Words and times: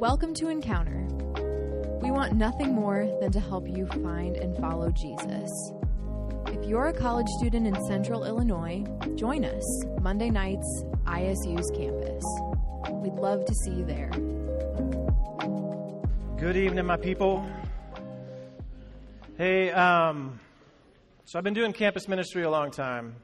Welcome 0.00 0.32
to 0.34 0.48
Encounter. 0.48 1.08
We 2.00 2.12
want 2.12 2.34
nothing 2.34 2.72
more 2.72 3.08
than 3.20 3.32
to 3.32 3.40
help 3.40 3.66
you 3.68 3.84
find 3.86 4.36
and 4.36 4.56
follow 4.58 4.92
Jesus. 4.92 5.50
If 6.46 6.68
you're 6.68 6.86
a 6.86 6.92
college 6.92 7.26
student 7.38 7.66
in 7.66 7.74
central 7.86 8.24
Illinois, 8.24 8.84
join 9.16 9.44
us 9.44 9.84
Monday 10.00 10.30
nights, 10.30 10.84
ISU's 11.04 11.68
campus. 11.76 12.22
We'd 13.02 13.14
love 13.14 13.44
to 13.44 13.52
see 13.52 13.72
you 13.72 13.84
there. 13.84 14.10
Good 16.36 16.56
evening, 16.56 16.86
my 16.86 16.96
people. 16.96 17.44
Hey, 19.36 19.72
um, 19.72 20.38
so 21.24 21.38
I've 21.38 21.44
been 21.44 21.54
doing 21.54 21.72
campus 21.72 22.06
ministry 22.06 22.44
a 22.44 22.50
long 22.50 22.70
time. 22.70 23.16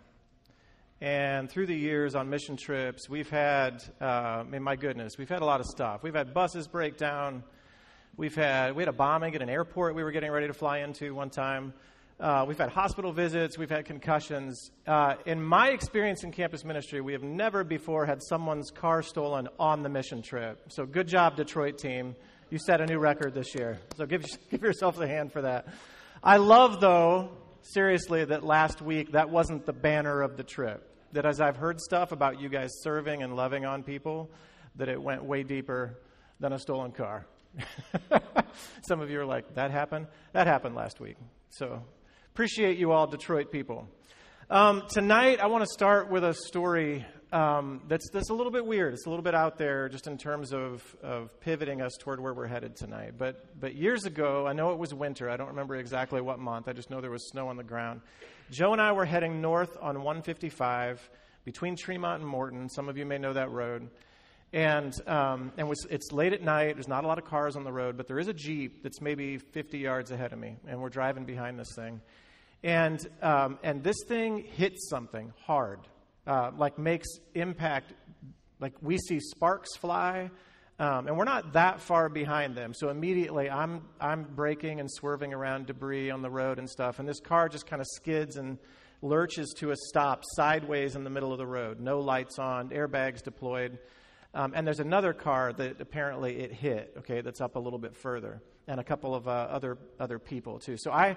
And 1.01 1.51
through 1.51 1.67
the 1.67 1.77
years 1.77 2.15
on 2.15 2.31
mission 2.31 2.57
trips, 2.57 3.09
we've 3.09 3.29
had, 3.29 3.83
uh, 4.01 4.05
I 4.05 4.43
mean, 4.45 4.62
my 4.62 4.77
goodness, 4.77 5.19
we've 5.19 5.29
had 5.29 5.43
a 5.43 5.45
lot 5.45 5.61
of 5.61 5.66
stuff. 5.66 6.02
We've 6.02 6.15
had 6.15 6.33
buses 6.33 6.69
break 6.69 6.97
down. 6.97 7.43
We've 8.16 8.35
had, 8.35 8.77
we 8.77 8.83
had 8.83 8.89
a 8.89 8.97
bombing 8.97 9.35
at 9.35 9.43
an 9.43 9.51
airport 9.51 9.97
we 9.97 10.05
were 10.05 10.12
getting 10.12 10.30
ready 10.30 10.47
to 10.47 10.55
fly 10.55 10.79
into 10.79 11.15
one 11.15 11.30
time. 11.30 11.75
Uh, 12.21 12.45
we've 12.47 12.59
had 12.59 12.71
hospital 12.71 13.12
visits. 13.12 13.59
We've 13.59 13.69
had 13.69 13.87
concussions. 13.87 14.71
Uh, 14.87 15.16
in 15.27 15.43
my 15.43 15.71
experience 15.71 16.23
in 16.23 16.30
campus 16.30 16.65
ministry, 16.65 17.01
we 17.01 17.13
have 17.13 17.24
never 17.24 17.65
before 17.65 18.07
had 18.07 18.23
someone's 18.23 18.71
car 18.71 19.02
stolen 19.02 19.49
on 19.59 19.83
the 19.83 19.88
mission 19.88 20.23
trip. 20.23 20.61
So 20.69 20.87
good 20.87 21.09
job, 21.09 21.35
Detroit 21.35 21.77
team. 21.77 22.15
You 22.51 22.59
set 22.59 22.80
a 22.80 22.87
new 22.87 23.01
record 23.01 23.35
this 23.35 23.52
year. 23.55 23.80
So 23.97 24.07
give, 24.07 24.24
give 24.51 24.63
yourself 24.63 25.01
a 25.01 25.09
hand 25.09 25.33
for 25.33 25.43
that. 25.43 25.66
I 26.23 26.37
love, 26.37 26.80
though, 26.80 27.30
seriously, 27.64 28.24
that 28.24 28.45
last 28.45 28.80
week 28.82 29.12
that 29.12 29.30
wasn't 29.30 29.66
the 29.66 29.73
banner 29.73 30.23
of 30.23 30.36
the 30.36 30.45
trip. 30.45 30.91
That 31.12 31.27
as 31.27 31.41
I've 31.41 31.56
heard 31.56 31.80
stuff 31.80 32.12
about 32.12 32.40
you 32.40 32.48
guys 32.48 32.70
serving 32.82 33.23
and 33.23 33.37
loving 33.37 33.64
on 33.64 33.82
people, 33.82 34.30
that 34.77 34.88
it 34.88 35.00
went 35.00 35.24
way 35.24 35.42
deeper 35.42 35.98
than 36.40 36.52
a 36.52 36.59
stolen 36.59 36.93
car. 36.93 37.26
Some 38.88 39.01
of 39.01 39.10
you 39.10 39.21
are 39.21 39.26
like, 39.26 39.54
that 39.54 39.71
happened? 39.71 40.09
That 40.32 40.46
happened 40.46 40.74
last 40.74 41.01
week. 41.01 41.16
So 41.51 41.82
appreciate 42.32 42.79
you 42.79 42.93
all, 42.93 43.06
Detroit 43.06 43.52
people. 43.52 43.88
Um, 44.51 44.82
tonight, 44.90 45.40
I 45.40 45.46
want 45.46 45.62
to 45.62 45.71
start 45.73 46.10
with 46.10 46.24
a 46.24 46.34
story 46.34 47.06
um, 47.35 47.80
that's, 47.88 48.09
that's 48.10 48.30
a 48.30 48.35
little 48.35 48.52
bit 48.52 48.65
weird. 48.65 48.95
It's 48.95 49.07
a 49.07 49.10
little 49.10 49.24
bit 49.24 49.35
out 49.35 49.59
there 49.59 49.88
just 49.88 50.07
in 50.07 50.16
terms 50.16 50.52
of, 50.52 50.96
of 51.02 51.40
pivoting 51.40 51.82
us 51.82 51.96
toward 51.99 52.21
where 52.21 52.32
we're 52.32 52.46
headed 52.46 52.77
tonight. 52.77 53.15
But, 53.18 53.59
but 53.60 53.74
years 53.74 54.04
ago, 54.04 54.46
I 54.46 54.52
know 54.52 54.71
it 54.71 54.79
was 54.79 54.95
winter. 54.95 55.29
I 55.29 55.37
don't 55.37 55.49
remember 55.49 55.74
exactly 55.74 56.21
what 56.21 56.38
month. 56.38 56.68
I 56.68 56.73
just 56.73 56.90
know 56.90 57.01
there 57.01 57.10
was 57.10 57.29
snow 57.29 57.49
on 57.49 57.57
the 57.57 57.65
ground. 57.65 58.02
Joe 58.52 58.73
and 58.73 58.80
I 58.80 58.93
were 58.93 59.05
heading 59.05 59.40
north 59.40 59.77
on 59.82 59.96
155 59.96 61.10
between 61.45 61.74
Tremont 61.74 62.23
and 62.23 62.30
Morton. 62.30 62.68
Some 62.68 62.88
of 62.88 62.96
you 62.96 63.05
may 63.05 63.18
know 63.18 63.32
that 63.32 63.51
road. 63.51 63.90
And, 64.53 64.94
um, 65.09 65.50
and 65.56 65.69
was, 65.69 65.84
it's 65.91 66.12
late 66.12 66.32
at 66.32 66.43
night. 66.43 66.77
There's 66.77 66.87
not 66.87 67.03
a 67.03 67.09
lot 67.09 67.19
of 67.19 67.25
cars 67.25 67.56
on 67.56 67.65
the 67.65 67.72
road, 67.72 67.97
but 67.97 68.06
there 68.06 68.21
is 68.21 68.28
a 68.28 68.32
Jeep 68.32 68.84
that's 68.84 69.00
maybe 69.00 69.38
50 69.38 69.78
yards 69.78 70.12
ahead 70.12 70.32
of 70.32 70.38
me. 70.38 70.56
And 70.69 70.81
we're 70.81 70.88
driving 70.88 71.25
behind 71.25 71.59
this 71.59 71.75
thing. 71.75 72.00
And, 72.62 73.05
um, 73.21 73.59
and 73.65 73.82
this 73.82 73.97
thing 74.06 74.44
hits 74.55 74.88
something 74.88 75.32
hard, 75.44 75.81
uh, 76.27 76.50
like 76.56 76.78
makes 76.78 77.09
impact. 77.34 77.93
Like 78.61 78.75
we 78.81 78.99
see 78.99 79.21
sparks 79.21 79.77
fly. 79.77 80.31
Um, 80.77 81.06
and 81.06 81.17
we're 81.17 81.25
not 81.25 81.53
that 81.53 81.81
far 81.81 82.09
behind 82.09 82.56
them. 82.56 82.75
So 82.75 82.89
immediately 82.89 83.49
I'm, 83.49 83.83
I'm 84.00 84.25
braking 84.25 84.81
and 84.81 84.91
swerving 84.91 85.33
around 85.33 85.67
debris 85.67 86.11
on 86.11 86.21
the 86.21 86.31
road 86.31 86.59
and 86.59 86.69
stuff. 86.69 86.99
And 86.99 87.09
this 87.09 87.21
car 87.21 87.49
just 87.49 87.67
kind 87.67 87.81
of 87.81 87.87
skids 87.95 88.37
and 88.37 88.59
lurches 89.00 89.55
to 89.59 89.71
a 89.71 89.77
stop 89.77 90.22
sideways 90.34 90.97
in 90.97 91.05
the 91.05 91.11
middle 91.11 91.31
of 91.31 91.39
the 91.39 91.47
road. 91.47 91.78
No 91.78 92.00
lights 92.00 92.39
on, 92.41 92.71
airbags 92.71 93.22
deployed. 93.22 93.78
Um, 94.34 94.53
and 94.56 94.67
there's 94.67 94.81
another 94.81 95.12
car 95.12 95.53
that 95.53 95.81
apparently 95.81 96.41
it 96.41 96.53
hit, 96.53 96.93
okay, 96.99 97.21
that's 97.21 97.41
up 97.41 97.55
a 97.55 97.61
little 97.61 97.78
bit 97.78 97.95
further. 97.95 98.43
And 98.67 98.81
a 98.81 98.84
couple 98.84 99.15
of 99.15 99.28
uh, 99.28 99.31
other, 99.31 99.78
other 100.00 100.19
people, 100.19 100.59
too. 100.59 100.77
So 100.77 100.91
I, 100.91 101.17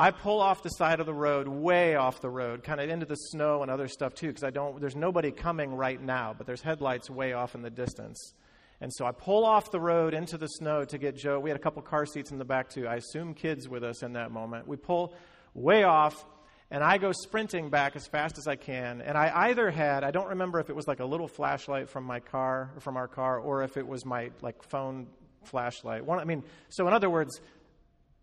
I 0.00 0.12
pull 0.12 0.40
off 0.40 0.62
the 0.62 0.68
side 0.68 1.00
of 1.00 1.06
the 1.06 1.12
road, 1.12 1.48
way 1.48 1.96
off 1.96 2.20
the 2.20 2.30
road, 2.30 2.62
kind 2.62 2.80
of 2.80 2.88
into 2.88 3.04
the 3.04 3.16
snow 3.16 3.62
and 3.62 3.70
other 3.70 3.88
stuff, 3.88 4.14
too, 4.14 4.28
because 4.28 4.44
I 4.44 4.50
don't, 4.50 4.80
there's 4.80 4.94
nobody 4.94 5.32
coming 5.32 5.74
right 5.74 6.00
now, 6.00 6.36
but 6.38 6.46
there's 6.46 6.62
headlights 6.62 7.10
way 7.10 7.32
off 7.32 7.56
in 7.56 7.62
the 7.62 7.70
distance. 7.70 8.32
And 8.80 8.92
so 8.94 9.04
I 9.06 9.10
pull 9.10 9.44
off 9.44 9.72
the 9.72 9.80
road 9.80 10.14
into 10.14 10.38
the 10.38 10.46
snow 10.46 10.84
to 10.84 10.98
get 10.98 11.16
Joe. 11.16 11.40
We 11.40 11.50
had 11.50 11.58
a 11.58 11.60
couple 11.60 11.82
car 11.82 12.06
seats 12.06 12.30
in 12.30 12.38
the 12.38 12.44
back, 12.44 12.70
too. 12.70 12.86
I 12.86 12.94
assume 12.94 13.34
kids 13.34 13.68
with 13.68 13.82
us 13.82 14.04
in 14.04 14.12
that 14.12 14.30
moment. 14.30 14.68
We 14.68 14.76
pull 14.76 15.16
way 15.52 15.82
off, 15.82 16.24
and 16.70 16.84
I 16.84 16.98
go 16.98 17.10
sprinting 17.10 17.68
back 17.68 17.96
as 17.96 18.06
fast 18.06 18.38
as 18.38 18.46
I 18.46 18.54
can. 18.54 19.00
And 19.00 19.18
I 19.18 19.48
either 19.48 19.68
had, 19.68 20.04
I 20.04 20.12
don't 20.12 20.28
remember 20.28 20.60
if 20.60 20.70
it 20.70 20.76
was 20.76 20.86
like 20.86 21.00
a 21.00 21.06
little 21.06 21.26
flashlight 21.26 21.88
from 21.88 22.04
my 22.04 22.20
car, 22.20 22.70
from 22.78 22.96
our 22.96 23.08
car, 23.08 23.40
or 23.40 23.64
if 23.64 23.76
it 23.76 23.88
was 23.88 24.06
my 24.06 24.30
like 24.42 24.62
phone 24.62 25.08
flashlight. 25.42 26.04
One, 26.04 26.20
I 26.20 26.24
mean, 26.24 26.44
so 26.68 26.86
in 26.86 26.94
other 26.94 27.10
words, 27.10 27.40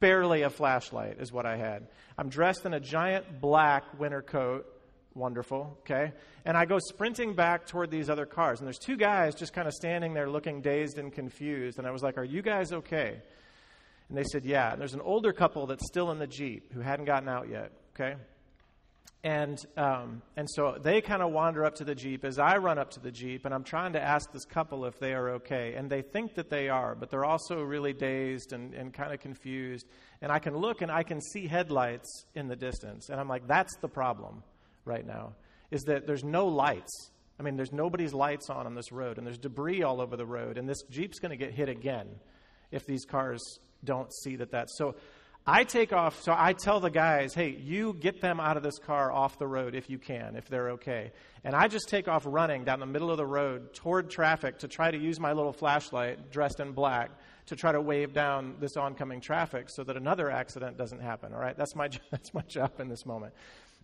barely 0.05 0.43
a 0.43 0.51
flashlight 0.51 1.17
is 1.19 1.31
what 1.31 1.47
I 1.47 1.57
had. 1.57 1.88
I'm 2.16 2.29
dressed 2.29 2.66
in 2.66 2.73
a 2.75 2.79
giant 2.79 3.41
black 3.41 3.99
winter 3.99 4.21
coat 4.21 4.67
Wonderful, 5.16 5.77
okay? 5.79 6.11
And 6.43 6.57
I 6.57 6.66
go 6.66 6.77
sprinting 6.77 7.35
back 7.35 7.67
toward 7.67 7.89
these 7.89 8.09
other 8.09 8.25
cars, 8.25 8.59
and 8.59 8.67
there's 8.67 8.77
two 8.77 8.97
guys 8.97 9.33
just 9.33 9.53
kind 9.53 9.66
of 9.66 9.73
standing 9.73 10.13
there 10.13 10.29
looking 10.29 10.59
dazed 10.59 10.97
and 10.99 11.11
confused. 11.11 11.79
And 11.79 11.88
I 11.88 11.91
was 11.91 12.03
like, 12.03 12.17
Are 12.17 12.23
you 12.25 12.41
guys 12.41 12.73
okay? 12.73 13.21
And 14.09 14.17
they 14.17 14.25
said, 14.25 14.43
Yeah. 14.43 14.73
And 14.73 14.81
there's 14.81 14.93
an 14.93 14.99
older 14.99 15.31
couple 15.31 15.67
that's 15.67 15.88
still 15.88 16.11
in 16.11 16.19
the 16.19 16.27
Jeep 16.27 16.73
who 16.73 16.81
hadn't 16.81 17.05
gotten 17.05 17.29
out 17.29 17.47
yet, 17.49 17.72
okay? 17.95 18.17
And, 19.25 19.57
um, 19.75 20.21
and 20.37 20.47
so 20.47 20.77
they 20.79 21.01
kind 21.01 21.23
of 21.23 21.31
wander 21.31 21.65
up 21.65 21.73
to 21.77 21.83
the 21.83 21.95
Jeep 21.95 22.23
as 22.23 22.37
I 22.37 22.57
run 22.57 22.77
up 22.77 22.91
to 22.91 22.99
the 22.99 23.11
Jeep, 23.11 23.45
and 23.45 23.55
I'm 23.55 23.63
trying 23.63 23.93
to 23.93 23.99
ask 23.99 24.31
this 24.31 24.45
couple 24.45 24.85
if 24.85 24.99
they 24.99 25.15
are 25.15 25.31
okay. 25.31 25.73
And 25.73 25.89
they 25.89 26.03
think 26.03 26.35
that 26.35 26.51
they 26.51 26.69
are, 26.69 26.93
but 26.93 27.09
they're 27.09 27.25
also 27.25 27.63
really 27.63 27.91
dazed 27.91 28.53
and, 28.53 28.75
and 28.75 28.93
kind 28.93 29.11
of 29.11 29.19
confused. 29.19 29.87
And 30.21 30.31
I 30.31 30.37
can 30.37 30.55
look 30.55 30.83
and 30.83 30.91
I 30.91 31.01
can 31.01 31.21
see 31.21 31.47
headlights 31.47 32.25
in 32.35 32.47
the 32.47 32.55
distance. 32.55 33.09
And 33.09 33.19
I'm 33.19 33.27
like, 33.27 33.47
That's 33.47 33.75
the 33.77 33.89
problem 33.89 34.43
right 34.85 35.05
now 35.05 35.33
is 35.71 35.81
that 35.85 36.05
there's 36.05 36.23
no 36.23 36.45
lights. 36.45 37.09
I 37.39 37.43
mean, 37.43 37.55
there's 37.57 37.73
nobody's 37.73 38.13
lights 38.13 38.51
on 38.51 38.67
on 38.67 38.75
this 38.75 38.91
road, 38.91 39.17
and 39.17 39.25
there's 39.25 39.39
debris 39.39 39.81
all 39.81 39.99
over 40.01 40.15
the 40.15 40.25
road, 40.25 40.59
and 40.59 40.69
this 40.69 40.83
Jeep's 40.91 41.17
going 41.17 41.31
to 41.31 41.35
get 41.35 41.51
hit 41.51 41.67
again 41.67 42.07
if 42.71 42.85
these 42.85 43.05
cars 43.05 43.41
don't 43.83 44.13
see 44.13 44.35
that 44.35 44.51
that's 44.51 44.77
so. 44.77 44.95
I 45.47 45.63
take 45.63 45.94
off, 45.94 46.23
so 46.23 46.33
I 46.35 46.53
tell 46.53 46.79
the 46.79 46.89
guys, 46.89 47.35
hey, 47.35 47.50
you 47.50 47.94
get 47.94 48.19
them 48.19 48.39
out 48.39 48.57
of 48.57 48.63
this 48.63 48.79
car 48.79 49.11
off 49.11 49.38
the 49.38 49.45
road 49.45 49.75
if 49.75 49.91
you 49.91 50.00
can, 50.00 50.35
if 50.35 50.47
they're 50.47 50.72
okay. 50.72 51.11
And 51.44 51.53
I 51.53 51.67
just 51.67 51.88
take 51.88 52.07
off 52.07 52.23
running 52.25 52.63
down 52.63 52.79
the 52.79 52.88
middle 52.88 53.11
of 53.11 53.17
the 53.17 53.28
road 53.28 53.72
toward 53.75 54.09
traffic 54.09 54.57
to 54.59 54.67
try 54.67 54.89
to 54.89 54.97
use 54.97 55.19
my 55.19 55.34
little 55.34 55.53
flashlight, 55.53 56.31
dressed 56.31 56.59
in 56.59 56.72
black, 56.72 57.11
to 57.45 57.55
try 57.55 57.72
to 57.72 57.79
wave 57.79 58.11
down 58.11 58.55
this 58.59 58.75
oncoming 58.75 59.22
traffic 59.22 59.67
so 59.69 59.84
that 59.84 59.95
another 59.97 60.31
accident 60.31 60.78
doesn't 60.79 61.01
happen, 61.01 61.31
all 61.31 61.39
right? 61.39 61.55
That's 61.55 61.75
my, 61.75 61.89
that's 62.09 62.34
my 62.34 62.41
job 62.41 62.79
in 62.79 62.89
this 62.89 63.05
moment. 63.05 63.34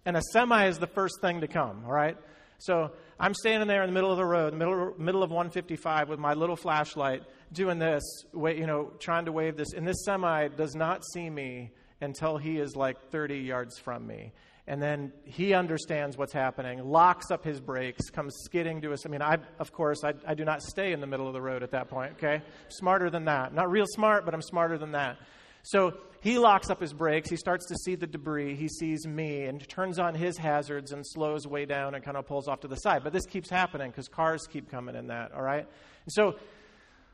And 0.03 0.17
a 0.17 0.21
semi 0.33 0.65
is 0.65 0.79
the 0.79 0.87
first 0.87 1.21
thing 1.21 1.41
to 1.41 1.47
come, 1.47 1.83
all 1.85 1.93
right? 1.93 2.17
So 2.57 2.91
I'm 3.19 3.35
standing 3.35 3.67
there 3.67 3.83
in 3.83 3.89
the 3.89 3.93
middle 3.93 4.11
of 4.11 4.17
the 4.17 4.25
road, 4.25 4.55
middle, 4.55 4.93
middle 4.97 5.21
of 5.21 5.29
155 5.29 6.09
with 6.09 6.19
my 6.19 6.33
little 6.33 6.55
flashlight, 6.55 7.23
doing 7.51 7.79
this, 7.79 8.03
you 8.33 8.65
know, 8.65 8.91
trying 8.99 9.25
to 9.25 9.31
wave 9.31 9.57
this. 9.57 9.73
And 9.73 9.87
this 9.87 10.03
semi 10.05 10.47
does 10.49 10.75
not 10.75 11.03
see 11.05 11.29
me 11.29 11.71
until 12.01 12.37
he 12.37 12.57
is 12.57 12.75
like 12.75 13.09
30 13.11 13.39
yards 13.39 13.77
from 13.77 14.07
me. 14.07 14.33
And 14.67 14.81
then 14.81 15.11
he 15.25 15.53
understands 15.53 16.17
what's 16.17 16.33
happening, 16.33 16.83
locks 16.83 17.31
up 17.31 17.43
his 17.43 17.59
brakes, 17.59 18.09
comes 18.09 18.35
skidding 18.45 18.81
to 18.81 18.93
us. 18.93 19.05
I 19.05 19.09
mean, 19.09 19.21
I, 19.21 19.37
of 19.59 19.71
course, 19.73 20.03
I, 20.03 20.13
I 20.25 20.33
do 20.33 20.45
not 20.45 20.61
stay 20.61 20.93
in 20.93 21.01
the 21.01 21.07
middle 21.07 21.27
of 21.27 21.33
the 21.33 21.41
road 21.41 21.63
at 21.63 21.71
that 21.71 21.89
point, 21.89 22.13
okay? 22.13 22.41
Smarter 22.69 23.09
than 23.09 23.25
that. 23.25 23.53
Not 23.53 23.71
real 23.71 23.87
smart, 23.87 24.23
but 24.23 24.33
I'm 24.33 24.41
smarter 24.41 24.77
than 24.77 24.91
that. 24.91 25.17
So 25.63 25.95
he 26.21 26.37
locks 26.37 26.69
up 26.69 26.79
his 26.79 26.93
brakes. 26.93 27.29
He 27.29 27.35
starts 27.35 27.67
to 27.67 27.75
see 27.75 27.95
the 27.95 28.07
debris. 28.07 28.55
He 28.55 28.67
sees 28.67 29.05
me 29.05 29.43
and 29.43 29.67
turns 29.67 29.99
on 29.99 30.15
his 30.15 30.37
hazards 30.37 30.91
and 30.91 31.05
slows 31.05 31.47
way 31.47 31.65
down 31.65 31.95
and 31.95 32.03
kind 32.03 32.15
of 32.15 32.25
pulls 32.27 32.47
off 32.47 32.61
to 32.61 32.67
the 32.67 32.75
side. 32.75 33.03
But 33.03 33.13
this 33.13 33.25
keeps 33.25 33.49
happening 33.49 33.89
because 33.89 34.07
cars 34.07 34.47
keep 34.47 34.69
coming 34.69 34.95
in 34.95 35.07
that, 35.07 35.31
all 35.33 35.41
right? 35.41 35.65
And 36.05 36.13
so, 36.13 36.35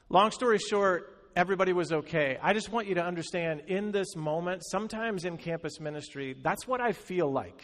long 0.10 0.32
story 0.32 0.58
short, 0.58 1.14
everybody 1.36 1.74
was 1.74 1.92
okay. 1.92 2.38
I 2.42 2.54
just 2.54 2.72
want 2.72 2.88
you 2.88 2.96
to 2.96 3.04
understand 3.04 3.64
in 3.68 3.92
this 3.92 4.16
moment, 4.16 4.64
sometimes 4.66 5.26
in 5.26 5.38
campus 5.38 5.80
ministry, 5.80 6.36
that's 6.42 6.68
what 6.68 6.82
I 6.82 6.94
feel 6.94 7.32
like. 7.32 7.62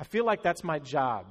I 0.00 0.04
feel 0.04 0.24
like 0.24 0.42
that's 0.42 0.64
my 0.64 0.78
job. 0.78 1.26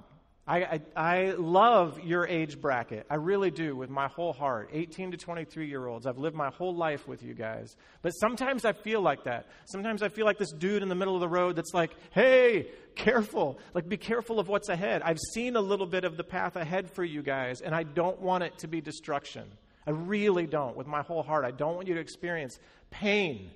I, 0.50 0.58
I, 0.64 0.82
I, 0.96 1.32
love 1.32 2.00
your 2.06 2.26
age 2.26 2.62
bracket. 2.62 3.06
I 3.10 3.16
really 3.16 3.52
do 3.52 3.76
with 3.76 3.90
my 3.90 4.08
whole 4.08 4.32
heart. 4.32 4.70
18 4.72 5.12
to 5.12 5.18
23 5.18 5.68
year 5.68 5.86
olds. 5.88 6.08
I've 6.08 6.18
lived 6.18 6.38
my 6.38 6.50
whole 6.50 6.74
life 6.74 7.06
with 7.06 7.22
you 7.22 7.34
guys. 7.34 7.76
But 8.02 8.12
sometimes 8.12 8.64
I 8.64 8.72
feel 8.72 9.02
like 9.02 9.26
that. 9.26 9.48
Sometimes 9.66 10.02
I 10.02 10.08
feel 10.08 10.26
like 10.26 10.38
this 10.38 10.54
dude 10.54 10.84
in 10.84 10.88
the 10.88 10.96
middle 10.96 11.16
of 11.16 11.20
the 11.20 11.28
road 11.28 11.58
that's 11.58 11.74
like, 11.74 11.92
hey, 12.12 12.68
careful. 12.96 13.60
Like, 13.74 13.90
be 13.90 13.98
careful 13.98 14.40
of 14.40 14.48
what's 14.48 14.70
ahead. 14.70 15.02
I've 15.02 15.20
seen 15.34 15.58
a 15.58 15.62
little 15.62 15.86
bit 15.86 16.06
of 16.06 16.16
the 16.16 16.24
path 16.24 16.56
ahead 16.56 16.90
for 16.92 17.04
you 17.04 17.22
guys, 17.22 17.60
and 17.60 17.76
I 17.76 17.84
don't 17.84 18.22
want 18.22 18.46
it 18.46 18.58
to 18.60 18.70
be 18.70 18.80
destruction. 18.80 19.44
I 19.88 19.92
really 19.92 20.46
don't, 20.46 20.76
with 20.76 20.86
my 20.86 21.02
whole 21.02 21.24
heart. 21.24 21.46
I 21.46 21.52
don't 21.52 21.76
want 21.76 21.88
you 21.88 21.94
to 21.94 22.02
experience 22.02 22.60
pain. 22.92 23.50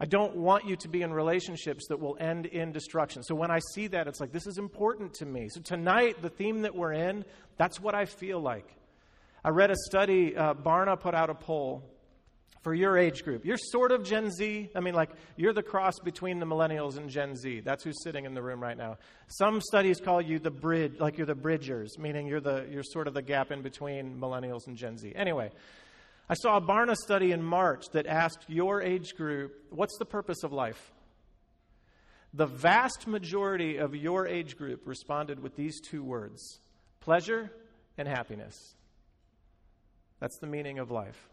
I 0.00 0.06
don't 0.06 0.34
want 0.34 0.64
you 0.66 0.74
to 0.76 0.88
be 0.88 1.02
in 1.02 1.12
relationships 1.12 1.86
that 1.88 2.00
will 2.00 2.16
end 2.18 2.46
in 2.46 2.72
destruction. 2.72 3.22
So 3.22 3.34
when 3.34 3.50
I 3.50 3.60
see 3.74 3.86
that, 3.88 4.08
it's 4.08 4.20
like, 4.20 4.32
this 4.32 4.46
is 4.46 4.58
important 4.58 5.14
to 5.14 5.26
me. 5.26 5.48
So 5.48 5.60
tonight, 5.60 6.22
the 6.22 6.30
theme 6.30 6.62
that 6.62 6.74
we're 6.74 6.94
in, 6.94 7.24
that's 7.56 7.78
what 7.78 7.94
I 7.94 8.06
feel 8.06 8.40
like. 8.40 8.66
I 9.44 9.50
read 9.50 9.70
a 9.70 9.76
study, 9.76 10.36
uh, 10.36 10.54
Barna 10.54 10.98
put 10.98 11.14
out 11.14 11.30
a 11.30 11.34
poll 11.34 11.84
for 12.62 12.74
your 12.74 12.98
age 12.98 13.24
group. 13.24 13.44
You're 13.44 13.56
sort 13.56 13.90
of 13.90 14.04
Gen 14.04 14.30
Z. 14.30 14.70
I 14.74 14.80
mean, 14.80 14.94
like, 14.94 15.10
you're 15.36 15.52
the 15.52 15.62
cross 15.62 15.98
between 15.98 16.40
the 16.40 16.46
millennials 16.46 16.98
and 16.98 17.08
Gen 17.08 17.34
Z. 17.36 17.60
That's 17.60 17.82
who's 17.84 18.02
sitting 18.02 18.26
in 18.26 18.34
the 18.34 18.42
room 18.42 18.62
right 18.62 18.76
now. 18.76 18.98
Some 19.28 19.60
studies 19.60 20.00
call 20.00 20.20
you 20.20 20.38
the 20.38 20.50
bridge, 20.50 21.00
like 21.00 21.16
you're 21.16 21.26
the 21.26 21.34
bridgers, 21.34 21.98
meaning 21.98 22.26
you're, 22.26 22.40
the, 22.40 22.66
you're 22.70 22.82
sort 22.82 23.08
of 23.08 23.14
the 23.14 23.22
gap 23.22 23.50
in 23.50 23.62
between 23.62 24.18
millennials 24.20 24.66
and 24.66 24.76
Gen 24.76 24.98
Z. 24.98 25.12
Anyway, 25.16 25.50
I 26.28 26.34
saw 26.34 26.58
a 26.58 26.60
Barna 26.60 26.94
study 26.94 27.32
in 27.32 27.42
March 27.42 27.86
that 27.92 28.06
asked 28.06 28.44
your 28.48 28.82
age 28.82 29.14
group, 29.14 29.52
what's 29.70 29.96
the 29.98 30.04
purpose 30.04 30.42
of 30.42 30.52
life? 30.52 30.92
The 32.34 32.46
vast 32.46 33.08
majority 33.08 33.78
of 33.78 33.96
your 33.96 34.26
age 34.26 34.56
group 34.56 34.82
responded 34.84 35.42
with 35.42 35.56
these 35.56 35.80
two 35.80 36.04
words 36.04 36.60
pleasure 37.00 37.50
and 37.96 38.06
happiness. 38.06 38.74
That's 40.20 40.38
the 40.38 40.46
meaning 40.46 40.78
of 40.78 40.90
life. 40.90 41.29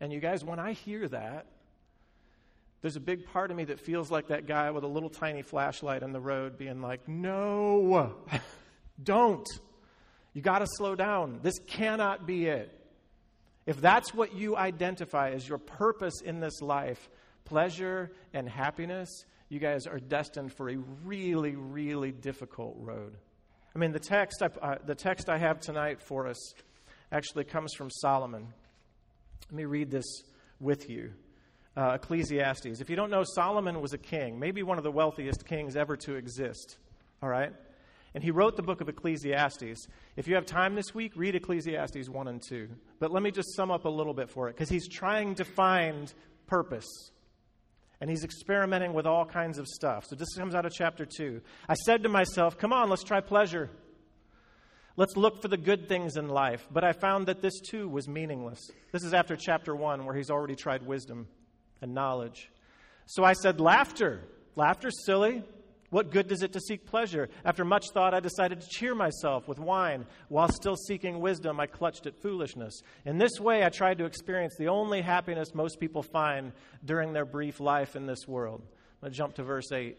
And 0.00 0.12
you 0.12 0.20
guys, 0.20 0.44
when 0.44 0.58
I 0.58 0.72
hear 0.72 1.06
that, 1.08 1.46
there's 2.82 2.96
a 2.96 3.00
big 3.00 3.26
part 3.26 3.50
of 3.50 3.56
me 3.56 3.64
that 3.64 3.78
feels 3.78 4.10
like 4.10 4.28
that 4.28 4.46
guy 4.46 4.70
with 4.70 4.84
a 4.84 4.88
little 4.88 5.10
tiny 5.10 5.42
flashlight 5.42 6.02
in 6.02 6.12
the 6.12 6.20
road 6.20 6.56
being 6.56 6.80
like, 6.80 7.06
no, 7.06 8.14
don't. 9.02 9.46
You 10.32 10.40
got 10.40 10.60
to 10.60 10.66
slow 10.66 10.94
down. 10.94 11.40
This 11.42 11.58
cannot 11.66 12.26
be 12.26 12.46
it. 12.46 12.74
If 13.66 13.80
that's 13.80 14.14
what 14.14 14.34
you 14.34 14.56
identify 14.56 15.30
as 15.30 15.46
your 15.46 15.58
purpose 15.58 16.22
in 16.24 16.40
this 16.40 16.62
life, 16.62 17.10
pleasure 17.44 18.12
and 18.32 18.48
happiness, 18.48 19.08
you 19.50 19.58
guys 19.58 19.86
are 19.86 19.98
destined 19.98 20.52
for 20.52 20.70
a 20.70 20.76
really, 21.04 21.56
really 21.56 22.12
difficult 22.12 22.76
road. 22.78 23.16
I 23.74 23.78
mean, 23.78 23.92
the 23.92 24.00
text 24.00 24.42
I, 24.42 24.46
uh, 24.46 24.78
the 24.84 24.94
text 24.94 25.28
I 25.28 25.38
have 25.38 25.60
tonight 25.60 26.00
for 26.00 26.26
us 26.26 26.54
actually 27.12 27.44
comes 27.44 27.74
from 27.74 27.90
Solomon. 27.90 28.48
Let 29.48 29.56
me 29.56 29.64
read 29.64 29.90
this 29.90 30.22
with 30.60 30.88
you. 30.88 31.12
Uh, 31.76 31.92
Ecclesiastes. 31.94 32.80
If 32.80 32.90
you 32.90 32.96
don't 32.96 33.10
know, 33.10 33.24
Solomon 33.24 33.80
was 33.80 33.92
a 33.92 33.98
king, 33.98 34.38
maybe 34.38 34.62
one 34.62 34.78
of 34.78 34.84
the 34.84 34.90
wealthiest 34.90 35.46
kings 35.46 35.76
ever 35.76 35.96
to 35.98 36.16
exist. 36.16 36.76
All 37.22 37.28
right? 37.28 37.52
And 38.14 38.24
he 38.24 38.30
wrote 38.30 38.56
the 38.56 38.62
book 38.62 38.80
of 38.80 38.88
Ecclesiastes. 38.88 39.86
If 40.16 40.26
you 40.26 40.34
have 40.34 40.44
time 40.44 40.74
this 40.74 40.94
week, 40.94 41.12
read 41.14 41.36
Ecclesiastes 41.36 42.08
1 42.08 42.28
and 42.28 42.42
2. 42.42 42.68
But 42.98 43.12
let 43.12 43.22
me 43.22 43.30
just 43.30 43.54
sum 43.54 43.70
up 43.70 43.84
a 43.84 43.88
little 43.88 44.14
bit 44.14 44.28
for 44.28 44.48
it, 44.48 44.56
because 44.56 44.68
he's 44.68 44.88
trying 44.88 45.36
to 45.36 45.44
find 45.44 46.12
purpose. 46.46 47.12
And 48.00 48.10
he's 48.10 48.24
experimenting 48.24 48.94
with 48.94 49.06
all 49.06 49.24
kinds 49.24 49.58
of 49.58 49.68
stuff. 49.68 50.06
So 50.06 50.16
this 50.16 50.34
comes 50.36 50.54
out 50.54 50.66
of 50.66 50.72
chapter 50.72 51.06
2. 51.06 51.40
I 51.68 51.74
said 51.74 52.02
to 52.02 52.08
myself, 52.08 52.58
Come 52.58 52.72
on, 52.72 52.88
let's 52.90 53.04
try 53.04 53.20
pleasure. 53.20 53.70
Let's 55.00 55.16
look 55.16 55.40
for 55.40 55.48
the 55.48 55.56
good 55.56 55.88
things 55.88 56.18
in 56.18 56.28
life. 56.28 56.68
But 56.70 56.84
I 56.84 56.92
found 56.92 57.28
that 57.28 57.40
this 57.40 57.58
too 57.58 57.88
was 57.88 58.06
meaningless. 58.06 58.70
This 58.92 59.02
is 59.02 59.14
after 59.14 59.34
chapter 59.34 59.74
1, 59.74 60.04
where 60.04 60.14
he's 60.14 60.28
already 60.28 60.54
tried 60.54 60.82
wisdom 60.82 61.26
and 61.80 61.94
knowledge. 61.94 62.50
So 63.06 63.24
I 63.24 63.32
said, 63.32 63.60
Laughter. 63.60 64.20
Laughter's 64.56 65.06
silly. 65.06 65.42
What 65.88 66.10
good 66.10 66.28
does 66.28 66.42
it 66.42 66.52
to 66.52 66.60
seek 66.60 66.84
pleasure? 66.84 67.30
After 67.46 67.64
much 67.64 67.86
thought, 67.94 68.12
I 68.12 68.20
decided 68.20 68.60
to 68.60 68.68
cheer 68.68 68.94
myself 68.94 69.48
with 69.48 69.58
wine. 69.58 70.04
While 70.28 70.52
still 70.52 70.76
seeking 70.76 71.20
wisdom, 71.20 71.60
I 71.60 71.66
clutched 71.66 72.04
at 72.04 72.20
foolishness. 72.20 72.82
In 73.06 73.16
this 73.16 73.40
way, 73.40 73.64
I 73.64 73.70
tried 73.70 73.96
to 73.98 74.04
experience 74.04 74.54
the 74.58 74.68
only 74.68 75.00
happiness 75.00 75.54
most 75.54 75.80
people 75.80 76.02
find 76.02 76.52
during 76.84 77.14
their 77.14 77.24
brief 77.24 77.58
life 77.58 77.96
in 77.96 78.04
this 78.04 78.28
world. 78.28 78.60
I'm 78.60 79.06
going 79.06 79.12
to 79.12 79.16
jump 79.16 79.34
to 79.36 79.44
verse 79.44 79.72
8. 79.72 79.96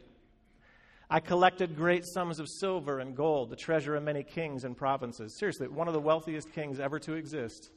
I 1.14 1.20
collected 1.20 1.76
great 1.76 2.06
sums 2.06 2.40
of 2.40 2.48
silver 2.48 3.00
and 3.00 3.18
gold, 3.18 3.50
the 3.50 3.58
treasure 3.58 3.98
of 3.98 4.04
many 4.04 4.24
kings 4.24 4.64
and 4.64 4.78
provinces. 4.78 5.38
Seriously, 5.38 5.68
one 5.68 5.90
of 5.90 5.94
the 5.94 6.00
wealthiest 6.00 6.54
kings 6.54 6.80
ever 6.80 7.00
to 7.00 7.16
exist. 7.16 7.70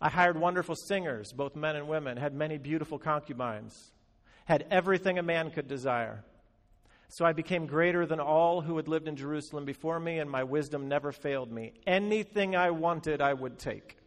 I 0.00 0.08
hired 0.08 0.38
wonderful 0.38 0.74
singers, 0.74 1.34
both 1.34 1.54
men 1.54 1.76
and 1.76 1.86
women, 1.86 2.16
had 2.16 2.32
many 2.32 2.56
beautiful 2.56 2.98
concubines, 2.98 3.92
had 4.46 4.64
everything 4.70 5.18
a 5.18 5.22
man 5.22 5.50
could 5.50 5.68
desire. 5.68 6.24
So 7.08 7.26
I 7.26 7.34
became 7.34 7.66
greater 7.66 8.06
than 8.06 8.20
all 8.20 8.62
who 8.62 8.78
had 8.78 8.88
lived 8.88 9.06
in 9.06 9.14
Jerusalem 9.14 9.66
before 9.66 10.00
me, 10.00 10.18
and 10.18 10.30
my 10.30 10.44
wisdom 10.44 10.88
never 10.88 11.12
failed 11.12 11.52
me. 11.52 11.74
Anything 11.86 12.56
I 12.56 12.70
wanted, 12.70 13.20
I 13.20 13.34
would 13.34 13.58
take. 13.58 13.98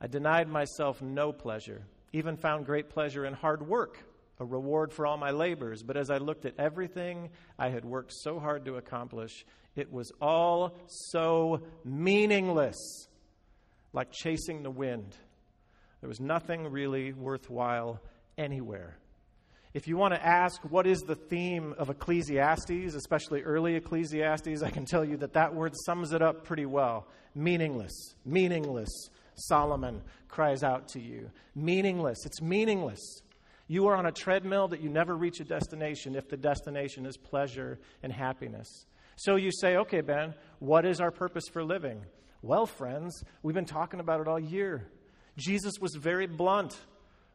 I 0.00 0.08
denied 0.08 0.48
myself 0.48 1.00
no 1.00 1.32
pleasure, 1.32 1.82
even 2.12 2.36
found 2.36 2.66
great 2.66 2.90
pleasure 2.90 3.24
in 3.24 3.34
hard 3.34 3.64
work 3.64 4.02
a 4.40 4.44
reward 4.44 4.92
for 4.92 5.06
all 5.06 5.16
my 5.16 5.30
labors. 5.30 5.82
But 5.82 5.96
as 5.96 6.10
I 6.10 6.18
looked 6.18 6.44
at 6.44 6.54
everything 6.58 7.30
I 7.58 7.70
had 7.70 7.84
worked 7.84 8.12
so 8.12 8.38
hard 8.38 8.64
to 8.66 8.76
accomplish, 8.76 9.44
it 9.76 9.92
was 9.92 10.12
all 10.20 10.76
so 10.86 11.62
meaningless, 11.84 13.08
like 13.92 14.10
chasing 14.12 14.62
the 14.62 14.70
wind. 14.70 15.16
There 16.00 16.08
was 16.08 16.20
nothing 16.20 16.70
really 16.70 17.12
worthwhile 17.12 18.00
anywhere. 18.36 18.96
If 19.74 19.86
you 19.86 19.96
want 19.96 20.14
to 20.14 20.24
ask 20.24 20.60
what 20.70 20.86
is 20.86 21.00
the 21.00 21.14
theme 21.14 21.74
of 21.76 21.90
Ecclesiastes, 21.90 22.94
especially 22.94 23.42
early 23.42 23.74
Ecclesiastes, 23.74 24.62
I 24.62 24.70
can 24.70 24.86
tell 24.86 25.04
you 25.04 25.18
that 25.18 25.34
that 25.34 25.54
word 25.54 25.74
sums 25.84 26.12
it 26.12 26.22
up 26.22 26.44
pretty 26.44 26.66
well. 26.66 27.06
Meaningless, 27.34 28.14
meaningless. 28.24 28.88
Solomon 29.34 30.02
cries 30.26 30.64
out 30.64 30.88
to 30.88 31.00
you. 31.00 31.30
Meaningless. 31.54 32.26
It's 32.26 32.42
meaningless. 32.42 33.00
You 33.68 33.86
are 33.88 33.96
on 33.96 34.06
a 34.06 34.12
treadmill 34.12 34.68
that 34.68 34.80
you 34.80 34.88
never 34.88 35.14
reach 35.14 35.40
a 35.40 35.44
destination 35.44 36.16
if 36.16 36.28
the 36.28 36.38
destination 36.38 37.04
is 37.04 37.18
pleasure 37.18 37.78
and 38.02 38.10
happiness. 38.10 38.86
So 39.16 39.36
you 39.36 39.50
say, 39.52 39.76
okay, 39.76 40.00
Ben, 40.00 40.34
what 40.58 40.86
is 40.86 41.00
our 41.00 41.10
purpose 41.10 41.44
for 41.52 41.62
living? 41.62 42.00
Well, 42.40 42.66
friends, 42.66 43.22
we've 43.42 43.54
been 43.54 43.66
talking 43.66 44.00
about 44.00 44.20
it 44.20 44.28
all 44.28 44.40
year. 44.40 44.88
Jesus 45.36 45.74
was 45.80 45.94
very 45.94 46.26
blunt. 46.26 46.78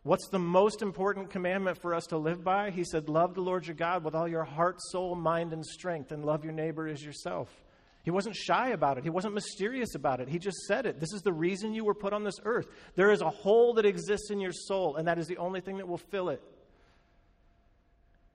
What's 0.01 0.27
the 0.29 0.39
most 0.39 0.81
important 0.81 1.29
commandment 1.29 1.77
for 1.81 1.93
us 1.93 2.07
to 2.07 2.17
live 2.17 2.43
by? 2.43 2.71
He 2.71 2.83
said, 2.83 3.09
Love 3.09 3.35
the 3.35 3.41
Lord 3.41 3.67
your 3.67 3.75
God 3.75 4.03
with 4.03 4.15
all 4.15 4.27
your 4.27 4.43
heart, 4.43 4.81
soul, 4.81 5.15
mind, 5.15 5.53
and 5.53 5.65
strength, 5.65 6.11
and 6.11 6.25
love 6.25 6.43
your 6.43 6.53
neighbor 6.53 6.87
as 6.87 7.03
yourself. 7.03 7.62
He 8.03 8.11
wasn't 8.11 8.35
shy 8.35 8.69
about 8.71 8.97
it. 8.97 9.03
He 9.03 9.09
wasn't 9.09 9.33
mysterious 9.33 9.95
about 9.95 10.19
it. 10.19 10.27
He 10.27 10.37
just 10.37 10.57
said 10.67 10.85
it. 10.85 10.99
This 10.99 11.13
is 11.13 11.21
the 11.21 11.31
reason 11.31 11.73
you 11.73 11.85
were 11.85 11.93
put 11.93 12.11
on 12.11 12.23
this 12.23 12.35
earth. 12.43 12.67
There 12.95 13.11
is 13.11 13.21
a 13.21 13.29
hole 13.29 13.73
that 13.75 13.85
exists 13.85 14.29
in 14.29 14.41
your 14.41 14.51
soul, 14.51 14.97
and 14.97 15.07
that 15.07 15.17
is 15.17 15.27
the 15.27 15.37
only 15.37 15.61
thing 15.61 15.77
that 15.77 15.87
will 15.87 15.97
fill 15.97 16.29
it. 16.29 16.41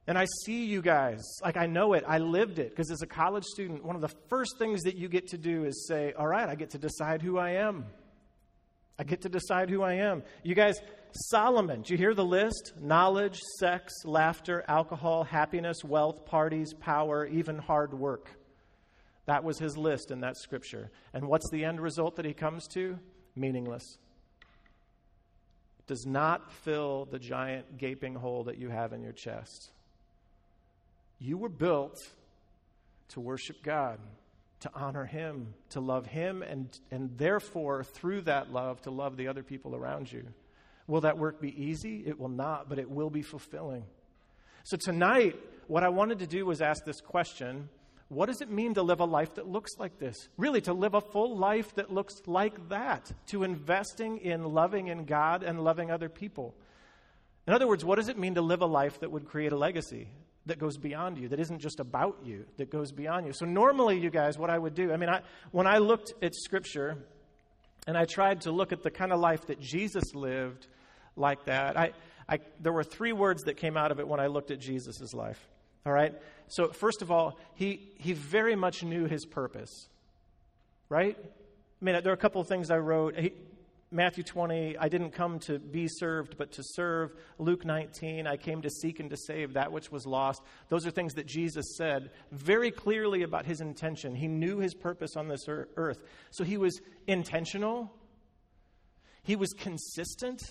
And 0.06 0.16
I 0.16 0.26
see 0.46 0.64
you 0.64 0.80
guys, 0.80 1.22
like 1.44 1.58
I 1.58 1.66
know 1.66 1.92
it, 1.92 2.02
I 2.08 2.16
lived 2.16 2.58
it, 2.58 2.70
because 2.70 2.90
as 2.90 3.02
a 3.02 3.06
college 3.06 3.44
student, 3.44 3.84
one 3.84 3.94
of 3.94 4.00
the 4.00 4.14
first 4.30 4.56
things 4.58 4.84
that 4.84 4.96
you 4.96 5.06
get 5.06 5.28
to 5.28 5.38
do 5.38 5.64
is 5.64 5.86
say, 5.86 6.14
All 6.18 6.26
right, 6.26 6.48
I 6.48 6.54
get 6.54 6.70
to 6.70 6.78
decide 6.78 7.20
who 7.20 7.36
I 7.36 7.50
am. 7.50 7.84
I 8.98 9.04
get 9.04 9.20
to 9.22 9.28
decide 9.28 9.68
who 9.68 9.82
I 9.82 9.96
am. 9.96 10.22
You 10.42 10.54
guys, 10.54 10.80
Solomon, 11.12 11.82
do 11.82 11.92
you 11.92 11.98
hear 11.98 12.14
the 12.14 12.24
list? 12.24 12.72
Knowledge, 12.80 13.38
sex, 13.58 13.92
laughter, 14.06 14.64
alcohol, 14.66 15.24
happiness, 15.24 15.84
wealth, 15.84 16.24
parties, 16.24 16.72
power, 16.72 17.26
even 17.26 17.58
hard 17.58 17.92
work. 17.92 18.30
That 19.28 19.44
was 19.44 19.58
his 19.58 19.76
list 19.76 20.10
in 20.10 20.20
that 20.20 20.38
scripture. 20.38 20.90
And 21.12 21.28
what's 21.28 21.50
the 21.50 21.62
end 21.62 21.82
result 21.82 22.16
that 22.16 22.24
he 22.24 22.32
comes 22.32 22.66
to? 22.68 22.98
Meaningless. 23.36 23.98
It 25.80 25.86
does 25.86 26.06
not 26.06 26.50
fill 26.50 27.04
the 27.10 27.18
giant 27.18 27.76
gaping 27.76 28.14
hole 28.14 28.44
that 28.44 28.56
you 28.56 28.70
have 28.70 28.94
in 28.94 29.02
your 29.02 29.12
chest. 29.12 29.70
You 31.18 31.36
were 31.36 31.50
built 31.50 31.98
to 33.08 33.20
worship 33.20 33.62
God, 33.62 33.98
to 34.60 34.70
honor 34.74 35.04
Him, 35.04 35.52
to 35.70 35.80
love 35.80 36.06
Him, 36.06 36.40
and, 36.40 36.66
and 36.90 37.10
therefore, 37.18 37.84
through 37.84 38.22
that 38.22 38.50
love, 38.50 38.80
to 38.82 38.90
love 38.90 39.18
the 39.18 39.28
other 39.28 39.42
people 39.42 39.76
around 39.76 40.10
you. 40.10 40.24
Will 40.86 41.02
that 41.02 41.18
work 41.18 41.38
be 41.38 41.54
easy? 41.62 42.02
It 42.06 42.18
will 42.18 42.30
not, 42.30 42.70
but 42.70 42.78
it 42.78 42.90
will 42.90 43.10
be 43.10 43.20
fulfilling. 43.20 43.84
So, 44.64 44.78
tonight, 44.78 45.36
what 45.66 45.84
I 45.84 45.90
wanted 45.90 46.20
to 46.20 46.26
do 46.26 46.46
was 46.46 46.62
ask 46.62 46.86
this 46.86 47.02
question 47.02 47.68
what 48.08 48.26
does 48.26 48.40
it 48.40 48.50
mean 48.50 48.74
to 48.74 48.82
live 48.82 49.00
a 49.00 49.04
life 49.04 49.34
that 49.34 49.46
looks 49.46 49.72
like 49.78 49.98
this? 49.98 50.28
Really, 50.38 50.62
to 50.62 50.72
live 50.72 50.94
a 50.94 51.00
full 51.00 51.36
life 51.36 51.74
that 51.74 51.92
looks 51.92 52.22
like 52.26 52.70
that, 52.70 53.12
to 53.26 53.42
investing 53.42 54.18
in 54.18 54.44
loving 54.44 54.88
in 54.88 55.04
God 55.04 55.42
and 55.42 55.62
loving 55.62 55.90
other 55.90 56.08
people. 56.08 56.54
In 57.46 57.52
other 57.52 57.66
words, 57.66 57.84
what 57.84 57.96
does 57.96 58.08
it 58.08 58.18
mean 58.18 58.34
to 58.36 58.42
live 58.42 58.62
a 58.62 58.66
life 58.66 59.00
that 59.00 59.10
would 59.10 59.26
create 59.26 59.52
a 59.52 59.56
legacy 59.56 60.08
that 60.46 60.58
goes 60.58 60.78
beyond 60.78 61.18
you, 61.18 61.28
that 61.28 61.40
isn't 61.40 61.58
just 61.58 61.80
about 61.80 62.18
you, 62.24 62.46
that 62.56 62.70
goes 62.70 62.92
beyond 62.92 63.26
you? 63.26 63.34
So, 63.34 63.44
normally, 63.44 63.98
you 63.98 64.08
guys, 64.08 64.38
what 64.38 64.48
I 64.48 64.58
would 64.58 64.74
do, 64.74 64.90
I 64.90 64.96
mean, 64.96 65.10
I, 65.10 65.20
when 65.50 65.66
I 65.66 65.76
looked 65.76 66.14
at 66.22 66.34
Scripture 66.34 66.96
and 67.86 67.96
I 67.96 68.06
tried 68.06 68.42
to 68.42 68.52
look 68.52 68.72
at 68.72 68.82
the 68.82 68.90
kind 68.90 69.12
of 69.12 69.20
life 69.20 69.46
that 69.48 69.60
Jesus 69.60 70.14
lived 70.14 70.66
like 71.14 71.44
that, 71.44 71.76
I, 71.76 71.92
I, 72.26 72.38
there 72.60 72.72
were 72.72 72.84
three 72.84 73.12
words 73.12 73.42
that 73.44 73.58
came 73.58 73.76
out 73.76 73.90
of 73.90 74.00
it 74.00 74.08
when 74.08 74.20
I 74.20 74.28
looked 74.28 74.50
at 74.50 74.60
Jesus' 74.60 75.12
life. 75.12 75.46
All 75.86 75.92
right? 75.92 76.14
So, 76.48 76.68
first 76.68 77.02
of 77.02 77.10
all, 77.10 77.38
he, 77.54 77.92
he 77.98 78.12
very 78.12 78.56
much 78.56 78.82
knew 78.82 79.06
his 79.06 79.24
purpose. 79.24 79.88
Right? 80.88 81.16
I 81.20 81.84
mean, 81.84 82.02
there 82.02 82.12
are 82.12 82.14
a 82.14 82.18
couple 82.18 82.40
of 82.40 82.48
things 82.48 82.70
I 82.70 82.78
wrote. 82.78 83.18
He, 83.18 83.32
Matthew 83.90 84.22
20, 84.22 84.76
I 84.76 84.88
didn't 84.88 85.12
come 85.12 85.38
to 85.40 85.58
be 85.58 85.88
served, 85.88 86.36
but 86.36 86.52
to 86.52 86.62
serve. 86.62 87.14
Luke 87.38 87.64
19, 87.64 88.26
I 88.26 88.36
came 88.36 88.60
to 88.60 88.68
seek 88.68 89.00
and 89.00 89.08
to 89.08 89.16
save 89.16 89.54
that 89.54 89.72
which 89.72 89.90
was 89.90 90.04
lost. 90.04 90.42
Those 90.68 90.86
are 90.86 90.90
things 90.90 91.14
that 91.14 91.26
Jesus 91.26 91.76
said 91.78 92.10
very 92.30 92.70
clearly 92.70 93.22
about 93.22 93.46
his 93.46 93.62
intention. 93.62 94.14
He 94.14 94.28
knew 94.28 94.58
his 94.58 94.74
purpose 94.74 95.16
on 95.16 95.28
this 95.28 95.46
earth. 95.48 96.02
So 96.30 96.44
he 96.44 96.58
was 96.58 96.78
intentional, 97.06 97.90
he 99.22 99.36
was 99.36 99.52
consistent. 99.54 100.42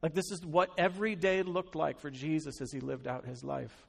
Like, 0.00 0.14
this 0.14 0.30
is 0.30 0.44
what 0.44 0.68
every 0.76 1.16
day 1.16 1.42
looked 1.42 1.74
like 1.74 1.98
for 1.98 2.10
Jesus 2.10 2.60
as 2.60 2.70
he 2.70 2.78
lived 2.78 3.08
out 3.08 3.24
his 3.24 3.42
life. 3.42 3.86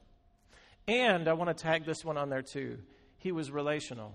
And 0.88 1.28
I 1.28 1.32
want 1.32 1.56
to 1.56 1.62
tag 1.62 1.84
this 1.84 2.04
one 2.04 2.16
on 2.16 2.28
there 2.28 2.42
too. 2.42 2.78
He 3.18 3.32
was 3.32 3.50
relational. 3.50 4.14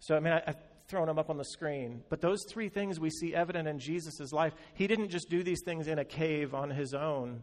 So, 0.00 0.16
I 0.16 0.20
mean, 0.20 0.32
I, 0.32 0.42
have 0.46 0.56
thrown 0.88 1.06
them 1.06 1.18
up 1.18 1.30
on 1.30 1.38
the 1.38 1.44
screen. 1.44 2.02
But 2.08 2.20
those 2.20 2.44
three 2.48 2.68
things 2.68 2.98
we 3.00 3.10
see 3.10 3.34
evident 3.34 3.68
in 3.68 3.78
Jesus' 3.78 4.32
life. 4.32 4.52
He 4.74 4.86
didn't 4.86 5.10
just 5.10 5.30
do 5.30 5.42
these 5.42 5.62
things 5.64 5.86
in 5.86 5.98
a 5.98 6.04
cave 6.04 6.54
on 6.54 6.70
his 6.70 6.94
own, 6.94 7.42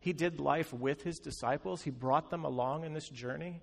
he 0.00 0.12
did 0.12 0.40
life 0.40 0.72
with 0.72 1.02
his 1.02 1.18
disciples, 1.18 1.82
he 1.82 1.90
brought 1.90 2.30
them 2.30 2.44
along 2.44 2.84
in 2.84 2.94
this 2.94 3.08
journey. 3.08 3.60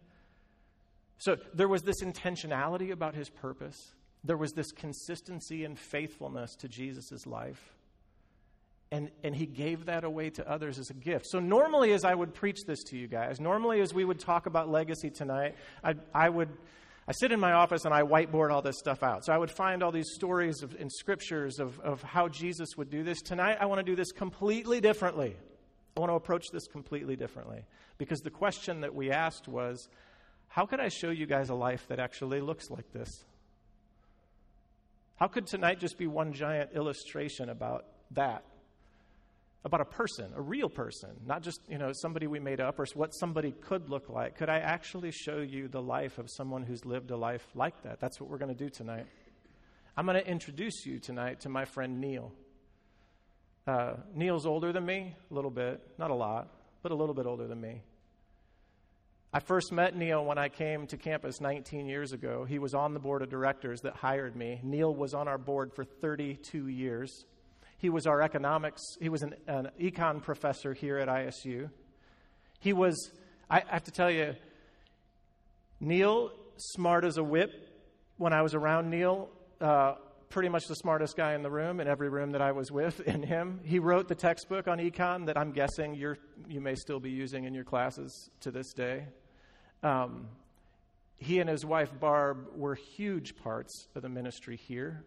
So 1.18 1.38
there 1.54 1.68
was 1.68 1.84
this 1.84 2.04
intentionality 2.04 2.92
about 2.92 3.16
his 3.16 3.30
purpose, 3.30 3.94
there 4.24 4.38
was 4.38 4.54
this 4.54 4.72
consistency 4.72 5.64
and 5.64 5.78
faithfulness 5.78 6.56
to 6.58 6.68
Jesus' 6.68 7.26
life. 7.26 7.76
And, 8.92 9.10
and 9.24 9.36
he 9.36 9.46
gave 9.48 9.86
that 9.86 10.04
away 10.04 10.30
to 10.32 10.50
others 10.50 10.78
as 10.78 10.90
a 10.92 10.94
gift. 10.94 11.26
So, 11.28 11.40
normally, 11.40 11.92
as 11.94 12.06
I 12.06 12.14
would 12.14 12.34
preach 12.34 12.60
this 12.68 12.84
to 12.84 12.98
you 12.98 13.08
guys, 13.08 13.40
normally, 13.40 13.82
as 13.82 13.94
we 13.94 14.06
would 14.06 14.20
talk 14.20 14.46
about 14.46 14.70
legacy 14.70 15.10
tonight, 15.10 15.56
I, 15.84 15.96
I 16.14 16.30
would 16.30 16.50
I 17.08 17.12
sit 17.12 17.32
in 17.32 17.40
my 17.40 17.52
office 17.52 17.86
and 17.86 17.94
I 17.94 18.02
whiteboard 18.02 18.52
all 18.52 18.64
this 18.64 18.80
stuff 18.80 19.04
out. 19.04 19.26
So 19.26 19.34
I 19.34 19.38
would 19.38 19.52
find 19.52 19.84
all 19.84 19.92
these 19.92 20.12
stories 20.16 20.64
of, 20.64 20.76
in 20.76 20.90
scriptures 20.90 21.60
of, 21.60 21.80
of 21.82 22.02
how 22.02 22.28
Jesus 22.30 22.70
would 22.78 22.90
do 22.90 23.04
this. 23.04 23.22
Tonight, 23.22 23.58
I 23.62 23.68
want 23.68 23.78
to 23.80 23.84
do 23.84 23.96
this 23.96 24.12
completely 24.12 24.82
differently. 24.82 25.36
I 25.96 26.00
want 26.00 26.10
to 26.10 26.16
approach 26.16 26.46
this 26.52 26.68
completely 26.68 27.16
differently. 27.16 27.64
Because 28.00 28.22
the 28.22 28.32
question 28.32 28.82
that 28.82 28.96
we 28.96 29.12
asked 29.12 29.48
was 29.48 29.88
how 30.48 30.66
could 30.66 30.80
I 30.80 30.90
show 30.90 31.12
you 31.12 31.28
guys 31.28 31.50
a 31.50 31.56
life 31.56 31.88
that 31.90 32.00
actually 32.00 32.42
looks 32.42 32.72
like 32.72 32.92
this? 32.92 33.24
How 35.18 35.28
could 35.28 35.46
tonight 35.46 35.80
just 35.80 35.98
be 35.98 36.08
one 36.08 36.34
giant 36.34 36.72
illustration 36.74 37.50
about 37.50 37.86
that? 38.12 38.44
About 39.66 39.82
a 39.82 39.86
person, 39.86 40.32
a 40.36 40.42
real 40.42 40.70
person, 40.70 41.10
not 41.26 41.42
just, 41.42 41.60
you 41.68 41.80
know, 41.80 41.92
somebody 41.92 42.28
we 42.28 42.40
made 42.40 42.62
up 42.62 42.80
or 42.80 42.86
what 42.94 43.10
somebody 43.16 43.52
could 43.52 43.90
look 43.90 44.10
like. 44.10 44.38
Could 44.38 44.48
I 44.48 44.60
actually 44.60 45.12
show 45.12 45.40
you 45.40 45.68
the 45.68 45.82
life 45.82 46.20
of 46.20 46.30
someone 46.30 46.62
who's 46.62 46.86
lived 46.86 47.10
a 47.10 47.18
life 47.18 47.44
like 47.56 47.82
that? 47.82 48.00
That's 48.00 48.22
what 48.22 48.30
we're 48.30 48.38
going 48.38 48.56
to 48.56 48.64
do 48.64 48.70
tonight. 48.70 49.08
I'm 49.98 50.06
going 50.06 50.24
to 50.24 50.30
introduce 50.30 50.86
you 50.86 51.00
tonight 51.00 51.40
to 51.42 51.50
my 51.50 51.66
friend 51.66 52.00
Neil. 52.00 52.32
Uh, 53.66 53.94
Neil's 54.14 54.46
older 54.46 54.72
than 54.72 54.86
me, 54.86 55.16
a 55.32 55.34
little 55.34 55.50
bit, 55.50 55.82
not 55.98 56.12
a 56.12 56.16
lot, 56.16 56.48
but 56.84 56.92
a 56.92 56.96
little 56.96 57.16
bit 57.16 57.26
older 57.26 57.48
than 57.48 57.60
me. 57.60 57.82
I 59.34 59.40
first 59.40 59.72
met 59.72 59.96
Neil 59.98 60.24
when 60.24 60.38
I 60.38 60.48
came 60.48 60.86
to 60.88 60.98
campus 60.98 61.42
19 61.42 61.88
years 61.88 62.14
ago. 62.14 62.46
He 62.46 62.60
was 62.60 62.76
on 62.76 62.94
the 62.94 63.00
board 63.00 63.24
of 63.24 63.30
directors 63.30 63.82
that 63.82 63.96
hired 63.96 64.36
me. 64.36 64.60
Neil 64.62 64.94
was 64.94 65.16
on 65.16 65.28
our 65.28 65.40
board 65.40 65.74
for 65.74 65.84
32 65.84 66.68
years. 66.68 67.26
He 67.86 67.90
was 67.92 68.08
our 68.08 68.20
economics, 68.20 68.82
he 69.00 69.10
was 69.10 69.22
an, 69.22 69.36
an 69.46 69.70
econ 69.80 70.20
professor 70.20 70.74
here 70.74 70.98
at 70.98 71.08
ISU. 71.08 71.70
He 72.60 72.74
was, 72.74 73.12
I, 73.48 73.62
have 73.68 73.84
to 73.84 73.92
tell 73.92 74.10
you, 74.10 74.34
Neil, 75.80 76.32
smart 76.58 77.06
as 77.06 77.18
a 77.18 77.24
whip. 77.24 77.52
When 78.18 78.34
I 78.34 78.42
was 78.42 78.56
around 78.56 78.90
Neil, 78.90 79.30
uh, 79.62 79.98
pretty 80.30 80.50
much 80.50 80.66
the 80.66 80.74
smartest 80.74 81.16
guy 81.16 81.36
in 81.36 81.44
the 81.44 81.52
room, 81.52 81.80
in 81.80 81.88
every 81.88 82.10
room 82.10 82.32
that 82.32 82.42
I 82.42 82.54
was 82.54 82.72
with, 82.72 83.02
in 83.08 83.22
him. 83.22 83.60
He 83.64 83.78
wrote 83.78 84.08
the 84.08 84.16
textbook 84.16 84.68
on 84.68 84.80
econ 84.80 85.28
that 85.28 85.38
I'm 85.38 85.52
guessing 85.52 85.94
you 85.94 86.16
you 86.48 86.62
may 86.62 86.74
still 86.74 87.00
be 87.00 87.12
using 87.12 87.44
in 87.44 87.54
your 87.54 87.66
classes 87.66 88.32
to 88.40 88.50
this 88.50 88.74
day. 88.74 89.06
Um, 89.84 90.30
he 91.18 91.38
and 91.38 91.48
his 91.48 91.64
wife, 91.64 91.92
Barb, 92.00 92.48
were 92.56 92.74
huge 92.74 93.36
parts 93.36 93.90
of 93.94 94.02
the 94.02 94.10
ministry 94.10 94.58
here. 94.58 95.06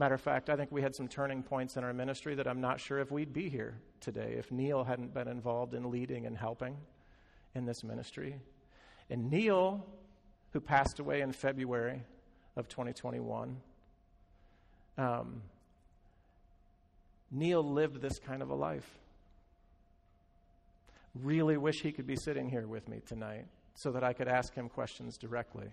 Matter 0.00 0.14
of 0.14 0.22
fact, 0.22 0.48
I 0.48 0.56
think 0.56 0.72
we 0.72 0.80
had 0.80 0.96
some 0.96 1.08
turning 1.08 1.42
points 1.42 1.76
in 1.76 1.84
our 1.84 1.92
ministry 1.92 2.34
that 2.36 2.48
I'm 2.48 2.62
not 2.62 2.80
sure 2.80 3.00
if 3.00 3.10
we'd 3.10 3.34
be 3.34 3.50
here 3.50 3.74
today 4.00 4.36
if 4.38 4.50
Neil 4.50 4.82
hadn't 4.82 5.12
been 5.12 5.28
involved 5.28 5.74
in 5.74 5.90
leading 5.90 6.24
and 6.24 6.34
helping 6.34 6.78
in 7.54 7.66
this 7.66 7.84
ministry. 7.84 8.40
And 9.10 9.30
Neil, 9.30 9.84
who 10.54 10.60
passed 10.62 11.00
away 11.00 11.20
in 11.20 11.32
February 11.32 12.00
of 12.56 12.66
2021, 12.66 13.60
um, 14.96 15.42
Neil 17.30 17.62
lived 17.62 18.00
this 18.00 18.18
kind 18.18 18.40
of 18.40 18.48
a 18.48 18.54
life. 18.54 18.88
Really 21.14 21.58
wish 21.58 21.82
he 21.82 21.92
could 21.92 22.06
be 22.06 22.16
sitting 22.16 22.48
here 22.48 22.66
with 22.66 22.88
me 22.88 23.02
tonight 23.04 23.44
so 23.74 23.92
that 23.92 24.02
I 24.02 24.14
could 24.14 24.28
ask 24.28 24.54
him 24.54 24.70
questions 24.70 25.18
directly. 25.18 25.68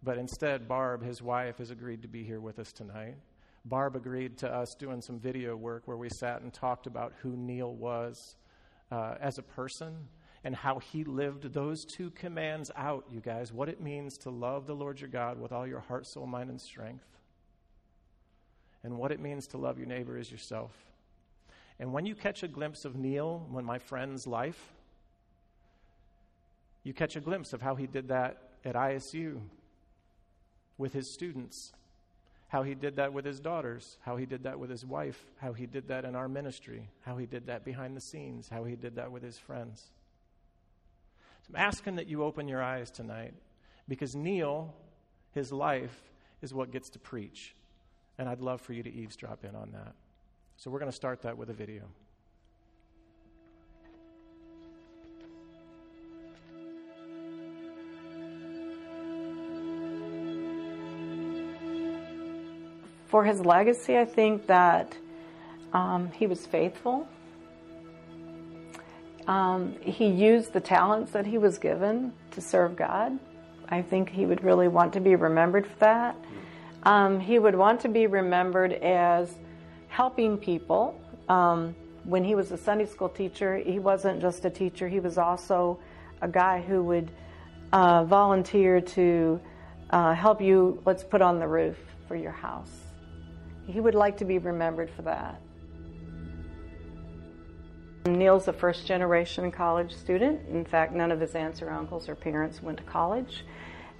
But 0.00 0.16
instead, 0.16 0.68
Barb, 0.68 1.02
his 1.02 1.20
wife, 1.20 1.58
has 1.58 1.72
agreed 1.72 2.02
to 2.02 2.08
be 2.08 2.22
here 2.22 2.38
with 2.38 2.60
us 2.60 2.70
tonight. 2.70 3.16
Barb 3.64 3.94
agreed 3.94 4.38
to 4.38 4.52
us 4.52 4.74
doing 4.74 5.00
some 5.00 5.18
video 5.18 5.56
work 5.56 5.82
where 5.86 5.96
we 5.96 6.08
sat 6.08 6.42
and 6.42 6.52
talked 6.52 6.86
about 6.86 7.12
who 7.22 7.36
Neil 7.36 7.72
was 7.72 8.36
uh, 8.90 9.14
as 9.20 9.38
a 9.38 9.42
person 9.42 10.08
and 10.44 10.56
how 10.56 10.80
he 10.80 11.04
lived 11.04 11.52
those 11.52 11.84
two 11.84 12.10
commands 12.10 12.70
out, 12.74 13.04
you 13.10 13.20
guys. 13.20 13.52
What 13.52 13.68
it 13.68 13.80
means 13.80 14.18
to 14.18 14.30
love 14.30 14.66
the 14.66 14.74
Lord 14.74 15.00
your 15.00 15.08
God 15.08 15.38
with 15.38 15.52
all 15.52 15.66
your 15.66 15.78
heart, 15.78 16.06
soul, 16.06 16.26
mind, 16.26 16.50
and 16.50 16.60
strength, 16.60 17.06
and 18.82 18.98
what 18.98 19.12
it 19.12 19.20
means 19.20 19.46
to 19.48 19.58
love 19.58 19.78
your 19.78 19.86
neighbor 19.86 20.18
as 20.18 20.32
yourself. 20.32 20.72
And 21.78 21.92
when 21.92 22.04
you 22.04 22.16
catch 22.16 22.42
a 22.42 22.48
glimpse 22.48 22.84
of 22.84 22.96
Neil, 22.96 23.46
when 23.50 23.64
my 23.64 23.78
friend's 23.78 24.26
life, 24.26 24.72
you 26.82 26.92
catch 26.92 27.14
a 27.14 27.20
glimpse 27.20 27.52
of 27.52 27.62
how 27.62 27.76
he 27.76 27.86
did 27.86 28.08
that 28.08 28.38
at 28.64 28.74
ISU 28.74 29.40
with 30.76 30.92
his 30.92 31.12
students 31.12 31.72
how 32.52 32.62
he 32.62 32.74
did 32.74 32.96
that 32.96 33.14
with 33.14 33.24
his 33.24 33.40
daughters, 33.40 33.96
how 34.02 34.18
he 34.18 34.26
did 34.26 34.42
that 34.42 34.58
with 34.58 34.68
his 34.68 34.84
wife, 34.84 35.24
how 35.38 35.54
he 35.54 35.64
did 35.64 35.88
that 35.88 36.04
in 36.04 36.14
our 36.14 36.28
ministry, 36.28 36.90
how 37.00 37.16
he 37.16 37.24
did 37.24 37.46
that 37.46 37.64
behind 37.64 37.96
the 37.96 38.00
scenes, 38.00 38.46
how 38.46 38.62
he 38.64 38.76
did 38.76 38.96
that 38.96 39.10
with 39.10 39.22
his 39.22 39.38
friends. 39.38 39.86
So 41.46 41.54
I'm 41.54 41.66
asking 41.66 41.96
that 41.96 42.08
you 42.08 42.22
open 42.22 42.48
your 42.48 42.62
eyes 42.62 42.90
tonight 42.90 43.32
because 43.88 44.14
Neil, 44.14 44.74
his 45.30 45.50
life, 45.50 45.98
is 46.42 46.52
what 46.52 46.70
gets 46.70 46.90
to 46.90 46.98
preach. 46.98 47.54
And 48.18 48.28
I'd 48.28 48.42
love 48.42 48.60
for 48.60 48.74
you 48.74 48.82
to 48.82 48.92
eavesdrop 48.92 49.46
in 49.46 49.56
on 49.56 49.72
that. 49.72 49.94
So 50.58 50.70
we're 50.70 50.78
going 50.78 50.90
to 50.90 50.94
start 50.94 51.22
that 51.22 51.38
with 51.38 51.48
a 51.48 51.54
video. 51.54 51.84
For 63.12 63.24
his 63.24 63.44
legacy, 63.44 63.98
I 63.98 64.06
think 64.06 64.46
that 64.46 64.96
um, 65.74 66.10
he 66.12 66.26
was 66.26 66.46
faithful. 66.46 67.06
Um, 69.26 69.76
he 69.82 70.06
used 70.06 70.54
the 70.54 70.60
talents 70.60 71.12
that 71.12 71.26
he 71.26 71.36
was 71.36 71.58
given 71.58 72.14
to 72.30 72.40
serve 72.40 72.74
God. 72.74 73.18
I 73.68 73.82
think 73.82 74.08
he 74.08 74.24
would 74.24 74.42
really 74.42 74.66
want 74.66 74.94
to 74.94 75.00
be 75.00 75.14
remembered 75.14 75.66
for 75.66 75.78
that. 75.80 76.16
Um, 76.84 77.20
he 77.20 77.38
would 77.38 77.54
want 77.54 77.82
to 77.82 77.90
be 77.90 78.06
remembered 78.06 78.72
as 78.72 79.36
helping 79.88 80.38
people. 80.38 80.98
Um, 81.28 81.76
when 82.04 82.24
he 82.24 82.34
was 82.34 82.50
a 82.50 82.56
Sunday 82.56 82.86
school 82.86 83.10
teacher, 83.10 83.58
he 83.58 83.78
wasn't 83.78 84.22
just 84.22 84.46
a 84.46 84.50
teacher, 84.50 84.88
he 84.88 85.00
was 85.00 85.18
also 85.18 85.78
a 86.22 86.28
guy 86.28 86.62
who 86.62 86.82
would 86.84 87.10
uh, 87.74 88.04
volunteer 88.04 88.80
to 88.80 89.38
uh, 89.90 90.14
help 90.14 90.40
you, 90.40 90.80
let's 90.86 91.04
put 91.04 91.20
on 91.20 91.38
the 91.38 91.46
roof 91.46 91.76
for 92.08 92.16
your 92.16 92.32
house. 92.32 92.81
He 93.66 93.80
would 93.80 93.94
like 93.94 94.16
to 94.18 94.24
be 94.24 94.38
remembered 94.38 94.90
for 94.90 95.02
that. 95.02 95.40
Neil's 98.06 98.48
a 98.48 98.52
first 98.52 98.86
generation 98.86 99.50
college 99.52 99.94
student. 99.94 100.48
In 100.48 100.64
fact, 100.64 100.92
none 100.92 101.12
of 101.12 101.20
his 101.20 101.34
aunts 101.34 101.62
or 101.62 101.70
uncles 101.70 102.08
or 102.08 102.16
parents 102.16 102.62
went 102.62 102.78
to 102.78 102.84
college. 102.84 103.44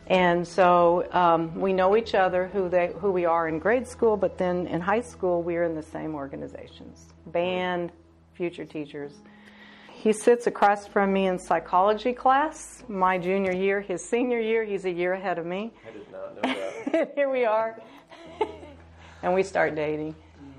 And 0.09 0.47
so 0.47 1.07
um, 1.13 1.61
we 1.61 1.73
know 1.73 1.97
each 1.97 2.15
other, 2.15 2.49
who, 2.49 2.69
they, 2.69 2.93
who 2.99 3.13
we 3.13 3.25
are 3.25 3.47
in 3.47 3.61
grade 3.61 3.87
school, 3.87 4.17
but 4.17 4.37
then 4.37 4.67
in 4.67 4.81
high 4.81 5.01
school, 5.01 5.43
we 5.43 5.57
are 5.57 5.63
in 5.63 5.77
the 5.77 5.83
same 5.83 6.15
organizations 6.15 7.07
band, 7.27 7.93
future 8.35 8.65
teachers. 8.65 9.13
He 9.93 10.13
sits 10.13 10.49
across 10.49 10.89
from 10.89 11.13
me 11.13 11.29
in 11.29 11.39
psychology 11.39 12.13
class, 12.13 12.83
my 12.89 13.19
junior 13.19 13.53
year, 13.53 13.81
his 13.81 14.05
senior 14.05 14.41
year. 14.41 14.65
He's 14.65 14.85
a 14.85 14.91
year 14.91 15.13
ahead 15.13 15.39
of 15.39 15.47
me. 15.47 15.73
I 15.87 15.93
did 15.93 16.11
not 16.11 16.35
know 16.35 16.93
that. 16.93 17.13
Here 17.15 17.31
we 17.31 17.45
are 17.45 17.81
and 19.23 19.33
we 19.33 19.43
start 19.43 19.75
dating. 19.75 20.15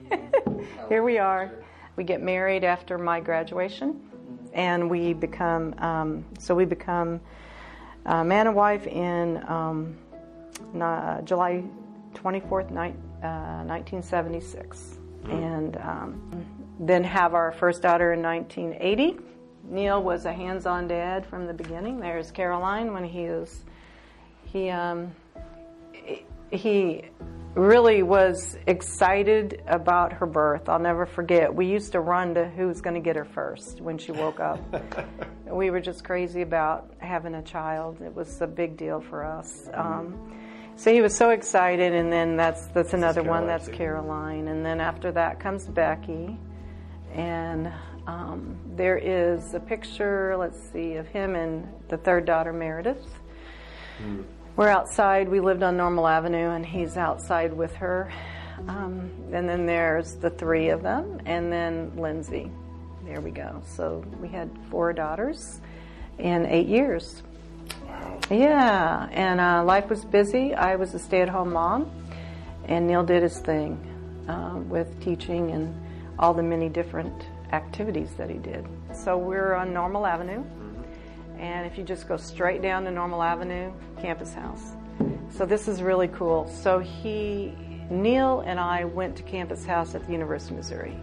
Here 0.90 1.04
we 1.04 1.18
are. 1.18 1.52
We 1.96 2.04
get 2.04 2.22
married 2.22 2.64
after 2.64 2.98
my 2.98 3.20
graduation, 3.20 4.02
and 4.54 4.90
we 4.90 5.14
become 5.14 5.76
um, 5.80 6.26
so 6.40 6.56
we 6.56 6.66
become 6.66 7.22
uh, 8.06 8.24
man 8.24 8.48
and 8.48 8.56
wife 8.56 8.88
in 8.88 9.44
um, 9.48 9.98
July 11.26 11.64
24th, 12.16 12.72
uh, 12.72 13.64
1976, 13.66 14.98
and 15.30 15.78
um, 15.78 16.46
then 16.80 17.04
have 17.04 17.34
our 17.34 17.52
first 17.52 17.82
daughter 17.82 18.14
in 18.14 18.22
1980. 18.22 19.20
Neil 19.70 20.04
was 20.04 20.26
a 20.26 20.34
hands-on 20.34 20.88
dad 20.88 21.26
from 21.26 21.48
the 21.48 21.54
beginning. 21.54 22.00
There's 22.00 22.32
Caroline 22.32 22.94
when 22.94 23.04
he 23.04 23.24
is 23.24 23.64
he 24.46 24.70
um, 24.70 25.12
he 26.52 27.04
really 27.56 28.02
was 28.02 28.58
excited 28.66 29.62
about 29.68 30.14
her 30.14 30.26
birth. 30.26 30.70
I'll 30.70 30.80
never 30.80 31.06
forget. 31.06 31.54
We 31.54 31.68
used 31.68 31.92
to 31.92 32.00
run 32.00 32.34
to 32.36 32.50
who 32.50 32.68
was 32.68 32.82
going 32.82 32.96
to 32.96 33.00
get 33.00 33.16
her 33.16 33.26
first 33.26 33.80
when 33.82 33.98
she 33.98 34.12
woke 34.12 34.40
up. 34.40 34.60
we 35.46 35.70
were 35.70 35.80
just 35.80 36.04
crazy 36.04 36.42
about 36.42 36.94
having 36.98 37.36
a 37.36 37.44
child. 37.44 38.02
It 38.02 38.14
was 38.14 38.42
a 38.42 38.48
big 38.48 38.76
deal 38.78 39.02
for 39.02 39.24
us. 39.24 39.70
Um, 39.74 40.36
so 40.76 40.92
he 40.92 41.02
was 41.02 41.16
so 41.16 41.30
excited, 41.30 41.94
and 41.94 42.12
then 42.12 42.36
that's 42.36 42.66
that's 42.68 42.94
another 42.94 43.22
one. 43.22 43.46
That's 43.46 43.68
Caroline, 43.68 44.48
and 44.48 44.66
then 44.66 44.82
after 44.82 45.12
that 45.12 45.40
comes 45.40 45.68
Becky, 45.68 46.36
and 47.14 47.72
um, 48.08 48.58
there 48.76 48.98
is 48.98 49.54
a 49.54 49.60
picture. 49.60 50.36
Let's 50.36 50.60
see 50.72 50.96
of 50.96 51.08
him 51.08 51.36
and 51.36 51.68
the 51.90 51.98
third 51.98 52.26
daughter 52.26 52.52
Meredith. 52.52 53.06
Mm. 54.02 54.26
We're 54.56 54.70
outside. 54.70 55.30
We 55.30 55.40
lived 55.40 55.64
on 55.64 55.78
Normal 55.78 56.08
Avenue, 56.08 56.52
and 56.52 56.64
he's 56.64 56.96
outside 56.96 57.54
with 57.54 57.74
her. 57.76 58.12
Um, 58.68 59.10
and 59.32 59.50
then 59.50 59.66
there's 59.66 60.14
the 60.14 60.30
three 60.30 60.70
of 60.70 60.84
them, 60.84 61.20
and 61.26 61.52
then 61.52 61.92
Lindsay. 61.98 62.52
There 63.04 63.20
we 63.20 63.32
go. 63.32 63.64
So 63.66 64.06
we 64.22 64.28
had 64.28 64.52
four 64.70 64.94
daughters 64.94 65.60
in 66.20 66.46
eight 66.46 66.68
years. 66.68 67.24
Wow. 67.88 68.20
Yeah, 68.30 69.10
and 69.12 69.42
uh, 69.42 69.64
life 69.64 69.90
was 69.90 70.06
busy. 70.06 70.54
I 70.54 70.76
was 70.76 70.94
a 70.94 71.00
stay 71.00 71.22
at 71.22 71.30
home 71.30 71.54
mom, 71.54 71.90
and 72.66 72.86
Neil 72.86 73.04
did 73.04 73.24
his 73.24 73.40
thing 73.40 73.80
uh, 74.30 74.60
with 74.68 75.02
teaching 75.02 75.50
and 75.50 75.76
all 76.20 76.36
the 76.36 76.44
many 76.44 76.70
different 76.70 77.26
activities 77.52 78.14
that 78.18 78.30
he 78.30 78.38
did. 78.38 78.68
So 78.94 79.18
we're 79.18 79.56
on 79.56 79.74
Normal 79.74 80.06
Avenue. 80.06 80.44
And 81.38 81.66
if 81.66 81.78
you 81.78 81.84
just 81.84 82.08
go 82.08 82.18
straight 82.18 82.62
down 82.62 82.84
to 82.86 82.92
Normal 82.92 83.22
Avenue, 83.22 83.72
Campus 84.02 84.34
House. 84.34 84.74
So 85.30 85.46
this 85.46 85.68
is 85.68 85.82
really 85.82 86.08
cool. 86.10 86.48
So 86.48 86.80
he, 86.80 87.54
Neil 87.90 88.42
and 88.42 88.60
I 88.60 88.86
went 88.86 89.16
to 89.18 89.24
Campus 89.24 89.66
House 89.66 89.96
at 89.96 90.06
the 90.06 90.12
University 90.12 90.54
of 90.54 90.58
Missouri. 90.58 90.98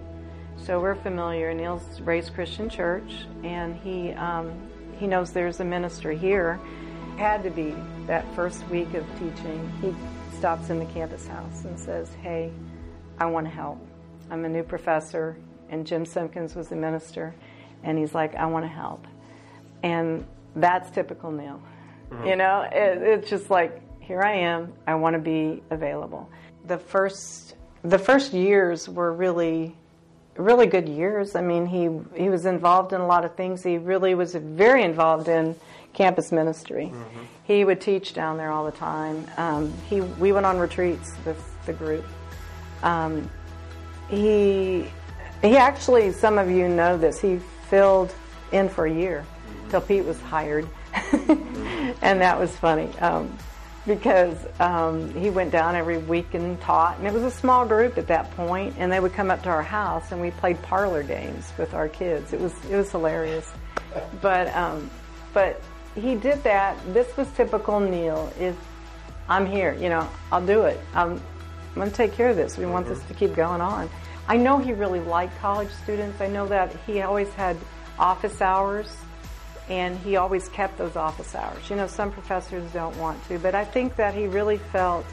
So 0.57 0.79
we're 0.79 0.95
familiar. 0.95 1.55
Neil's 1.55 2.01
raised 2.03 2.35
Christian 2.35 2.69
church, 2.69 3.25
and 3.43 3.77
he 3.77 4.13
um, 4.13 4.53
he 4.99 5.07
knows 5.07 5.33
there's 5.33 5.61
a 5.61 5.65
ministry 5.65 6.19
here. 6.19 6.61
Had 7.17 7.43
to 7.45 7.51
be 7.51 7.75
that 8.07 8.27
first 8.35 8.67
week 8.69 8.93
of 8.95 9.07
teaching. 9.19 9.73
He 9.81 9.95
stops 10.37 10.69
in 10.69 10.79
the 10.79 10.85
campus 10.87 11.27
house 11.27 11.65
and 11.65 11.79
says, 11.79 12.13
"Hey, 12.23 12.53
I 13.19 13.27
want 13.27 13.47
to 13.47 13.51
help. 13.51 13.79
I'm 14.31 14.45
a 14.45 14.49
new 14.49 14.63
professor." 14.63 15.37
And 15.71 15.87
Jim 15.87 16.05
Simpkins 16.05 16.55
was 16.55 16.69
the 16.69 16.77
minister, 16.77 17.35
and 17.83 17.99
he's 17.99 18.15
like, 18.15 18.35
"I 18.35 18.45
want 18.47 18.65
to 18.65 18.69
help." 18.69 19.07
And 19.83 20.27
that's 20.57 20.91
typical 20.91 21.31
Neil. 21.31 21.61
Mm-hmm. 22.11 22.27
You 22.27 22.37
know, 22.37 22.63
it, 22.71 23.03
it's 23.03 23.31
just 23.31 23.51
like, 23.51 23.81
here 24.01 24.23
I 24.23 24.35
am, 24.39 24.73
I 24.87 24.97
want 24.97 25.15
to 25.15 25.21
be 25.21 25.63
available. 25.71 26.29
The 26.67 26.79
first, 26.79 27.55
the 27.83 27.99
first 27.99 28.33
years 28.33 28.89
were 28.89 29.13
really, 29.13 29.77
really 30.37 30.67
good 30.67 30.89
years. 30.89 31.37
I 31.37 31.43
mean, 31.43 31.67
he, 31.67 31.89
he 32.21 32.29
was 32.29 32.47
involved 32.47 32.93
in 32.93 33.01
a 33.01 33.07
lot 33.07 33.25
of 33.25 33.37
things. 33.37 33.63
He 33.63 33.79
really 33.79 34.15
was 34.15 34.35
very 34.35 34.83
involved 34.83 35.29
in 35.29 35.55
campus 35.93 36.33
ministry. 36.33 36.87
Mm-hmm. 36.87 37.21
He 37.45 37.65
would 37.65 37.81
teach 37.81 38.13
down 38.15 38.37
there 38.37 38.51
all 38.51 38.65
the 38.65 38.73
time. 38.73 39.27
Um, 39.37 39.73
he, 39.89 40.01
we 40.01 40.33
went 40.33 40.47
on 40.47 40.59
retreats 40.59 41.15
with 41.25 41.41
the 41.67 41.73
group. 41.73 42.05
Um, 42.83 43.31
he, 44.09 44.87
he 45.43 45.57
actually, 45.57 46.13
some 46.13 46.39
of 46.39 46.51
you 46.51 46.69
know 46.69 46.97
this, 46.99 47.21
he 47.21 47.39
filled 47.69 48.13
in 48.51 48.69
for 48.69 48.87
a 48.87 48.93
year 48.93 49.25
till 49.71 49.81
Pete 49.81 50.05
was 50.05 50.21
hired. 50.21 50.69
and 51.13 52.21
that 52.21 52.39
was 52.39 52.55
funny 52.57 52.89
um, 52.99 53.37
because 53.87 54.37
um, 54.59 55.15
he 55.15 55.31
went 55.31 55.53
down 55.53 55.75
every 55.75 55.99
week 55.99 56.35
and 56.35 56.61
taught. 56.61 56.99
And 56.99 57.07
it 57.07 57.13
was 57.13 57.23
a 57.23 57.31
small 57.31 57.67
group 57.67 57.99
at 57.99 58.09
that 58.09 58.31
point, 58.33 58.75
and 58.79 58.91
they 58.91 59.01
would 59.01 59.13
come 59.13 59.31
up 59.31 59.43
to 59.45 59.49
our 59.49 59.63
house 59.63 60.13
and 60.13 60.21
we 60.21 60.31
played 60.33 60.61
parlor 60.63 61.03
games 61.03 61.53
with 61.59 61.75
our 61.75 61.89
kids. 61.89 62.33
It 62.33 62.41
was 62.41 62.53
it 62.71 62.77
was 62.77 62.91
hilarious. 62.91 63.51
But 64.21 64.55
um, 64.55 64.91
but 65.33 65.61
he 65.95 66.15
did 66.15 66.43
that. 66.45 66.77
This 66.93 67.17
was 67.17 67.31
typical 67.33 67.81
Neil. 67.81 68.33
Is 68.39 68.55
I'm 69.31 69.47
here, 69.47 69.75
you 69.75 69.89
know, 69.89 70.09
I'll 70.33 70.45
do 70.45 70.63
it. 70.63 70.81
I'm, 70.93 71.13
I'm 71.13 71.75
going 71.77 71.89
to 71.89 71.97
take 71.97 72.13
care 72.15 72.29
of 72.31 72.37
this. 72.37 72.59
We 72.59 72.67
want 72.67 72.89
this 72.89 73.01
to 73.05 73.15
keep 73.15 73.35
going 73.37 73.61
on. 73.61 73.89
I 74.27 74.37
know 74.37 74.59
he 74.59 74.73
really 74.73 74.99
liked 74.99 75.39
college 75.39 75.71
students. 75.85 76.21
I 76.21 76.27
know 76.27 76.49
that 76.49 76.75
he 76.85 77.01
always 77.03 77.33
had 77.35 77.57
office 77.97 78.41
hours 78.41 78.89
and 79.71 79.97
he 80.01 80.17
always 80.17 80.49
kept 80.49 80.77
those 80.77 80.97
office 80.97 81.35
hours. 81.35 81.71
You 81.71 81.77
know, 81.77 81.87
some 81.87 82.11
professors 82.11 82.71
don't 82.73 82.97
want 82.97 83.25
to, 83.29 83.39
but 83.39 83.55
I 83.55 83.65
think 83.65 83.97
that 83.97 84.15
he 84.15 84.27
really 84.27 84.59
felt 84.59 85.07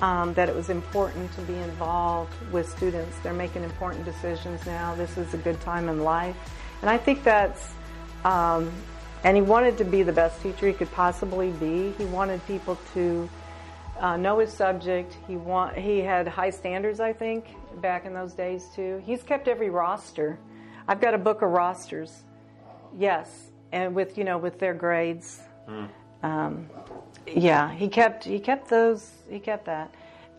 um, 0.00 0.32
that 0.34 0.48
it 0.48 0.54
was 0.54 0.70
important 0.70 1.30
to 1.34 1.42
be 1.42 1.54
involved 1.54 2.32
with 2.50 2.68
students. 2.68 3.18
They're 3.22 3.34
making 3.34 3.62
important 3.62 4.06
decisions 4.06 4.64
now. 4.64 4.94
This 4.94 5.18
is 5.18 5.34
a 5.34 5.36
good 5.36 5.60
time 5.60 5.90
in 5.90 6.02
life, 6.02 6.36
and 6.80 6.90
I 6.90 6.98
think 6.98 7.22
that's. 7.22 7.74
Um, 8.24 8.72
and 9.22 9.36
he 9.36 9.42
wanted 9.42 9.76
to 9.78 9.84
be 9.84 10.02
the 10.02 10.14
best 10.14 10.42
teacher 10.42 10.66
he 10.66 10.72
could 10.72 10.90
possibly 10.92 11.50
be. 11.52 11.92
He 11.98 12.06
wanted 12.06 12.44
people 12.46 12.78
to 12.94 13.28
uh, 13.98 14.16
know 14.16 14.38
his 14.38 14.50
subject. 14.50 15.14
He 15.26 15.36
want 15.36 15.76
he 15.76 15.98
had 15.98 16.26
high 16.26 16.48
standards, 16.48 17.00
I 17.00 17.12
think, 17.12 17.44
back 17.82 18.06
in 18.06 18.14
those 18.14 18.32
days 18.32 18.70
too. 18.74 19.02
He's 19.04 19.22
kept 19.22 19.46
every 19.46 19.68
roster. 19.68 20.38
I've 20.88 21.02
got 21.02 21.12
a 21.12 21.18
book 21.18 21.42
of 21.42 21.50
rosters. 21.50 22.22
Yes, 22.96 23.49
and 23.72 23.94
with 23.94 24.18
you 24.18 24.24
know 24.24 24.38
with 24.38 24.58
their 24.58 24.74
grades. 24.74 25.40
Mm. 25.68 25.88
Um, 26.22 26.68
yeah, 27.26 27.72
he 27.72 27.88
kept 27.88 28.24
he 28.24 28.40
kept 28.40 28.68
those 28.68 29.10
he 29.28 29.38
kept 29.38 29.66
that. 29.66 29.94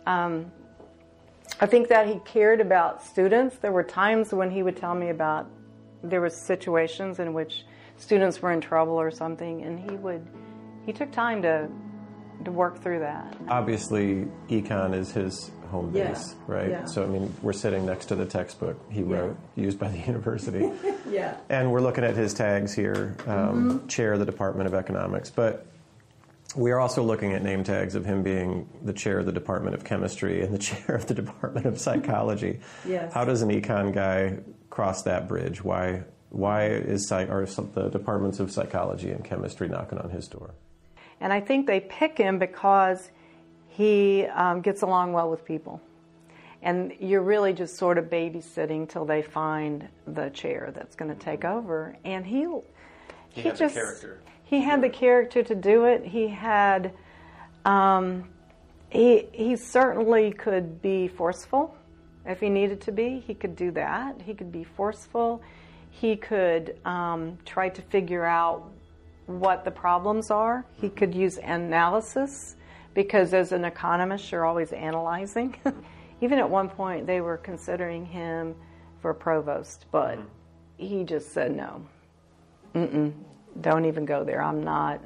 Um, 0.05 0.51
I 1.59 1.65
think 1.65 1.89
that 1.89 2.07
he 2.07 2.19
cared 2.25 2.61
about 2.61 3.03
students. 3.03 3.57
There 3.57 3.71
were 3.71 3.83
times 3.83 4.33
when 4.33 4.49
he 4.49 4.63
would 4.63 4.77
tell 4.77 4.95
me 4.95 5.09
about 5.09 5.47
there 6.03 6.21
was 6.21 6.35
situations 6.35 7.19
in 7.19 7.33
which 7.33 7.65
students 7.97 8.41
were 8.41 8.51
in 8.51 8.61
trouble 8.61 8.99
or 8.99 9.11
something, 9.11 9.63
and 9.63 9.79
he 9.79 9.95
would 9.97 10.25
he 10.85 10.93
took 10.93 11.11
time 11.11 11.41
to 11.43 11.69
to 12.45 12.51
work 12.51 12.81
through 12.81 12.99
that. 12.99 13.37
Obviously, 13.47 14.27
econ 14.49 14.95
is 14.95 15.11
his 15.11 15.51
home 15.71 15.91
base, 15.91 16.35
right? 16.47 16.69
Yeah. 16.69 16.85
So, 16.85 17.03
I 17.03 17.07
mean, 17.07 17.33
we're 17.41 17.53
sitting 17.53 17.85
next 17.85 18.07
to 18.07 18.15
the 18.15 18.25
textbook 18.25 18.77
he 18.91 19.01
wrote, 19.01 19.37
yeah. 19.55 19.63
used 19.63 19.79
by 19.79 19.87
the 19.87 19.97
university. 20.07 20.69
yeah. 21.09 21.37
And 21.49 21.71
we're 21.71 21.81
looking 21.81 22.03
at 22.03 22.15
his 22.15 22.33
tags 22.33 22.73
here 22.73 23.15
um, 23.25 23.79
mm-hmm. 23.79 23.87
chair 23.87 24.13
of 24.13 24.19
the 24.19 24.25
Department 24.25 24.67
of 24.67 24.73
Economics. 24.73 25.31
But 25.31 25.65
we 26.55 26.71
are 26.71 26.79
also 26.79 27.01
looking 27.01 27.33
at 27.33 27.41
name 27.43 27.63
tags 27.63 27.95
of 27.95 28.05
him 28.05 28.23
being 28.23 28.67
the 28.83 28.93
chair 28.93 29.19
of 29.19 29.25
the 29.25 29.31
Department 29.31 29.75
of 29.75 29.83
Chemistry 29.83 30.41
and 30.43 30.53
the 30.53 30.59
chair 30.69 30.95
of 30.95 31.07
the 31.07 31.13
Department 31.13 31.65
of 31.65 31.79
Psychology. 31.79 32.59
yes. 32.85 33.13
How 33.13 33.25
does 33.25 33.41
an 33.41 33.49
econ 33.49 33.93
guy 33.93 34.37
cross 34.69 35.03
that 35.03 35.27
bridge? 35.27 35.63
Why, 35.63 36.03
why 36.29 36.67
is 36.67 37.07
psych, 37.07 37.29
are 37.29 37.45
the 37.45 37.89
departments 37.89 38.39
of 38.39 38.51
psychology 38.51 39.11
and 39.11 39.23
chemistry 39.23 39.67
knocking 39.67 39.97
on 39.97 40.09
his 40.09 40.27
door? 40.27 40.53
And 41.19 41.31
I 41.31 41.39
think 41.39 41.67
they 41.67 41.79
pick 41.79 42.17
him 42.17 42.39
because 42.39 43.11
he 43.71 44.25
um, 44.25 44.61
gets 44.61 44.81
along 44.81 45.13
well 45.13 45.29
with 45.29 45.45
people. 45.45 45.81
And 46.61 46.93
you're 46.99 47.23
really 47.23 47.53
just 47.53 47.77
sort 47.77 47.97
of 47.97 48.05
babysitting 48.05 48.87
till 48.87 49.05
they 49.05 49.21
find 49.21 49.87
the 50.05 50.29
chair 50.29 50.71
that's 50.75 50.95
going 50.95 51.09
to 51.09 51.19
take 51.19 51.43
over. 51.43 51.97
And 52.05 52.25
he, 52.25 52.45
he, 53.29 53.41
he 53.41 53.51
just 53.51 54.05
he 54.43 54.61
had 54.61 54.81
the 54.83 54.89
character 54.89 55.41
to 55.41 55.55
do 55.55 55.85
it. 55.85 56.05
He 56.05 56.27
had, 56.27 56.93
um, 57.65 58.25
he 58.89 59.25
he 59.31 59.55
certainly 59.55 60.31
could 60.31 60.81
be 60.81 61.07
forceful 61.07 61.73
if 62.25 62.39
he 62.39 62.49
needed 62.49 62.81
to 62.81 62.91
be. 62.91 63.23
He 63.25 63.33
could 63.33 63.55
do 63.55 63.71
that. 63.71 64.21
He 64.21 64.33
could 64.33 64.51
be 64.51 64.65
forceful. 64.65 65.41
He 65.89 66.15
could 66.15 66.77
um, 66.85 67.37
try 67.45 67.69
to 67.69 67.81
figure 67.81 68.25
out 68.25 68.69
what 69.25 69.63
the 69.63 69.71
problems 69.71 70.29
are. 70.29 70.65
He 70.73 70.89
could 70.89 71.15
use 71.15 71.37
analysis 71.37 72.57
because 72.93 73.33
as 73.33 73.51
an 73.51 73.65
economist, 73.65 74.31
you're 74.31 74.45
always 74.45 74.71
analyzing. 74.73 75.55
Even 76.21 76.39
at 76.39 76.49
one 76.49 76.69
point, 76.69 77.07
they 77.07 77.21
were 77.21 77.37
considering 77.37 78.05
him 78.05 78.55
for 79.01 79.13
provost, 79.13 79.85
but 79.91 80.17
mm-hmm. 80.17 80.27
he 80.77 81.03
just 81.03 81.33
said 81.33 81.55
no. 81.55 81.83
Mm-mm, 82.75 83.13
don't 83.59 83.85
even 83.85 84.05
go 84.05 84.23
there. 84.23 84.41
I'm 84.41 84.63
not. 84.63 85.01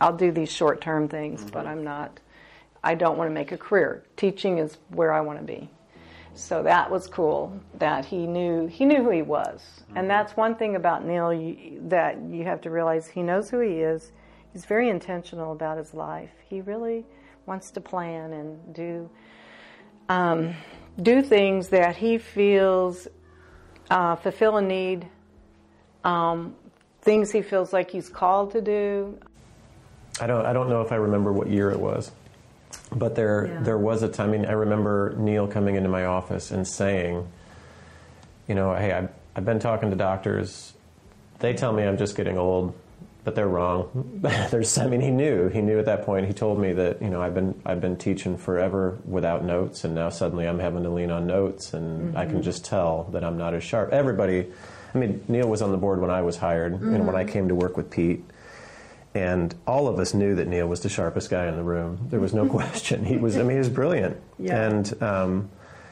I'll 0.00 0.16
do 0.16 0.30
these 0.30 0.50
short 0.50 0.80
term 0.80 1.08
things, 1.08 1.40
mm-hmm. 1.40 1.50
but 1.50 1.66
I'm 1.66 1.84
not. 1.84 2.20
I 2.82 2.94
don't 2.94 3.18
want 3.18 3.28
to 3.28 3.34
make 3.34 3.52
a 3.52 3.58
career. 3.58 4.04
Teaching 4.16 4.58
is 4.58 4.78
where 4.90 5.12
I 5.12 5.20
want 5.20 5.38
to 5.40 5.44
be. 5.44 5.68
So 6.34 6.62
that 6.62 6.90
was 6.90 7.06
cool 7.06 7.60
that 7.78 8.04
he 8.04 8.26
knew 8.26 8.66
he 8.66 8.84
knew 8.84 9.02
who 9.02 9.10
he 9.10 9.22
was, 9.22 9.60
mm-hmm. 9.60 9.98
and 9.98 10.08
that's 10.08 10.36
one 10.36 10.54
thing 10.54 10.76
about 10.76 11.04
Neil 11.04 11.32
you, 11.32 11.82
that 11.88 12.18
you 12.22 12.44
have 12.44 12.60
to 12.62 12.70
realize. 12.70 13.08
He 13.08 13.22
knows 13.22 13.50
who 13.50 13.58
he 13.60 13.80
is. 13.80 14.12
He's 14.52 14.64
very 14.64 14.88
intentional 14.88 15.52
about 15.52 15.78
his 15.78 15.94
life. 15.94 16.30
He 16.48 16.60
really 16.60 17.04
wants 17.46 17.70
to 17.72 17.80
plan 17.80 18.32
and 18.32 18.74
do 18.74 19.10
um, 20.08 20.54
do 21.00 21.22
things 21.22 21.68
that 21.68 21.96
he 21.96 22.18
feels 22.18 23.06
uh, 23.90 24.16
fulfill 24.16 24.56
a 24.56 24.62
need, 24.62 25.06
um, 26.04 26.54
things 27.00 27.30
he 27.30 27.42
feels 27.42 27.72
like 27.72 27.90
he's 27.90 28.08
called 28.08 28.52
to 28.52 28.60
do. 28.60 29.18
I 30.20 30.26
don't. 30.26 30.44
I 30.44 30.52
don't 30.52 30.68
know 30.68 30.82
if 30.82 30.92
I 30.92 30.96
remember 30.96 31.32
what 31.32 31.48
year 31.48 31.70
it 31.70 31.78
was, 31.78 32.10
but 32.94 33.14
there 33.14 33.46
Yeah. 33.46 33.60
there 33.62 33.78
was 33.78 34.02
a 34.02 34.08
time. 34.08 34.30
I 34.30 34.32
mean, 34.32 34.46
I 34.46 34.52
remember 34.52 35.14
Neil 35.16 35.46
coming 35.46 35.76
into 35.76 35.88
my 35.88 36.04
office 36.06 36.50
and 36.50 36.66
saying, 36.66 37.26
you 38.48 38.54
know, 38.54 38.74
hey, 38.74 38.92
I've, 38.92 39.08
I've 39.36 39.44
been 39.44 39.60
talking 39.60 39.90
to 39.90 39.96
doctors. 39.96 40.72
They 41.38 41.54
tell 41.54 41.72
me 41.72 41.84
I'm 41.84 41.96
just 41.96 42.16
getting 42.16 42.36
old, 42.36 42.74
but 43.24 43.34
they're 43.34 43.48
wrong. 43.48 44.20
There's. 44.50 44.78
I 44.78 44.86
mean, 44.86 45.00
he 45.00 45.10
knew. 45.10 45.48
He 45.48 45.60
knew 45.60 45.78
at 45.78 45.86
that 45.86 46.04
point. 46.04 46.26
He 46.26 46.32
told 46.32 46.58
me 46.58 46.72
that 46.72 47.02
you 47.02 47.10
know 47.10 47.20
I've 47.20 47.34
been 47.34 47.60
I've 47.64 47.80
been 47.80 47.96
teaching 47.96 48.36
forever 48.36 48.98
without 49.04 49.44
notes, 49.44 49.84
and 49.84 49.94
now 49.94 50.08
suddenly 50.10 50.46
I'm 50.46 50.58
having 50.58 50.82
to 50.84 50.90
lean 50.90 51.10
on 51.10 51.26
notes, 51.26 51.74
and 51.74 52.16
I 52.16 52.24
can 52.24 52.36
mm-hmm. 52.36 52.42
just 52.42 52.64
tell 52.64 53.04
that 53.12 53.24
I'm 53.24 53.36
not 53.36 53.54
as 53.54 53.64
sharp. 53.64 53.92
Everybody. 53.92 54.46
I 54.92 54.98
mean, 54.98 55.22
Neil 55.28 55.48
was 55.48 55.62
on 55.62 55.70
the 55.70 55.76
board 55.76 56.00
when 56.00 56.10
I 56.10 56.22
was 56.22 56.36
hired, 56.36 56.72
and 56.72 57.06
when 57.06 57.14
I 57.14 57.22
mm-hmm. 57.22 57.32
came 57.32 57.48
to 57.48 57.54
work 57.54 57.76
with 57.76 57.90
Pete 57.90 58.24
and 59.14 59.54
all 59.66 59.88
of 59.88 59.98
us 59.98 60.14
knew 60.14 60.36
that 60.36 60.46
Neil 60.46 60.68
was 60.68 60.80
the 60.80 60.88
sharpest 60.88 61.30
guy 61.30 61.46
in 61.46 61.56
the 61.56 61.62
room. 61.62 62.06
There 62.10 62.20
was 62.20 62.32
no 62.32 62.46
question. 62.48 63.04
He 63.04 63.16
was. 63.16 63.36
I 63.36 63.42
mean, 63.42 63.52
he 63.52 63.58
was 63.58 63.68
brilliant. 63.68 64.16
Yeah. 64.38 64.68
And 64.68 65.02
um, 65.02 65.50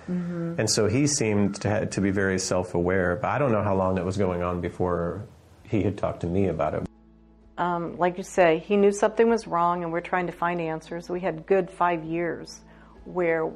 mm-hmm. 0.08 0.54
and 0.58 0.70
so 0.70 0.86
he 0.86 1.06
seemed 1.06 1.56
to 1.62 1.86
to 1.86 2.00
be 2.00 2.10
very 2.10 2.38
self-aware. 2.38 3.16
But 3.16 3.28
I 3.28 3.38
don't 3.38 3.52
know 3.52 3.62
how 3.62 3.74
long 3.74 3.96
that 3.96 4.04
was 4.04 4.16
going 4.16 4.42
on 4.42 4.60
before 4.60 5.24
he 5.64 5.82
had 5.82 5.98
talked 5.98 6.20
to 6.20 6.26
me 6.26 6.46
about 6.46 6.74
it. 6.74 6.86
Um, 7.58 7.98
like 7.98 8.16
you 8.16 8.24
say, 8.24 8.60
he 8.60 8.76
knew 8.76 8.92
something 8.92 9.28
was 9.28 9.46
wrong, 9.46 9.82
and 9.82 9.92
we're 9.92 10.00
trying 10.00 10.26
to 10.26 10.32
find 10.32 10.60
answers. 10.60 11.10
We 11.10 11.20
had 11.20 11.44
good 11.44 11.70
five 11.70 12.04
years 12.04 12.60
where 13.04 13.50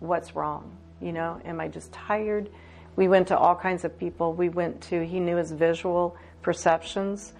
what's 0.00 0.36
wrong? 0.36 0.76
You 1.00 1.12
know, 1.12 1.40
am 1.44 1.60
I 1.60 1.68
just 1.68 1.92
tired? 1.92 2.50
We 2.94 3.08
went 3.08 3.28
to 3.28 3.38
all 3.38 3.56
kinds 3.56 3.84
of 3.84 3.98
people. 3.98 4.34
We 4.34 4.50
went 4.50 4.80
to, 4.82 5.04
he 5.04 5.18
knew 5.18 5.36
his 5.36 5.50
visual 5.50 6.16
perceptions 6.42 7.32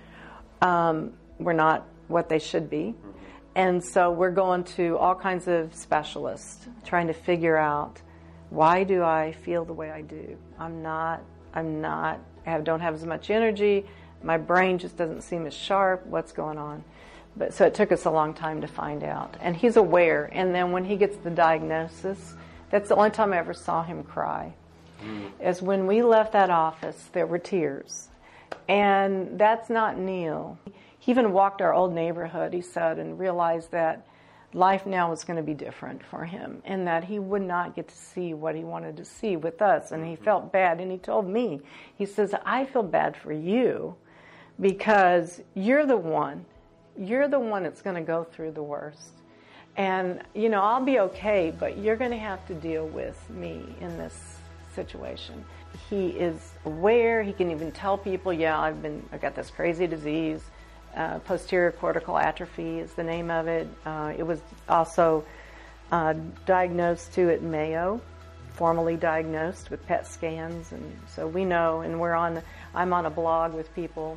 um, 0.62 1.12
were 1.38 1.54
not 1.54 1.86
what 2.08 2.28
they 2.28 2.38
should 2.38 2.70
be. 2.70 2.94
And 3.54 3.82
so 3.82 4.10
we're 4.10 4.32
going 4.32 4.64
to 4.64 4.98
all 4.98 5.14
kinds 5.14 5.48
of 5.48 5.74
specialists 5.74 6.66
trying 6.84 7.06
to 7.06 7.14
figure 7.14 7.56
out 7.56 8.00
why 8.50 8.84
do 8.84 9.02
I 9.02 9.32
feel 9.32 9.64
the 9.64 9.72
way 9.72 9.90
I 9.90 10.02
do? 10.02 10.36
I'm 10.58 10.82
not, 10.82 11.22
I'm 11.52 11.80
not, 11.80 12.20
I 12.46 12.60
don't 12.60 12.80
have 12.80 12.94
as 12.94 13.04
much 13.04 13.30
energy. 13.30 13.86
My 14.22 14.38
brain 14.38 14.78
just 14.78 14.96
doesn't 14.96 15.22
seem 15.22 15.46
as 15.46 15.54
sharp. 15.54 16.06
What's 16.06 16.32
going 16.32 16.58
on? 16.58 16.84
But 17.36 17.52
so 17.52 17.66
it 17.66 17.74
took 17.74 17.92
us 17.92 18.06
a 18.06 18.10
long 18.10 18.32
time 18.34 18.60
to 18.62 18.66
find 18.66 19.04
out. 19.04 19.36
And 19.40 19.54
he's 19.54 19.76
aware. 19.76 20.30
And 20.32 20.54
then 20.54 20.72
when 20.72 20.84
he 20.84 20.96
gets 20.96 21.16
the 21.18 21.30
diagnosis, 21.30 22.34
that's 22.70 22.88
the 22.88 22.96
only 22.96 23.10
time 23.10 23.32
I 23.32 23.38
ever 23.38 23.54
saw 23.54 23.82
him 23.82 24.02
cry. 24.02 24.54
Hmm. 25.00 25.26
Is 25.40 25.60
when 25.60 25.86
we 25.86 26.02
left 26.02 26.32
that 26.32 26.50
office, 26.50 27.10
there 27.12 27.26
were 27.26 27.38
tears. 27.38 28.08
And 28.68 29.38
that's 29.38 29.68
not 29.68 29.98
Neil. 29.98 30.58
He 30.98 31.12
even 31.12 31.32
walked 31.32 31.60
our 31.60 31.74
old 31.74 31.92
neighborhood, 31.92 32.52
he 32.52 32.62
said, 32.62 32.98
and 32.98 33.18
realized 33.18 33.70
that 33.72 34.06
life 34.54 34.86
now 34.86 35.10
was 35.10 35.22
going 35.22 35.36
to 35.36 35.42
be 35.42 35.54
different 35.54 36.02
for 36.02 36.24
him 36.24 36.62
and 36.64 36.86
that 36.86 37.04
he 37.04 37.18
would 37.18 37.42
not 37.42 37.76
get 37.76 37.88
to 37.88 37.94
see 37.94 38.32
what 38.32 38.54
he 38.54 38.64
wanted 38.64 38.96
to 38.96 39.04
see 39.04 39.36
with 39.36 39.60
us. 39.60 39.92
And 39.92 40.04
he 40.04 40.14
mm-hmm. 40.14 40.24
felt 40.24 40.52
bad. 40.52 40.80
And 40.80 40.90
he 40.90 40.98
told 40.98 41.28
me, 41.28 41.60
he 41.96 42.06
says, 42.06 42.34
I 42.44 42.64
feel 42.64 42.82
bad 42.82 43.16
for 43.16 43.32
you 43.32 43.96
because 44.60 45.40
you're 45.54 45.86
the 45.86 45.96
one. 45.96 46.44
You're 46.98 47.28
the 47.28 47.38
one 47.38 47.62
that's 47.62 47.82
going 47.82 47.96
to 47.96 48.02
go 48.02 48.24
through 48.24 48.52
the 48.52 48.62
worst. 48.62 49.12
And, 49.76 50.22
you 50.34 50.48
know, 50.48 50.62
I'll 50.62 50.84
be 50.84 51.00
okay, 51.00 51.54
but 51.58 51.76
you're 51.76 51.96
going 51.96 52.10
to 52.10 52.16
have 52.16 52.46
to 52.46 52.54
deal 52.54 52.86
with 52.86 53.18
me 53.28 53.62
in 53.80 53.98
this 53.98 54.38
situation. 54.74 55.44
He 55.90 56.08
is 56.08 56.52
aware. 56.64 57.22
He 57.22 57.32
can 57.32 57.50
even 57.50 57.70
tell 57.72 57.98
people, 57.98 58.32
yeah, 58.32 58.58
I've 58.58 58.80
been, 58.80 59.06
I 59.12 59.18
got 59.18 59.34
this 59.34 59.50
crazy 59.50 59.86
disease. 59.86 60.40
Uh, 60.96 61.18
posterior 61.20 61.72
cortical 61.72 62.16
atrophy 62.16 62.78
is 62.78 62.94
the 62.94 63.04
name 63.04 63.30
of 63.30 63.48
it. 63.48 63.68
Uh, 63.84 64.14
it 64.16 64.22
was 64.22 64.40
also 64.66 65.22
uh, 65.92 66.14
diagnosed 66.46 67.12
too 67.12 67.28
at 67.28 67.42
Mayo, 67.42 68.00
formally 68.54 68.96
diagnosed 68.96 69.70
with 69.70 69.86
PET 69.86 70.06
scans, 70.06 70.72
and 70.72 70.98
so 71.06 71.26
we 71.26 71.44
know. 71.44 71.82
And 71.82 72.00
we're 72.00 72.14
on. 72.14 72.40
I'm 72.74 72.94
on 72.94 73.04
a 73.04 73.10
blog 73.10 73.52
with 73.52 73.74
people, 73.74 74.16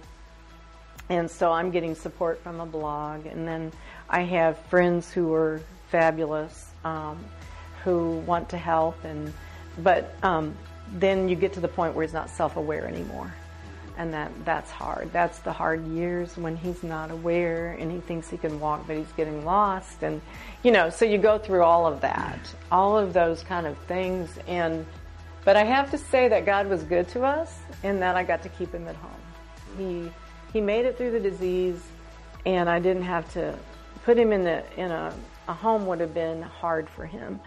and 1.09 1.29
so 1.29 1.51
I'm 1.51 1.71
getting 1.71 1.95
support 1.95 2.41
from 2.43 2.59
a 2.59 2.65
blog. 2.65 3.25
And 3.25 3.47
then 3.47 3.71
I 4.09 4.21
have 4.21 4.59
friends 4.65 5.11
who 5.11 5.33
are 5.33 5.61
fabulous, 5.89 6.69
um, 6.83 7.23
who 7.83 8.19
want 8.19 8.49
to 8.49 8.57
help. 8.57 9.03
And 9.03 9.33
but 9.79 10.13
um, 10.23 10.55
then 10.93 11.29
you 11.29 11.35
get 11.35 11.53
to 11.53 11.59
the 11.59 11.67
point 11.67 11.95
where 11.95 12.05
he's 12.05 12.13
not 12.13 12.29
self-aware 12.29 12.87
anymore 12.87 13.33
and 13.99 14.13
that 14.13 14.31
that's 14.45 14.71
hard. 14.71 15.11
That's 15.11 15.39
the 15.39 15.51
hard 15.51 15.85
years 15.89 16.37
when 16.37 16.55
he's 16.55 16.83
not 16.83 17.11
aware 17.11 17.75
and 17.77 17.91
he 17.91 17.99
thinks 17.99 18.29
he 18.29 18.37
can 18.37 18.57
walk, 18.59 18.87
but 18.87 18.95
he's 18.95 19.11
getting 19.17 19.43
lost, 19.43 20.01
and 20.01 20.21
you 20.63 20.71
know. 20.71 20.89
So 20.89 21.03
you 21.03 21.17
go 21.17 21.37
through 21.37 21.63
all 21.63 21.85
of 21.85 21.99
that, 22.01 22.39
all 22.71 22.97
of 22.97 23.13
those 23.13 23.43
kind 23.43 23.67
of 23.67 23.77
things, 23.79 24.39
and 24.47 24.85
but 25.43 25.57
I 25.57 25.65
have 25.65 25.91
to 25.91 25.97
say 25.97 26.29
that 26.29 26.45
God 26.45 26.67
was 26.67 26.81
good 26.83 27.09
to 27.09 27.23
us 27.23 27.53
in 27.83 27.99
that 27.99 28.15
I 28.15 28.23
got 28.23 28.41
to 28.43 28.49
keep 28.49 28.73
him 28.73 28.87
at 28.87 28.95
home. 28.95 29.11
He 29.77 30.11
he 30.53 30.62
made 30.62 30.85
it 30.85 30.97
through 30.97 31.12
the 31.12 31.19
disease, 31.19 31.81
and 32.45 32.69
I 32.69 32.79
didn't 32.79 33.03
have 33.03 33.31
to 33.33 33.57
put 34.03 34.17
him 34.17 34.31
in 34.31 34.43
the 34.43 34.63
in 34.77 34.91
a 34.91 35.13
a 35.47 35.53
home 35.53 35.88
would 35.88 35.99
have 35.99 36.13
been 36.13 36.43
hard 36.43 36.88
for 36.89 37.05
him 37.05 37.39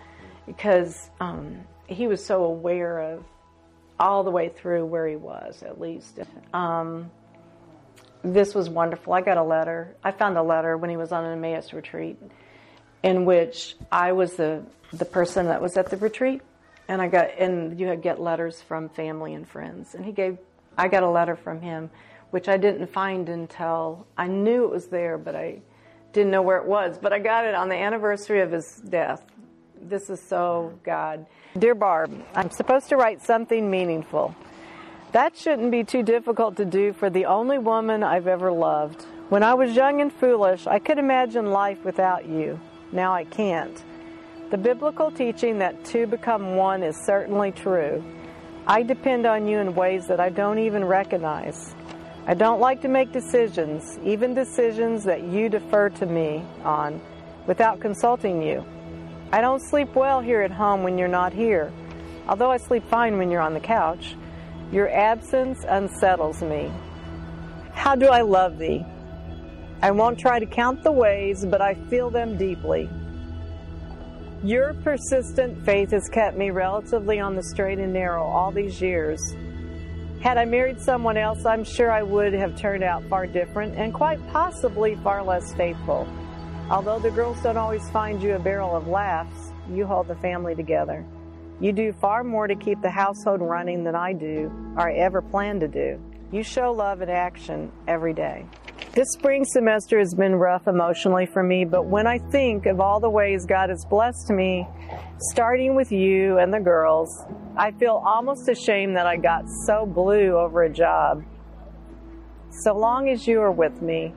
because 0.45 1.09
um, 1.21 1.61
he 1.87 2.09
was 2.09 2.25
so 2.25 2.45
aware 2.45 2.99
of 2.99 3.25
all 3.99 4.25
the 4.25 4.31
way 4.31 4.49
through 4.49 4.85
where 4.85 5.07
he 5.07 5.15
was, 5.15 5.63
at 5.63 5.81
least. 5.81 6.19
Um, 6.53 7.11
this 8.25 8.55
was 8.55 8.69
wonderful. 8.69 9.13
I 9.13 9.21
got 9.21 9.37
a 9.37 9.43
letter. 9.43 9.95
I 10.03 10.11
found 10.11 10.37
a 10.37 10.43
letter 10.43 10.77
when 10.77 10.91
he 10.91 10.97
was 10.97 11.13
on 11.13 11.25
an 11.25 11.33
Emmaus 11.33 11.73
retreat, 11.73 12.19
in 13.05 13.25
which 13.25 13.77
I 13.91 14.13
was 14.13 14.35
the 14.35 14.63
the 14.93 15.05
person 15.05 15.47
that 15.47 15.63
was 15.63 15.77
at 15.77 15.89
the 15.89 15.97
retreat, 15.97 16.43
and 16.89 17.01
I 17.01 17.09
got 17.09 17.31
and 17.39 17.79
you 17.79 17.87
had 17.87 18.03
get 18.03 18.21
letters 18.21 18.61
from 18.61 18.89
family 18.89 19.35
and 19.35 19.49
friends, 19.49 19.95
and 19.95 20.05
he 20.05 20.13
gave. 20.13 20.39
I 20.77 20.89
got 20.89 21.03
a 21.03 21.09
letter 21.09 21.37
from 21.37 21.61
him, 21.61 21.91
which 22.33 22.49
I 22.49 22.57
didn't 22.57 22.87
find 22.89 23.29
until 23.29 24.07
I 24.17 24.27
knew 24.27 24.65
it 24.65 24.71
was 24.71 24.87
there, 24.89 25.19
but 25.19 25.37
I 25.37 25.61
didn't 26.15 26.31
know 26.31 26.41
where 26.41 26.57
it 26.57 26.67
was. 26.67 26.99
But 26.99 27.13
I 27.13 27.19
got 27.19 27.45
it 27.45 27.55
on 27.55 27.69
the 27.69 27.77
anniversary 27.77 28.41
of 28.41 28.51
his 28.51 28.83
death. 28.89 29.23
This 29.81 30.09
is 30.09 30.21
so 30.29 30.73
God. 30.83 31.27
Dear 31.59 31.75
Barb, 31.75 32.11
I'm 32.35 32.51
supposed 32.51 32.89
to 32.89 32.97
write 32.97 33.21
something 33.23 33.71
meaningful. 33.71 34.35
That 35.13 35.37
shouldn't 35.37 35.71
be 35.71 35.85
too 35.85 36.03
difficult 36.03 36.57
to 36.57 36.65
do 36.65 36.95
for 36.95 37.11
the 37.11 37.27
only 37.27 37.59
woman 37.59 38.03
I've 38.03 38.27
ever 38.27 38.51
loved. 38.51 39.03
When 39.29 39.43
I 39.43 39.53
was 39.53 39.77
young 39.77 40.01
and 40.01 40.11
foolish, 40.11 40.67
I 40.67 40.79
could 40.79 40.99
imagine 40.99 41.51
life 41.51 41.85
without 41.85 42.27
you. 42.27 42.59
Now 42.93 43.13
I 43.13 43.25
can't. 43.25 43.85
The 44.51 44.57
biblical 44.57 45.11
teaching 45.11 45.59
that 45.59 45.85
two 45.85 46.07
become 46.07 46.57
one 46.57 46.83
is 46.83 46.97
certainly 47.05 47.53
true. 47.53 48.03
I 48.67 48.83
depend 48.83 49.27
on 49.27 49.47
you 49.47 49.59
in 49.59 49.75
ways 49.75 50.07
that 50.07 50.21
I 50.21 50.31
don't 50.31 50.59
even 50.59 50.85
recognize. 50.85 51.75
I 52.25 52.35
don't 52.35 52.61
like 52.61 52.81
to 52.83 52.89
make 52.89 53.11
decisions, 53.11 53.99
even 54.05 54.33
decisions 54.33 55.03
that 55.05 55.25
you 55.25 55.49
defer 55.49 55.89
to 55.91 56.07
me 56.07 56.45
on, 56.63 57.01
without 57.49 57.81
consulting 57.81 58.41
you. 58.41 58.65
I 59.33 59.41
don't 59.41 59.61
sleep 59.61 59.95
well 59.97 60.21
here 60.21 60.43
at 60.43 60.53
home 60.53 60.85
when 60.85 60.99
you're 60.99 61.09
not 61.09 61.33
here, 61.33 61.73
although 62.29 62.53
I 62.53 62.59
sleep 62.59 62.89
fine 62.89 63.19
when 63.19 63.31
you're 63.31 63.41
on 63.41 63.55
the 63.55 63.61
couch. 63.61 64.15
Your 64.71 64.89
absence 64.89 65.65
unsettles 65.69 66.43
me. 66.43 66.71
How 67.73 67.97
do 67.97 68.07
I 68.07 68.21
love 68.21 68.57
thee? 68.57 68.85
I 69.83 69.91
won't 69.91 70.19
try 70.19 70.39
to 70.39 70.47
count 70.47 70.85
the 70.85 70.93
ways, 70.93 71.45
but 71.45 71.61
I 71.61 71.75
feel 71.91 72.09
them 72.09 72.37
deeply. 72.39 72.89
Your 74.45 74.75
persistent 74.75 75.65
faith 75.65 75.91
has 75.91 76.09
kept 76.09 76.37
me 76.37 76.51
relatively 76.51 77.19
on 77.19 77.35
the 77.35 77.43
straight 77.43 77.79
and 77.79 77.93
narrow 77.93 78.23
all 78.23 78.53
these 78.53 78.81
years. 78.81 79.21
Had 80.23 80.39
I 80.39 80.45
married 80.45 80.81
someone 80.81 81.17
else, 81.17 81.45
I'm 81.45 81.65
sure 81.65 81.91
I 81.91 82.05
would 82.05 82.33
have 82.33 82.57
turned 82.57 82.85
out 82.85 83.03
far 83.09 83.27
different 83.27 83.75
and 83.75 83.93
quite 83.93 84.25
possibly 84.29 84.95
far 85.03 85.21
less 85.21 85.53
faithful. 85.55 86.07
Although 86.71 87.01
the 87.01 87.11
girls 87.11 87.43
don't 87.43 87.57
always 87.57 87.91
find 87.91 88.23
you 88.23 88.37
a 88.37 88.39
barrel 88.39 88.77
of 88.77 88.87
laughs, 88.87 89.51
you 89.69 89.85
hold 89.85 90.07
the 90.07 90.15
family 90.15 90.55
together. 90.55 91.05
You 91.59 91.73
do 91.73 91.93
far 91.93 92.23
more 92.23 92.47
to 92.47 92.55
keep 92.55 92.81
the 92.83 92.89
household 92.89 93.41
running 93.41 93.83
than 93.83 93.97
I 93.97 94.13
do 94.13 94.49
or 94.77 94.89
I 94.89 94.95
ever 94.95 95.23
plan 95.23 95.59
to 95.59 95.67
do. 95.67 96.01
You 96.31 96.45
show 96.45 96.71
love 96.71 97.03
in 97.03 97.11
action 97.11 97.73
every 97.89 98.15
day. 98.15 98.47
This 98.91 99.09
spring 99.13 99.45
semester 99.47 99.99
has 99.99 100.15
been 100.15 100.35
rough 100.35 100.67
emotionally 100.67 101.25
for 101.25 101.43
me, 101.43 101.65
but 101.65 101.87
when 101.87 102.07
I 102.07 102.19
think 102.19 102.67
of 102.67 102.79
all 102.79 103.01
the 103.01 103.09
ways 103.09 103.47
God 103.47 103.71
has 103.71 103.87
blessed 103.89 104.29
me, 104.29 104.69
starting 105.31 105.75
with 105.75 105.91
you 105.91 106.37
and 106.37 106.53
the 106.53 106.61
girls, 106.61 107.25
I 107.57 107.71
feel 107.71 108.03
almost 108.05 108.51
ashamed 108.51 108.97
that 108.97 109.07
I 109.07 109.17
got 109.17 109.45
so 109.67 109.87
blue 109.87 110.37
over 110.37 110.65
a 110.65 110.71
job. 110.71 111.25
So 112.51 112.77
long 112.77 113.09
as 113.09 113.27
you 113.27 113.41
are 113.41 113.51
with 113.51 113.81
me, 113.81 114.13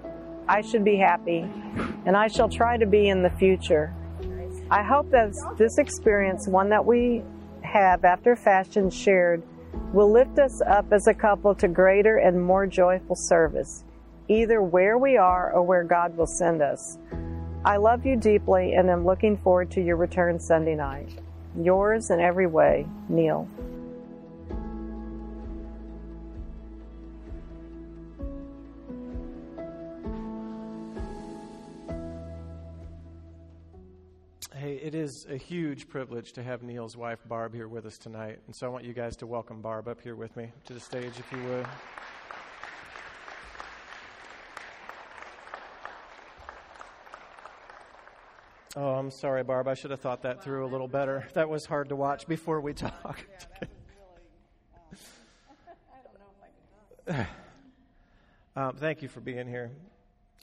I 0.49 0.60
should 0.60 0.84
be 0.84 0.97
happy, 0.97 1.49
and 2.06 2.17
I 2.17 2.28
shall 2.28 2.49
try 2.49 2.75
to 2.75 2.86
be 2.86 3.08
in 3.08 3.23
the 3.23 3.30
future. 3.30 3.93
I 4.69 4.84
hope 4.84 5.10
that 5.12 5.32
this 5.58 5.78
experience, 5.78 6.49
one 6.49 6.67
that 6.69 6.86
we 6.86 7.23
have 7.62 8.04
after 8.04 8.36
fashion 8.36 8.89
shared, 8.89 9.41
will 9.93 10.12
lift 10.12 10.38
us 10.38 10.62
up 10.63 10.91
as 10.91 11.08
a 11.08 11.13
couple 11.13 11.56
to 11.56 11.69
greater 11.69 12.17
and 12.17 12.43
more 12.43 12.67
joyful 12.67 13.15
service, 13.15 13.85
either 14.28 14.62
where 14.62 14.98
we 14.98 15.18
are 15.18 15.52
or 15.52 15.64
where 15.64 15.84
God 15.84 16.16
will 16.18 16.28
send 16.28 16.62
us. 16.62 16.98
I 17.64 17.78
love 17.78 18.06
you 18.06 18.16
deeply 18.16 18.74
and 18.74 18.90
am 18.90 19.06
looking 19.06 19.38
forward 19.38 19.72
to 19.72 19.82
your 19.82 19.96
return 19.96 20.40
Sunday 20.40 20.76
night. 20.76 21.10
Yours 21.60 22.10
in 22.10 22.20
every 22.20 22.48
way, 22.48 22.86
Neil. 23.10 23.48
Hey, 34.54 34.76
it 34.76 34.96
is 34.96 35.28
a 35.30 35.38
huge 35.38 35.88
privilege 35.88 36.34
to 36.34 36.44
have 36.44 36.64
Neil's 36.64 36.98
wife, 36.98 37.20
Barb, 37.28 37.54
here 37.54 37.68
with 37.68 37.86
us 37.86 37.98
tonight. 37.98 38.40
And 38.48 38.56
so 38.56 38.66
I 38.66 38.70
want 38.70 38.84
you 38.84 38.94
guys 38.94 39.16
to 39.18 39.28
welcome 39.28 39.62
Barb 39.62 39.88
up 39.88 40.02
here 40.02 40.16
with 40.16 40.36
me 40.36 40.52
to 40.66 40.74
the 40.74 40.80
stage, 40.80 41.14
if 41.20 41.32
you 41.32 41.38
would. 41.50 41.68
Oh, 48.76 48.96
I'm 48.96 49.10
sorry, 49.10 49.44
Barb. 49.44 49.68
I 49.68 49.74
should 49.74 49.92
have 49.92 50.02
thought 50.02 50.24
that 50.24 50.44
through 50.44 50.66
a 50.66 50.68
little 50.68 50.88
better. 50.88 51.28
That 51.34 51.50
was 51.50 51.66
hard 51.66 51.90
to 51.90 51.96
watch 51.96 52.28
before 52.28 52.60
we 52.60 52.74
talked. 52.74 53.48
um, 58.56 58.76
thank 58.78 59.02
you 59.02 59.08
for 59.08 59.22
being 59.22 59.48
here 59.48 59.72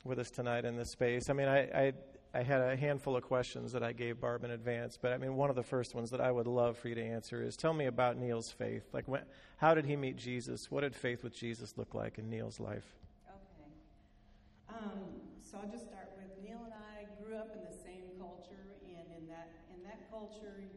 with 0.05 0.19
us 0.19 0.31
tonight 0.31 0.65
in 0.65 0.77
this 0.77 0.91
space. 0.91 1.29
I 1.29 1.33
mean, 1.33 1.49
I, 1.49 1.59
I 1.61 1.93
I 2.35 2.43
had 2.43 2.63
a 2.63 2.75
handful 2.75 3.15
of 3.15 3.25
questions 3.25 3.73
that 3.73 3.83
I 3.83 3.93
gave 3.93 4.19
Barb 4.19 4.43
in 4.43 4.53
advance, 4.53 4.99
but 5.01 5.13
I 5.13 5.19
mean, 5.19 5.37
one 5.37 5.51
of 5.51 5.57
the 5.57 5.63
first 5.63 5.95
ones 5.95 6.11
that 6.13 6.21
I 6.21 6.31
would 6.31 6.47
love 6.47 6.79
for 6.79 6.89
you 6.89 6.95
to 6.95 7.03
answer 7.03 7.43
is 7.43 7.59
tell 7.59 7.75
me 7.75 7.85
about 7.85 8.17
Neil's 8.17 8.51
faith. 8.51 8.89
Like, 8.95 9.07
when, 9.07 9.21
how 9.59 9.75
did 9.75 9.85
he 9.85 9.97
meet 9.97 10.17
Jesus? 10.17 10.71
What 10.71 10.81
did 10.81 10.95
faith 10.95 11.23
with 11.23 11.35
Jesus 11.35 11.75
look 11.77 11.95
like 11.95 12.17
in 12.17 12.31
Neil's 12.31 12.59
life? 12.59 12.87
Okay. 13.29 14.79
Um, 14.79 14.99
so 15.43 15.59
I'll 15.63 15.69
just 15.69 15.85
start 15.85 16.09
with 16.17 16.33
Neil 16.43 16.61
and 16.65 16.73
I 16.73 17.05
grew 17.23 17.37
up 17.37 17.53
in 17.53 17.61
the 17.69 17.77
same 17.85 18.09
culture, 18.19 18.81
and 18.89 19.05
in 19.21 19.29
that 19.29 19.53
in 19.77 19.85
that 19.85 20.11
culture, 20.23 20.71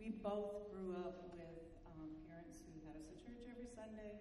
we 0.00 0.08
both 0.24 0.72
grew 0.72 0.96
up 0.96 1.28
with 1.36 1.52
um, 1.84 2.08
parents 2.32 2.64
who 2.64 2.72
had 2.88 2.96
us 2.96 3.04
at 3.12 3.20
church 3.20 3.44
every 3.52 3.68
Sunday. 3.68 4.16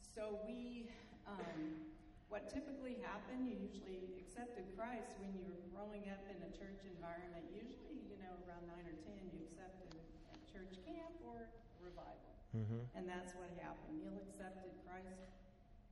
So 0.00 0.40
we. 0.48 0.88
Um, 1.28 1.84
what 2.32 2.46
typically 2.46 2.98
happened, 3.02 3.42
you 3.46 3.58
usually 3.58 4.06
accepted 4.22 4.62
Christ 4.78 5.18
when 5.18 5.34
you 5.34 5.42
were 5.46 5.58
growing 5.74 6.06
up 6.14 6.22
in 6.30 6.38
a 6.46 6.50
church 6.54 6.78
environment. 6.86 7.42
Usually, 7.50 8.06
you 8.06 8.18
know, 8.22 8.34
around 8.46 8.70
9 8.70 8.86
or 8.86 8.98
10, 9.02 9.18
you 9.34 9.42
accepted 9.50 9.90
at 10.30 10.38
church 10.46 10.78
camp 10.86 11.10
or 11.26 11.50
revival. 11.82 12.34
Mm-hmm. 12.54 12.86
And 12.94 13.02
that's 13.06 13.34
what 13.34 13.50
happened. 13.58 13.98
Neil 13.98 14.14
accepted 14.22 14.70
Christ 14.86 15.26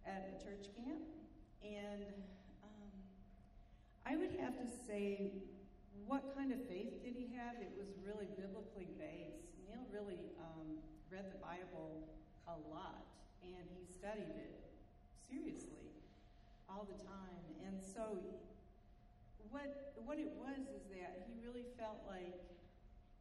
at 0.06 0.30
a 0.30 0.34
church 0.38 0.70
camp. 0.78 1.02
And 1.62 2.06
um, 2.62 2.90
I 4.06 4.14
would 4.14 4.34
have 4.38 4.54
to 4.62 4.66
say, 4.86 5.42
what 6.06 6.34
kind 6.36 6.52
of 6.52 6.60
faith 6.68 7.02
did 7.02 7.14
he 7.16 7.28
have? 7.36 7.58
It 7.60 7.72
was 7.76 7.88
really 8.04 8.28
biblically 8.36 8.88
based. 8.98 9.48
Neil 9.66 9.82
really 9.92 10.20
um, 10.38 10.78
read 11.10 11.32
the 11.32 11.40
Bible 11.40 12.06
a 12.46 12.56
lot, 12.70 13.04
and 13.42 13.64
he 13.76 13.84
studied 13.88 14.32
it 14.36 14.54
seriously 15.28 15.92
all 16.68 16.88
the 16.88 16.98
time. 17.04 17.44
And 17.66 17.80
so 17.80 18.20
what 19.50 19.96
what 20.04 20.20
it 20.20 20.32
was 20.36 20.60
is 20.72 20.84
that 20.92 21.24
he 21.28 21.36
really 21.44 21.64
felt 21.76 22.00
like 22.08 22.36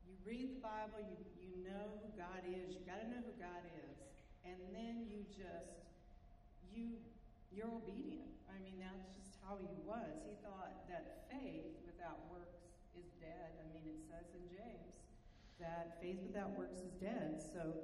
you 0.07 0.15
read 0.23 0.55
the 0.55 0.61
Bible, 0.63 1.03
you 1.03 1.19
you 1.39 1.51
know 1.63 1.99
who 2.03 2.09
God 2.15 2.43
is, 2.47 2.75
you 2.75 2.83
got 2.87 3.03
to 3.03 3.07
know 3.07 3.23
who 3.23 3.35
God 3.39 3.63
is, 3.75 3.95
and 4.47 4.59
then 4.71 5.07
you 5.07 5.23
just 5.31 5.83
you 6.71 6.99
you're 7.51 7.71
obedient. 7.71 8.27
I 8.51 8.59
mean, 8.63 8.79
that's 8.79 9.07
just 9.15 9.39
how 9.43 9.57
he 9.59 9.71
was. 9.87 10.13
He 10.27 10.35
thought 10.43 10.87
that 10.91 11.27
faith 11.31 11.73
without 11.87 12.19
works 12.31 12.56
is 12.97 13.13
dead. 13.21 13.53
I 13.61 13.63
mean, 13.69 13.85
it 13.85 14.01
says 14.09 14.25
in 14.33 14.45
James 14.49 15.05
that 15.61 16.01
faith 16.01 16.21
without 16.25 16.57
works 16.57 16.81
is 16.81 16.93
dead. 16.97 17.37
So 17.37 17.77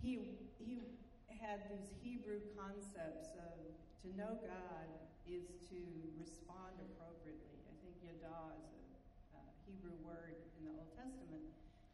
he 0.00 0.40
he 0.56 0.96
had 1.40 1.68
these 1.68 1.92
Hebrew 2.00 2.40
concepts 2.56 3.36
of 3.36 3.54
to 4.02 4.08
know 4.16 4.40
God 4.42 4.88
is 5.26 5.58
to 5.68 5.80
respond 6.16 6.78
appropriately. 6.78 7.58
I 7.66 7.74
think 7.82 7.94
yada 8.02 8.54
is 8.78 8.94
a 9.34 9.42
Hebrew 9.66 9.94
word 10.06 10.38
in 10.58 10.70
the 10.70 10.72
Old 10.74 10.90
Testament. 10.94 11.42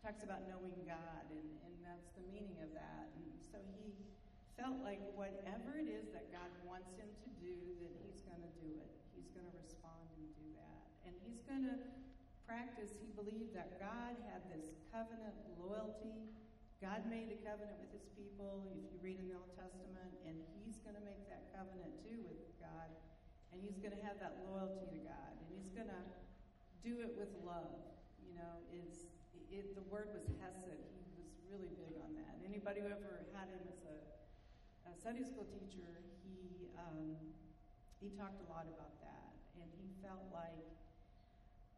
Talks 0.05 0.22
about 0.27 0.44
knowing 0.51 0.77
God, 0.85 1.25
and, 1.31 1.48
and 1.64 1.75
that's 1.81 2.11
the 2.18 2.25
meaning 2.29 2.59
of 2.61 2.70
that. 2.77 3.09
And 3.16 3.29
so 3.40 3.59
he 3.81 3.94
felt 4.59 4.83
like 4.85 5.01
whatever 5.16 5.79
it 5.79 5.88
is 5.88 6.11
that 6.12 6.29
God 6.29 6.51
wants 6.66 6.92
him 6.98 7.09
to 7.09 7.31
do, 7.40 7.55
that 7.81 7.92
he's 8.05 8.20
going 8.27 8.42
to 8.42 8.55
do 8.61 8.70
it. 8.83 8.92
He's 9.14 9.31
going 9.33 9.48
to 9.48 9.57
respond 9.62 10.05
and 10.18 10.27
do 10.37 10.46
that. 10.59 10.85
And 11.09 11.12
he's 11.25 11.40
going 11.48 11.64
to 11.70 11.77
practice, 12.52 12.92
he 13.00 13.08
believed 13.16 13.56
that 13.56 13.80
God 13.80 14.12
had 14.28 14.44
this 14.52 14.76
covenant 14.92 15.40
loyalty 15.56 16.28
God 16.82 17.06
made 17.06 17.30
a 17.30 17.38
covenant 17.46 17.78
with 17.78 17.94
his 17.94 18.10
people, 18.18 18.66
if 18.74 18.90
you 18.90 18.98
read 18.98 19.22
in 19.22 19.30
the 19.30 19.38
Old 19.38 19.54
Testament, 19.54 20.18
and 20.26 20.34
he's 20.58 20.82
going 20.82 20.98
to 20.98 21.04
make 21.06 21.22
that 21.30 21.54
covenant 21.54 21.94
too 22.02 22.26
with 22.26 22.42
God. 22.58 22.90
And 23.54 23.62
he's 23.62 23.78
going 23.78 23.94
to 23.94 24.02
have 24.02 24.18
that 24.18 24.42
loyalty 24.42 24.90
to 24.90 24.98
God. 25.06 25.30
And 25.30 25.46
he's 25.54 25.70
going 25.70 25.86
to 25.86 26.02
do 26.82 26.98
it 27.06 27.14
with 27.14 27.30
love. 27.46 27.70
You 28.18 28.34
know, 28.34 28.66
it's, 28.74 29.06
it, 29.54 29.78
the 29.78 29.86
word 29.86 30.10
was 30.10 30.26
hesed. 30.42 30.74
He 30.74 31.06
was 31.14 31.30
really 31.46 31.70
big 31.78 31.94
on 32.02 32.18
that. 32.18 32.34
Anybody 32.42 32.82
who 32.82 32.90
ever 32.90 33.30
had 33.30 33.46
him 33.46 33.62
as 33.70 33.78
a, 33.86 34.90
a 34.90 34.92
Sunday 34.98 35.22
school 35.22 35.46
teacher, 35.54 36.02
he, 36.26 36.66
um, 36.82 37.14
he 38.02 38.10
talked 38.18 38.42
a 38.42 38.48
lot 38.50 38.66
about 38.66 38.98
that. 39.06 39.38
And 39.54 39.70
he 39.78 39.86
felt 40.02 40.26
like 40.34 40.66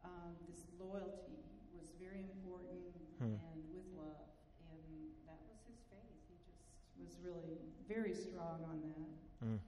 um, 0.05 0.37
this 0.45 0.69
loyalty 0.77 1.41
was 1.73 1.89
very 1.97 2.29
important 2.29 2.85
hmm. 3.17 3.41
and 3.41 3.59
with 3.73 3.89
love 3.97 4.29
And 4.69 5.09
that 5.25 5.41
was 5.49 5.59
his 5.65 5.81
faith. 5.89 6.13
He 6.29 6.37
just 6.45 6.61
was 7.01 7.17
really 7.25 7.57
very 7.89 8.13
strong 8.13 8.61
on 8.69 8.81
that. 8.85 9.47
Mm. 9.47 9.59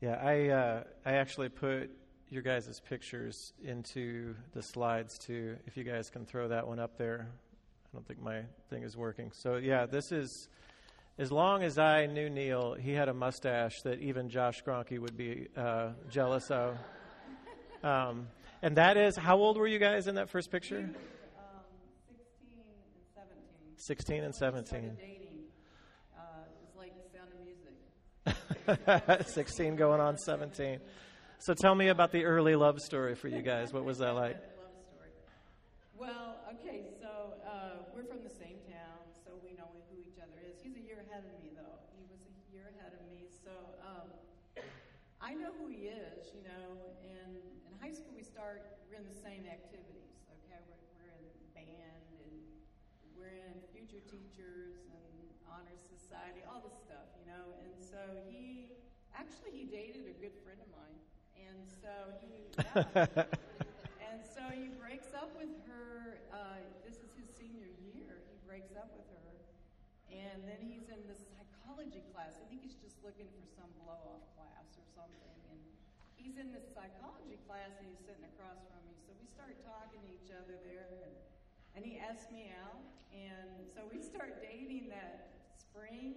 Yeah, 0.00 0.14
I 0.22 0.48
uh, 0.48 0.82
I 1.04 1.12
actually 1.14 1.48
put 1.48 1.90
your 2.28 2.42
guys' 2.42 2.80
pictures 2.88 3.52
into 3.64 4.34
the 4.52 4.62
slides 4.62 5.18
too. 5.18 5.56
If 5.66 5.76
you 5.76 5.84
guys 5.84 6.10
can 6.10 6.24
throw 6.24 6.48
that 6.48 6.66
one 6.66 6.78
up 6.78 6.96
there, 6.96 7.26
I 7.92 7.96
don't 7.96 8.06
think 8.06 8.22
my 8.22 8.42
thing 8.70 8.82
is 8.82 8.96
working. 8.96 9.32
So 9.32 9.56
yeah, 9.56 9.86
this 9.86 10.12
is. 10.12 10.48
As 11.18 11.30
long 11.30 11.62
as 11.62 11.76
I 11.76 12.06
knew 12.06 12.30
Neil, 12.30 12.72
he 12.72 12.92
had 12.92 13.10
a 13.10 13.12
mustache 13.12 13.82
that 13.82 14.00
even 14.00 14.30
Josh 14.30 14.64
Gronke 14.64 14.98
would 14.98 15.18
be 15.18 15.48
uh, 15.56 15.90
jealous 16.08 16.50
of. 16.50 16.76
Um, 17.82 18.26
and 18.62 18.76
that 18.76 18.96
is, 18.96 19.16
how 19.16 19.36
old 19.38 19.56
were 19.56 19.66
you 19.66 19.78
guys 19.78 20.06
in 20.06 20.16
that 20.16 20.30
first 20.30 20.50
picture? 20.50 20.78
Um, 20.78 20.92
16 23.76 24.22
and 24.22 24.34
17. 24.34 24.56
16 24.66 24.88
and 24.88 24.94
17. 24.96 24.96
16 29.26 29.76
going 29.76 30.00
on 30.00 30.16
17. 30.16 30.80
So 31.38 31.54
tell 31.54 31.74
me 31.74 31.88
about 31.88 32.12
the 32.12 32.24
early 32.24 32.54
love 32.54 32.80
story 32.80 33.14
for 33.14 33.28
you 33.28 33.42
guys. 33.42 33.72
What 33.72 33.84
was 33.84 33.98
that 33.98 34.12
like? 34.12 34.36
Love 34.60 34.76
story. 34.92 35.10
Well, 35.96 36.36
okay, 36.54 36.84
so 37.00 37.40
uh, 37.48 37.80
we're 37.96 38.04
from 38.04 38.20
the 38.22 38.30
same 38.30 38.60
town, 38.68 39.00
so 39.24 39.32
we 39.42 39.56
know 39.56 39.72
who 39.88 40.04
each 40.04 40.20
other 40.20 40.36
is. 40.44 40.60
He's 40.60 40.76
a 40.76 40.84
year 40.84 41.00
ahead 41.08 41.24
of 41.24 41.32
me, 41.40 41.50
though. 41.56 41.80
He 41.96 42.04
was 42.12 42.20
a 42.28 42.34
year 42.52 42.68
ahead 42.76 42.92
of 42.92 43.02
me, 43.08 43.24
so 43.32 43.50
um, 43.80 44.12
I 45.20 45.32
know 45.32 45.50
who 45.56 45.72
he 45.72 45.88
is, 45.88 46.28
you 46.36 46.44
know. 46.44 46.92
And 47.00 47.40
in 47.40 47.72
high 47.80 47.96
school, 47.96 48.12
we 48.12 48.22
start, 48.22 48.60
we're 48.84 49.00
in 49.00 49.08
the 49.08 49.20
same 49.24 49.48
activities, 49.48 50.12
okay? 50.44 50.60
We're, 50.68 50.84
we're 51.00 51.12
in 51.16 51.24
band, 51.56 52.04
and 52.20 52.36
we're 53.16 53.32
in 53.32 53.56
future 53.72 54.04
teachers 54.04 54.76
and 54.92 55.24
honor 55.48 55.80
society, 56.10 56.42
all 56.50 56.58
the 56.58 56.74
stuff, 56.74 57.06
you 57.22 57.30
know. 57.30 57.54
And 57.62 57.70
so 57.78 58.02
he 58.26 58.66
actually 59.14 59.54
he 59.54 59.70
dated 59.70 60.10
a 60.10 60.16
good 60.18 60.34
friend 60.42 60.58
of 60.58 60.66
mine, 60.74 60.98
and 61.38 61.62
so 61.62 61.94
he 62.18 62.50
yeah. 62.58 63.14
and 64.10 64.18
so 64.26 64.42
he 64.50 64.74
breaks 64.74 65.14
up 65.14 65.30
with 65.38 65.54
her. 65.70 66.18
Uh, 66.34 66.66
this 66.82 66.98
is 66.98 67.14
his 67.14 67.30
senior 67.30 67.70
year. 67.94 68.26
He 68.26 68.34
breaks 68.42 68.74
up 68.74 68.90
with 68.90 69.06
her, 69.22 69.38
and 70.10 70.42
then 70.50 70.58
he's 70.66 70.90
in 70.90 70.98
the 71.06 71.14
psychology 71.14 72.02
class. 72.10 72.34
I 72.34 72.44
think 72.50 72.66
he's 72.66 72.82
just 72.82 72.98
looking 73.06 73.30
for 73.30 73.46
some 73.54 73.70
blow 73.86 74.18
off 74.18 74.26
class 74.34 74.66
or 74.74 74.86
something, 74.90 75.38
and 75.54 75.62
he's 76.18 76.42
in 76.42 76.50
this 76.50 76.66
psychology 76.74 77.38
class, 77.46 77.70
and 77.78 77.86
he's 77.86 78.02
sitting 78.02 78.26
across 78.34 78.66
from 78.66 78.82
me. 78.82 78.98
So 79.06 79.14
we 79.14 79.30
start 79.30 79.54
talking 79.62 80.02
to 80.02 80.10
each 80.10 80.34
other 80.34 80.58
there, 80.66 80.90
and, 81.06 81.14
and 81.78 81.86
he 81.86 82.02
asks 82.02 82.34
me 82.34 82.50
out, 82.50 82.82
and 83.14 83.62
so 83.70 83.86
we 83.86 84.02
start 84.02 84.42
dating 84.42 84.90
that 84.90 85.39
spring. 85.70 86.14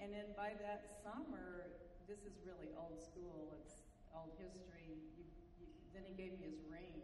And 0.00 0.12
then 0.12 0.26
by 0.36 0.52
that 0.60 0.84
summer, 1.02 1.72
this 2.08 2.20
is 2.28 2.34
really 2.44 2.68
old 2.76 3.00
school. 3.00 3.54
It's 3.62 3.82
old 4.14 4.32
history. 4.36 4.98
You, 5.16 5.24
you, 5.60 5.66
then 5.94 6.02
he 6.04 6.12
gave 6.14 6.36
me 6.36 6.44
his 6.44 6.60
ring. 6.68 7.00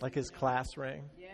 Like 0.00 0.14
his 0.14 0.30
class 0.30 0.76
ring. 0.76 1.04
Yeah, 1.18 1.28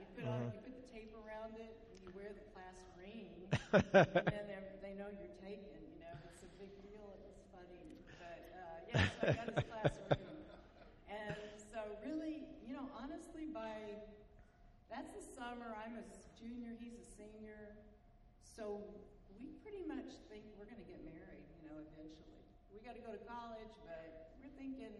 you 0.00 0.06
put 0.16 0.24
Mm-hmm. 0.24 0.48
on, 0.48 0.52
you 0.52 0.60
put 0.64 0.72
the 0.72 0.86
tape 0.92 1.12
around 1.12 1.52
it, 1.60 1.76
and 1.92 1.96
you 2.00 2.08
wear 2.16 2.32
the 2.32 2.46
class 2.56 2.80
ring, 2.96 3.28
and 3.72 4.32
then 4.32 4.44
they're- 4.48 4.64
know 4.96 5.12
you're 5.12 5.36
taken. 5.44 5.76
You 5.92 6.00
know, 6.08 6.16
it's 6.32 6.40
a 6.40 6.48
big 6.56 6.72
deal. 6.80 7.04
It 7.20 7.20
was 7.28 7.36
funny, 7.52 7.84
but 8.16 8.40
uh, 8.56 8.88
yeah, 8.88 9.04
so 9.12 9.28
I 9.28 9.36
got 9.36 9.48
his 9.52 9.64
class 9.68 9.92
ring, 10.08 10.40
and 11.12 11.36
so 11.68 11.80
really, 12.00 12.48
you 12.64 12.72
know, 12.72 12.88
honestly, 12.96 13.44
by 13.52 13.76
that's 14.88 15.12
the 15.12 15.20
summer. 15.36 15.76
I'm 15.76 16.00
a 16.00 16.04
junior. 16.40 16.72
He's 16.80 16.96
a 16.96 17.04
senior, 17.04 17.76
so 18.56 18.80
we 19.38 19.52
pretty 19.62 19.84
much 19.86 20.08
think 20.32 20.42
we're 20.56 20.64
going 20.64 20.80
to 20.80 20.88
get 20.88 21.04
married. 21.04 21.44
You 21.60 21.68
know, 21.68 21.76
eventually. 21.92 22.40
We 22.72 22.80
got 22.80 22.96
to 22.96 23.04
go 23.04 23.12
to 23.12 23.22
college, 23.28 23.72
but 23.84 24.32
we're 24.40 24.52
thinking 24.56 24.92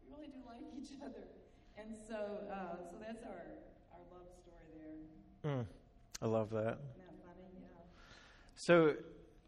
we 0.00 0.06
really 0.08 0.28
do 0.32 0.40
like 0.48 0.64
each 0.76 0.96
other, 1.04 1.28
and 1.76 1.94
so 2.08 2.48
uh, 2.50 2.76
so 2.90 2.96
that's 3.00 3.22
our 3.24 3.60
our 3.92 4.04
love 4.10 4.28
story 4.40 4.72
there. 4.80 5.52
Mm, 5.52 5.66
I 6.22 6.26
love 6.26 6.50
that. 6.50 6.80
Isn't 6.80 6.98
that 6.98 7.14
funny? 7.24 7.46
Yeah. 7.60 7.84
So, 8.56 8.94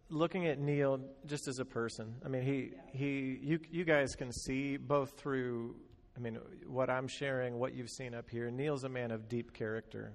looking 0.09 0.47
at 0.47 0.59
Neil 0.59 1.01
just 1.27 1.49
as 1.49 1.59
a 1.59 1.65
person, 1.65 2.15
I 2.25 2.29
mean, 2.29 2.43
he 2.43 2.73
Yeah. 2.73 2.81
he 2.93 3.39
you 3.43 3.61
you 3.71 3.85
guys 3.85 4.15
can 4.15 4.33
see 4.33 4.77
both 4.77 5.19
through, 5.19 5.77
I 6.17 6.21
mean, 6.21 6.39
what 6.67 6.91
I'm 6.91 7.09
sharing, 7.09 7.59
what 7.59 7.75
you've 7.75 7.91
seen 7.91 8.15
up 8.15 8.29
here. 8.29 8.51
Neil's 8.51 8.85
a 8.85 8.89
man 8.89 9.11
of 9.11 9.29
deep 9.29 9.53
character. 9.55 10.13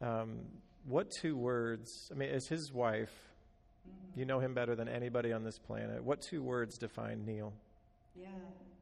Um, 0.00 0.40
what 0.86 1.10
two 1.10 1.36
words? 1.36 2.10
I 2.10 2.14
mean, 2.14 2.30
as 2.30 2.46
his 2.48 2.72
wife, 2.72 3.12
Mm-hmm. 3.82 4.20
you 4.20 4.26
know 4.26 4.38
him 4.38 4.54
better 4.54 4.76
than 4.76 4.86
anybody 4.86 5.32
on 5.32 5.42
this 5.42 5.58
planet. 5.58 6.04
What 6.04 6.22
two 6.22 6.40
words 6.40 6.78
define 6.78 7.26
Neil? 7.26 7.52
Yeah, 8.14 8.28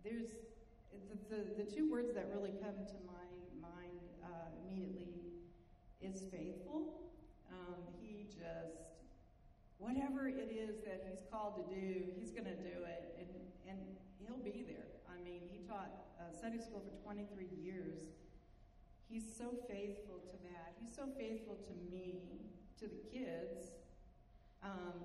there's 0.04 0.28
the, 1.08 1.16
the, 1.34 1.64
the 1.64 1.70
two 1.70 1.90
words 1.90 2.12
that 2.12 2.28
really 2.34 2.52
come 2.60 2.76
to 2.84 2.96
my 3.08 3.24
mind 3.62 3.96
uh, 4.22 4.52
immediately 4.60 5.40
is 6.02 6.26
faithful. 6.30 7.00
Um, 7.50 7.80
he 7.98 8.26
just, 8.28 8.76
whatever 9.78 10.28
it 10.28 10.52
is 10.52 10.84
that 10.84 11.00
he's 11.08 11.24
called 11.32 11.56
to 11.56 11.74
do, 11.74 12.04
he's 12.18 12.32
going 12.32 12.44
to 12.44 12.56
do 12.60 12.84
it, 12.84 13.16
and, 13.16 13.28
and 13.72 13.78
he'll 14.20 14.44
be 14.44 14.64
there. 14.68 15.00
I 15.08 15.16
mean, 15.24 15.48
he 15.50 15.64
taught 15.66 15.88
uh, 16.20 16.24
Sunday 16.38 16.60
school 16.60 16.84
for 16.84 16.92
23 17.02 17.46
years. 17.64 18.12
He's 19.10 19.26
so 19.26 19.50
faithful 19.66 20.22
to 20.22 20.36
that. 20.46 20.78
He's 20.78 20.94
so 20.94 21.02
faithful 21.18 21.58
to 21.66 21.72
me, 21.90 22.22
to 22.78 22.86
the 22.86 23.02
kids. 23.10 23.74
Um, 24.62 25.02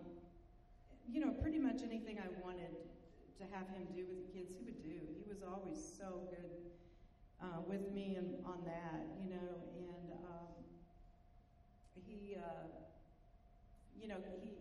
you 1.09 1.19
know, 1.19 1.33
pretty 1.41 1.57
much 1.57 1.81
anything 1.81 2.19
I 2.21 2.29
wanted 2.39 2.69
to 3.37 3.43
have 3.49 3.67
him 3.73 3.89
do 3.95 4.05
with 4.05 4.21
the 4.21 4.29
kids, 4.31 4.53
he 4.53 4.63
would 4.63 4.83
do. 4.83 5.01
He 5.17 5.25
was 5.27 5.41
always 5.41 5.81
so 5.81 6.29
good 6.29 6.69
uh, 7.41 7.65
with 7.67 7.91
me 7.93 8.13
and 8.13 8.45
on 8.45 8.61
that, 8.65 9.09
you 9.17 9.29
know, 9.29 9.57
and 9.73 10.13
um, 10.21 10.53
he, 12.05 12.37
uh, 12.37 12.69
you 13.99 14.07
know, 14.07 14.21
he 14.43 14.53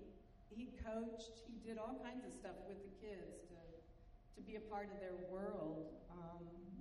he 0.48 0.72
coached. 0.80 1.44
He 1.44 1.61
did 1.68 1.76
all 1.76 2.00
kinds 2.02 2.24
of 2.24 2.33
stuff 2.33 2.57
with 2.66 2.78
the 2.80 3.07
kids 3.07 3.44
to 3.52 3.61
to 4.37 4.40
be 4.40 4.57
a 4.57 4.64
part 4.72 4.88
of 4.88 5.00
their 5.00 5.20
world. 5.28 5.92
Um, 6.11 6.73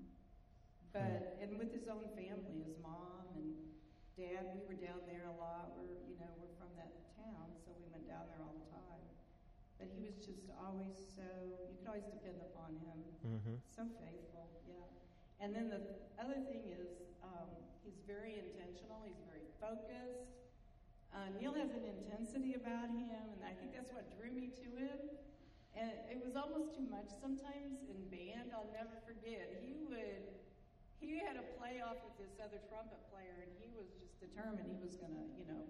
but 0.94 1.42
and 1.42 1.58
with 1.58 1.74
his 1.74 1.90
own 1.90 2.06
family, 2.14 2.62
his 2.62 2.78
mom 2.80 3.26
and 3.34 3.58
dad, 4.14 4.54
we 4.54 4.62
were 4.70 4.78
down 4.78 5.02
there 5.10 5.26
a 5.26 5.36
lot. 5.42 5.74
We're 5.74 5.90
you 6.06 6.16
know 6.22 6.30
we're 6.38 6.54
from 6.62 6.70
that 6.78 6.94
town, 7.18 7.50
so 7.66 7.74
we 7.82 7.90
went 7.90 8.06
down 8.06 8.30
there 8.30 8.40
all 8.46 8.54
the 8.54 8.70
time. 8.70 9.04
But 9.82 9.90
he 9.90 10.06
was 10.06 10.22
just 10.22 10.54
always 10.62 10.94
so 10.96 11.26
you 11.68 11.76
could 11.82 11.90
always 11.90 12.08
depend 12.08 12.40
upon 12.46 12.78
him. 12.78 12.98
Mm-hmm. 13.26 13.58
So 13.74 13.90
faithful, 13.98 14.48
yeah. 14.70 14.86
And 15.42 15.52
then 15.52 15.74
the 15.74 15.82
other 16.22 16.40
thing 16.46 16.70
is, 16.70 16.88
um, 17.26 17.50
he's 17.82 18.00
very 18.06 18.38
intentional. 18.38 19.02
He's 19.04 19.20
very 19.26 19.50
focused. 19.58 20.40
Uh, 21.14 21.30
Neil 21.38 21.54
has 21.54 21.70
an 21.78 21.86
intensity 21.86 22.58
about 22.58 22.90
him, 22.90 23.22
and 23.38 23.42
I 23.46 23.54
think 23.54 23.74
that's 23.74 23.94
what 23.94 24.10
drew 24.18 24.34
me 24.34 24.50
to 24.62 24.70
him. 24.78 24.98
And 25.74 25.90
it 26.10 26.22
was 26.22 26.34
almost 26.38 26.74
too 26.74 26.86
much. 26.90 27.10
Sometimes 27.22 27.82
in 27.90 27.98
band, 28.10 28.54
I'll 28.54 28.70
never 28.74 28.98
forget. 29.06 29.62
He 29.62 29.78
would, 29.90 30.26
he 31.04 31.20
had 31.20 31.36
a 31.36 31.46
playoff 31.60 32.00
with 32.08 32.16
this 32.16 32.40
other 32.40 32.64
trumpet 32.72 33.00
player, 33.12 33.44
and 33.44 33.52
he 33.60 33.68
was 33.76 33.92
just 34.00 34.16
determined 34.24 34.72
he 34.72 34.80
was 34.80 34.96
gonna, 34.96 35.28
you 35.36 35.44
know, 35.52 35.64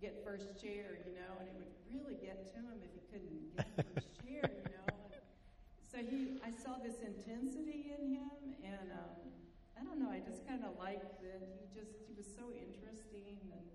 get 0.00 0.24
first 0.24 0.56
chair, 0.56 0.96
you 1.04 1.12
know, 1.12 1.32
and 1.38 1.46
it 1.52 1.56
would 1.60 1.74
really 1.92 2.16
get 2.16 2.48
to 2.48 2.58
him 2.64 2.80
if 2.80 2.92
he 2.96 3.02
couldn't 3.12 3.36
get 3.54 3.68
first 3.92 4.10
chair, 4.24 4.48
you 4.48 4.72
know. 4.72 4.88
And 5.12 5.22
so 5.84 5.98
he, 6.00 6.40
I 6.40 6.48
saw 6.48 6.80
this 6.80 7.04
intensity 7.04 7.92
in 7.92 8.16
him, 8.16 8.56
and 8.64 8.88
um, 8.96 9.20
I 9.76 9.84
don't 9.84 10.00
know, 10.00 10.08
I 10.08 10.24
just 10.24 10.48
kind 10.48 10.64
of 10.64 10.80
liked 10.80 11.20
that 11.20 11.44
he 11.60 11.68
just, 11.76 11.92
he 12.08 12.16
was 12.16 12.26
so 12.26 12.48
interesting, 12.56 13.36
and 13.52 13.66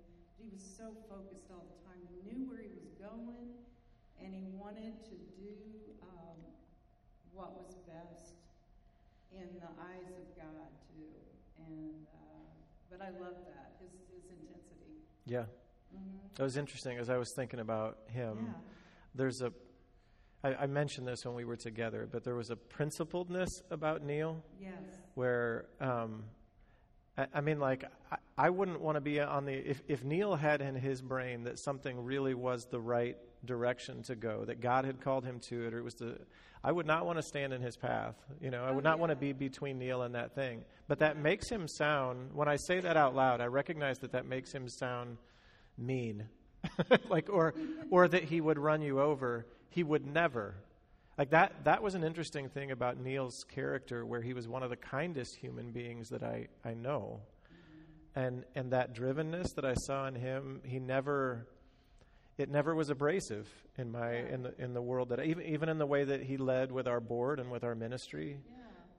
he 0.42 0.50
was 0.50 0.64
so 0.64 0.96
focused 1.06 1.54
all 1.54 1.70
the 1.70 1.80
time. 1.86 2.02
He 2.10 2.18
knew 2.26 2.50
where 2.50 2.66
he 2.66 2.74
was 2.82 2.92
going, 2.98 3.54
and 4.18 4.34
he 4.34 4.50
wanted 4.58 4.98
to 5.06 5.16
do 5.38 5.54
um, 6.02 6.40
what 7.36 7.54
was 7.60 7.76
best 7.86 8.40
in 9.36 9.60
the 9.60 9.72
eyes 9.82 10.08
of 10.08 10.26
God 10.36 10.70
too. 10.90 11.14
And 11.68 12.06
uh, 12.14 12.44
but 12.90 13.02
I 13.02 13.10
love 13.10 13.36
that 13.46 13.76
his 13.80 13.92
his 14.12 14.24
intensity. 14.30 15.02
Yeah, 15.26 15.46
Mm-hmm. 15.96 16.18
that 16.38 16.44
was 16.44 16.58
interesting. 16.58 16.98
As 16.98 17.10
I 17.10 17.18
was 17.18 17.32
thinking 17.34 17.60
about 17.60 17.98
him, 18.08 18.38
Yeah. 18.48 18.54
there's 19.16 19.42
a. 19.42 19.52
I, 20.44 20.56
I 20.64 20.68
mentioned 20.68 21.08
this 21.08 21.24
when 21.26 21.36
we 21.36 21.46
were 21.46 21.56
together, 21.56 22.08
but 22.12 22.24
there 22.24 22.36
was 22.36 22.50
a 22.50 22.56
principledness 22.56 23.62
about 23.72 24.02
Neil 24.04 24.44
Yes. 24.60 24.72
where 25.16 25.68
um, 25.80 26.24
I, 27.18 27.28
I 27.36 27.42
mean, 27.42 27.60
like 27.60 27.86
I, 28.12 28.18
I 28.38 28.50
wouldn't 28.50 28.82
want 28.82 28.96
to 28.96 29.02
be 29.02 29.20
on 29.20 29.46
the 29.46 29.54
if 29.54 29.82
if 29.88 30.04
Neil 30.04 30.36
had 30.36 30.62
in 30.62 30.76
his 30.76 31.02
brain 31.02 31.44
that 31.44 31.60
something 31.60 32.04
really 32.04 32.34
was 32.34 32.66
the 32.66 32.80
right 32.80 33.18
direction 33.46 34.02
to 34.04 34.16
go, 34.16 34.46
that 34.46 34.62
God 34.62 34.84
had 34.86 35.00
called 35.00 35.26
him 35.26 35.40
to 35.42 35.68
it, 35.68 35.74
or 35.74 35.80
it 35.80 35.84
was 35.84 35.96
the 35.96 36.18
I 36.64 36.72
would 36.72 36.86
not 36.86 37.06
want 37.06 37.18
to 37.18 37.24
stand 37.24 37.52
in 37.52 37.62
his 37.62 37.76
path. 37.76 38.16
You 38.40 38.50
know, 38.50 38.64
I 38.64 38.72
would 38.72 38.86
not 38.86 38.98
want 38.98 39.10
to 39.10 39.18
be 39.18 39.34
between 39.34 39.80
Neil 39.80 40.04
and 40.04 40.16
that 40.16 40.34
thing. 40.34 40.64
But 40.88 41.00
that 41.00 41.18
makes 41.18 41.50
him 41.50 41.68
sound. 41.68 42.34
When 42.34 42.48
I 42.48 42.56
say 42.56 42.80
that 42.80 42.96
out 42.96 43.14
loud, 43.16 43.42
I 43.42 43.48
recognize 43.48 44.00
that 44.00 44.14
that 44.14 44.26
makes 44.26 44.54
him 44.54 44.70
sound 44.70 45.18
mean, 45.78 46.26
like 47.10 47.30
or 47.30 47.54
or 47.90 48.08
that 48.08 48.24
he 48.24 48.40
would 48.40 48.58
run 48.58 48.82
you 48.82 49.02
over. 49.02 49.46
He 49.70 49.84
would 49.84 50.06
never. 50.06 50.56
Like 51.18 51.32
that 51.32 51.66
that 51.66 51.84
was 51.84 51.96
an 51.96 52.04
interesting 52.04 52.48
thing 52.48 52.72
about 52.72 52.98
Neil's 52.98 53.44
character 53.44 54.06
where 54.06 54.22
he 54.22 54.34
was 54.34 54.48
one 54.48 54.64
of 54.64 54.70
the 54.70 54.78
kindest 54.78 55.36
human 55.36 55.72
beings 55.72 56.10
that 56.10 56.24
I, 56.24 56.48
I 56.64 56.76
know. 56.76 57.20
And 58.16 58.46
and 58.56 58.72
that 58.72 58.96
drivenness 58.96 59.56
that 59.56 59.66
I 59.66 59.74
saw 59.74 60.08
in 60.08 60.16
him, 60.16 60.62
he 60.64 60.80
never 60.80 61.46
it 62.38 62.50
never 62.50 62.74
was 62.76 62.90
abrasive 62.90 63.48
in 63.78 63.92
my 63.92 64.14
in 64.16 64.44
the 64.44 64.54
in 64.62 64.74
the 64.74 64.82
world 64.82 65.10
that 65.10 65.20
I, 65.20 65.24
even 65.26 65.46
even 65.46 65.70
in 65.70 65.78
the 65.78 65.86
way 65.86 66.04
that 66.04 66.24
he 66.24 66.38
led 66.38 66.72
with 66.72 66.88
our 66.88 67.00
board 67.00 67.40
and 67.40 67.52
with 67.52 67.64
our 67.64 67.76
ministry. 67.76 68.40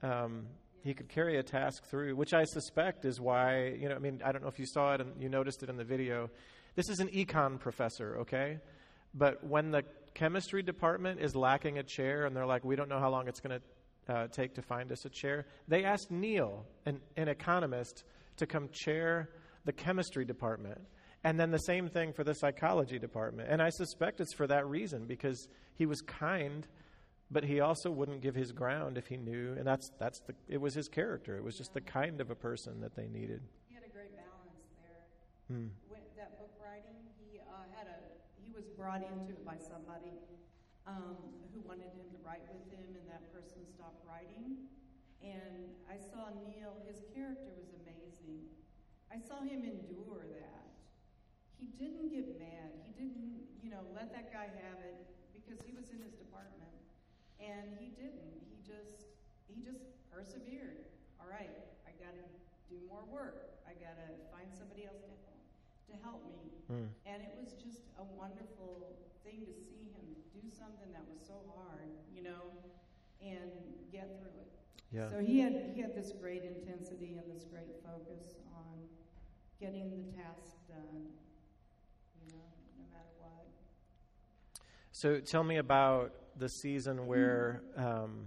Yeah. 0.03 0.25
Um, 0.25 0.47
he 0.85 0.92
could 0.92 1.09
carry 1.09 1.38
a 1.38 1.42
task 1.42 1.85
through, 1.87 2.14
which 2.14 2.35
I 2.35 2.44
suspect 2.44 3.07
is 3.07 3.18
why, 3.18 3.68
you 3.81 3.88
know, 3.88 3.94
I 3.94 3.99
mean, 3.99 4.20
I 4.23 4.33
don't 4.33 4.42
know 4.42 4.49
if 4.49 4.59
you 4.59 4.66
saw 4.66 4.92
it 4.92 5.01
and 5.01 5.11
you 5.18 5.31
noticed 5.31 5.62
it 5.62 5.70
in 5.70 5.79
the 5.79 5.85
video. 5.85 6.29
This 6.77 6.90
is 6.90 6.99
an 6.99 7.09
econ 7.09 7.59
professor, 7.59 8.18
okay? 8.18 8.59
But 9.14 9.42
when 9.42 9.70
the 9.70 9.85
chemistry 10.12 10.62
department 10.62 11.20
is 11.20 11.35
lacking 11.35 11.79
a 11.79 11.83
chair 11.83 12.27
and 12.27 12.37
they're 12.37 12.44
like, 12.44 12.66
we 12.66 12.77
don't 12.77 12.90
know 12.90 13.01
how 13.01 13.09
long 13.09 13.29
it's 13.29 13.40
going 13.40 13.61
to 14.07 14.14
uh, 14.14 14.27
take 14.29 14.55
to 14.57 14.62
find 14.62 14.92
us 14.92 15.07
a 15.07 15.09
chair, 15.09 15.47
they 15.68 15.85
asked 15.85 16.11
Neil, 16.11 16.66
an, 16.85 17.01
an 17.16 17.29
economist, 17.29 18.05
to 18.37 18.47
come 18.47 18.68
chair 18.70 19.31
the 19.64 19.73
chemistry 19.73 20.27
department. 20.27 20.79
And 21.24 21.40
then 21.40 21.50
the 21.50 21.58
same 21.58 21.88
thing 21.88 22.12
for 22.12 22.22
the 22.22 22.34
psychology 22.34 22.98
department. 22.98 23.48
And 23.50 23.62
I 23.62 23.70
suspect 23.70 24.20
it's 24.20 24.34
for 24.34 24.46
that 24.46 24.66
reason, 24.68 25.06
because 25.06 25.48
he 25.74 25.87
was 25.87 26.00
kind 26.02 26.66
but 27.30 27.42
he 27.42 27.60
also 27.60 27.90
wouldn't 27.90 28.20
give 28.20 28.34
his 28.34 28.52
ground 28.52 28.98
if 28.98 29.06
he 29.06 29.16
knew 29.16 29.54
and 29.56 29.66
that's 29.66 29.90
that's 29.98 30.20
the 30.20 30.34
it 30.48 30.60
was 30.60 30.74
his 30.74 30.88
character 30.88 31.37
it 31.37 31.42
was 31.42 31.56
just 31.56 31.72
the 31.72 31.80
kind 31.80 32.20
of 32.20 32.30
a 32.30 32.34
person 32.34 32.80
that 32.80 32.94
they 32.94 33.08
needed 33.08 33.40
He 33.68 33.74
had 33.74 33.82
a 33.82 33.88
great 33.88 34.12
balance 34.14 34.62
there. 34.78 35.02
Hmm. 35.48 35.68
When, 35.88 36.00
that 36.16 36.38
book 36.38 36.52
writing, 36.62 37.00
he 37.18 37.40
uh, 37.40 37.66
had 37.75 37.88
a 37.88 37.98
he 38.38 38.52
was 38.52 38.64
brought 38.77 39.02
into 39.02 39.33
it 39.33 39.44
by 39.44 39.56
somebody 39.56 40.20
um, 40.87 41.16
who 41.52 41.60
wanted 41.64 41.90
him 41.96 42.06
to 42.12 42.18
write 42.20 42.44
with 42.52 42.68
him, 42.70 42.92
and 42.92 43.08
that 43.08 43.25
person 43.33 43.64
stopped 43.64 44.04
writing. 44.04 44.68
And 45.25 45.72
I 45.88 45.96
saw 45.96 46.29
Neil; 46.44 46.77
his 46.87 47.00
character 47.16 47.50
was 47.56 47.72
amazing. 47.83 48.46
I 49.10 49.18
saw 49.18 49.40
him 49.40 49.64
endure 49.64 50.29
that. 50.38 50.73
He 51.65 51.73
didn't 51.81 52.12
get 52.12 52.37
mad. 52.37 52.77
He 52.85 52.92
didn't, 52.92 53.40
you 53.65 53.73
know, 53.73 53.81
let 53.96 54.12
that 54.12 54.29
guy 54.29 54.52
have 54.52 54.85
it 54.85 55.00
because 55.33 55.56
he 55.65 55.73
was 55.73 55.88
in 55.88 55.96
his 56.04 56.12
department, 56.12 56.77
and 57.40 57.73
he 57.81 57.88
didn't. 57.96 58.37
He 58.52 58.60
just 58.60 59.08
he 59.48 59.65
just 59.65 59.88
persevered. 60.12 60.85
All 61.17 61.31
right, 61.33 61.56
I 61.88 61.96
got 61.96 62.12
to 62.12 62.27
do 62.69 62.77
more 62.85 63.08
work. 63.08 63.65
I 63.65 63.73
got 63.81 63.96
to 63.96 64.08
find 64.29 64.52
somebody 64.52 64.85
else 64.85 65.08
to 65.08 65.17
to 65.88 65.94
help 66.04 66.21
me. 66.29 66.52
Hmm. 66.69 66.92
And 67.08 67.25
it 67.25 67.33
was 67.40 67.56
just 67.56 67.88
a 67.96 68.04
wonderful 68.12 68.92
thing 69.25 69.48
to 69.48 69.56
see 69.56 69.88
him 69.88 70.04
do 70.37 70.44
something 70.52 70.92
that 70.92 71.08
was 71.08 71.17
so 71.25 71.40
hard, 71.56 71.88
you 72.12 72.21
know, 72.21 72.52
and 73.25 73.48
get 73.88 74.21
through 74.21 74.37
it. 74.37 74.52
Yeah. 74.92 75.08
So 75.08 75.25
he 75.25 75.40
had 75.40 75.73
he 75.73 75.81
had 75.81 75.96
this 75.96 76.12
great 76.12 76.44
intensity 76.44 77.17
and 77.17 77.25
this 77.33 77.48
great 77.48 77.73
focus 77.81 78.37
on 78.52 78.85
getting 79.56 79.88
the 79.88 80.04
task 80.12 80.60
done. 80.69 81.08
You 82.27 82.33
know, 82.33 82.44
no 82.79 82.85
matter 82.92 83.10
what. 83.18 83.46
So 84.92 85.20
tell 85.20 85.44
me 85.44 85.56
about 85.56 86.12
the 86.37 86.48
season 86.48 87.06
where 87.06 87.62
um, 87.77 88.27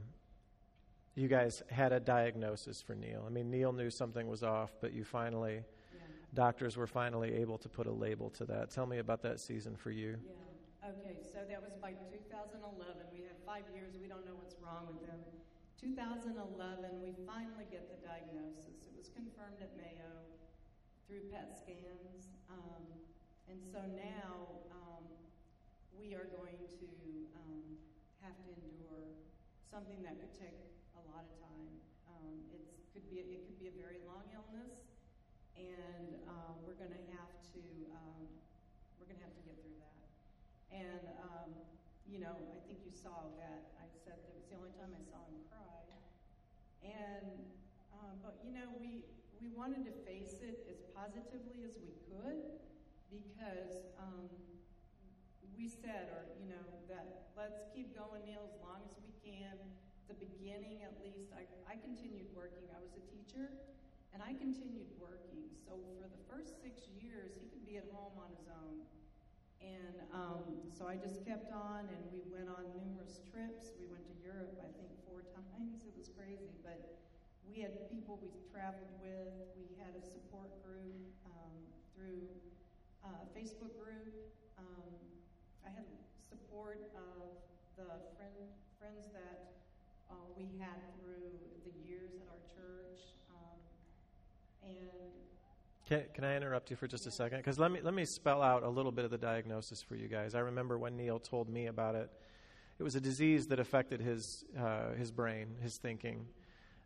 you 1.16 1.28
guys 1.28 1.64
had 1.70 1.92
a 1.92 2.00
diagnosis 2.00 2.82
for 2.82 2.96
Neil. 2.96 3.24
I 3.26 3.30
mean, 3.30 3.50
Neil 3.50 3.74
knew 3.74 3.90
something 3.90 4.28
was 4.28 4.44
off, 4.44 4.76
but 4.82 4.94
you 4.94 5.04
finally, 5.04 5.56
Yeah. 5.94 6.00
doctors 6.34 6.78
were 6.78 6.88
finally 6.88 7.34
able 7.36 7.58
to 7.58 7.70
put 7.70 7.88
a 7.88 7.92
label 7.92 8.30
to 8.32 8.46
that. 8.46 8.70
Tell 8.70 8.86
me 8.86 9.00
about 9.00 9.22
that 9.24 9.40
season 9.40 9.76
for 9.76 9.92
you. 9.92 10.18
Yeah. 10.24 10.90
Okay, 10.90 11.18
so 11.26 11.40
that 11.50 11.62
was 11.62 11.74
by 11.82 11.92
2011. 12.14 13.08
We 13.12 13.24
had 13.26 13.36
five 13.46 13.66
years. 13.74 13.98
We 14.00 14.08
don't 14.08 14.26
know 14.26 14.36
what's 14.38 14.56
wrong 14.62 14.86
with 14.88 15.02
him. 15.10 15.20
2011, 15.82 17.02
we 17.02 17.14
finally 17.26 17.66
get 17.70 17.90
the 17.90 17.98
diagnosis. 18.08 18.86
It 18.86 18.94
was 18.96 19.10
confirmed 19.10 19.60
at 19.62 19.76
Mayo 19.78 20.10
through 21.08 21.30
PET 21.34 21.58
scans. 21.58 22.30
Um, 22.50 22.86
and 23.48 23.64
so 23.64 23.80
now 23.96 24.60
um, 24.76 25.08
we 25.96 26.12
are 26.12 26.28
going 26.36 26.60
to 26.68 26.88
um, 27.32 27.64
have 28.20 28.36
to 28.44 28.52
endure 28.52 29.08
something 29.72 30.04
that 30.04 30.20
could 30.20 30.36
take 30.36 30.68
a 31.00 31.04
lot 31.08 31.24
of 31.24 31.32
time. 31.40 31.72
Um, 32.12 32.44
it 32.52 32.60
could 32.92 33.08
be 33.08 33.24
it 33.24 33.48
could 33.48 33.56
be 33.56 33.72
a 33.72 33.76
very 33.80 34.04
long 34.04 34.28
illness, 34.36 34.76
and 35.56 36.20
uh, 36.28 36.60
we're 36.68 36.76
going 36.76 36.92
to 36.92 37.06
have 37.16 37.32
to 37.56 37.64
um, 37.96 38.28
we're 39.00 39.08
going 39.08 39.20
to 39.20 39.26
have 39.32 39.38
to 39.40 39.44
get 39.48 39.56
through 39.64 39.80
that. 39.80 40.04
And 40.76 41.04
um, 41.24 41.50
you 42.04 42.20
know, 42.20 42.36
I 42.52 42.60
think 42.68 42.84
you 42.84 42.92
saw 42.92 43.32
that 43.40 43.80
I 43.80 43.88
said 44.04 44.20
that 44.28 44.34
was 44.36 44.44
the 44.52 44.60
only 44.60 44.76
time 44.76 44.92
I 44.92 45.04
saw 45.08 45.24
him 45.24 45.40
cry. 45.48 45.80
And 46.84 47.48
um, 47.96 48.20
but 48.20 48.44
you 48.44 48.52
know, 48.52 48.68
we 48.76 49.08
we 49.40 49.56
wanted 49.56 49.88
to 49.88 49.96
face 50.04 50.44
it 50.44 50.68
as 50.68 50.84
positively 50.92 51.64
as 51.64 51.80
we 51.80 51.96
could 52.12 52.67
because 53.12 53.96
um, 53.98 54.28
we 55.56 55.68
said, 55.68 56.12
or 56.14 56.28
you 56.38 56.48
know, 56.52 56.66
that 56.92 57.34
let's 57.34 57.66
keep 57.74 57.96
going, 57.98 58.24
Neil, 58.28 58.46
as 58.46 58.56
long 58.62 58.84
as 58.86 58.94
we 59.02 59.12
can. 59.24 59.56
The 60.08 60.16
beginning, 60.16 60.88
at 60.88 60.96
least, 61.04 61.36
I, 61.36 61.44
I 61.68 61.76
continued 61.84 62.32
working. 62.32 62.64
I 62.72 62.80
was 62.80 62.96
a 62.96 63.04
teacher, 63.12 63.52
and 64.16 64.24
I 64.24 64.32
continued 64.40 64.88
working. 64.96 65.52
So 65.68 65.76
for 66.00 66.08
the 66.08 66.24
first 66.32 66.64
six 66.64 66.88
years, 66.96 67.36
he 67.36 67.52
could 67.52 67.68
be 67.68 67.76
at 67.76 67.88
home 67.92 68.16
on 68.16 68.32
his 68.40 68.48
own. 68.48 68.88
And 69.60 70.00
um, 70.16 70.72
so 70.72 70.88
I 70.88 70.96
just 70.96 71.28
kept 71.28 71.52
on, 71.52 71.92
and 71.92 72.02
we 72.14 72.24
went 72.32 72.48
on 72.48 72.72
numerous 72.72 73.20
trips. 73.28 73.76
We 73.76 73.92
went 73.92 74.08
to 74.08 74.16
Europe, 74.24 74.56
I 74.64 74.72
think, 74.80 74.96
four 75.04 75.28
times. 75.36 75.84
It 75.84 75.92
was 75.98 76.08
crazy, 76.16 76.56
but 76.64 76.80
we 77.44 77.60
had 77.60 77.76
people 77.92 78.16
we 78.24 78.32
traveled 78.48 78.96
with. 79.04 79.34
We 79.60 79.76
had 79.76 79.92
a 79.98 80.04
support 80.04 80.56
group 80.64 81.04
um, 81.28 81.58
through 81.92 82.32
uh, 83.08 83.24
Facebook 83.32 83.72
group. 83.80 84.12
Um, 84.60 84.92
I 85.66 85.70
had 85.70 85.86
support 86.30 86.92
of 86.96 87.40
the 87.78 87.88
friend, 88.20 88.36
friends 88.80 89.08
that 89.14 89.56
uh, 90.12 90.16
we 90.38 90.46
had 90.60 90.76
through 91.00 91.40
the 91.64 91.72
years 91.88 92.12
at 92.20 92.28
our 92.28 92.42
church, 92.52 93.00
um, 93.32 93.58
and 94.64 95.12
Can, 95.88 96.04
can 96.14 96.24
I 96.24 96.36
interrupt 96.36 96.70
you 96.70 96.76
for 96.76 96.88
just 96.88 97.08
a 97.08 97.12
second? 97.12 97.40
Because 97.40 97.58
let 97.60 97.72
me 97.72 97.80
let 97.82 97.94
me 97.94 98.06
spell 98.06 98.42
out 98.42 98.64
a 98.64 98.70
little 98.70 98.92
bit 98.92 99.06
of 99.06 99.12
the 99.12 99.18
diagnosis 99.18 99.82
for 99.82 99.96
you 99.96 100.08
guys. 100.08 100.36
I 100.36 100.40
remember 100.40 100.78
when 100.78 100.98
Neil 100.98 101.20
told 101.20 101.50
me 101.50 101.68
about 101.68 101.96
it. 101.96 102.10
It 102.80 102.84
was 102.84 102.96
a 102.96 103.02
disease 103.02 103.48
that 103.48 103.60
affected 103.60 104.02
his 104.02 104.46
uh, 104.60 104.94
his 104.98 105.12
brain, 105.12 105.56
his 105.62 105.78
thinking, 105.78 106.28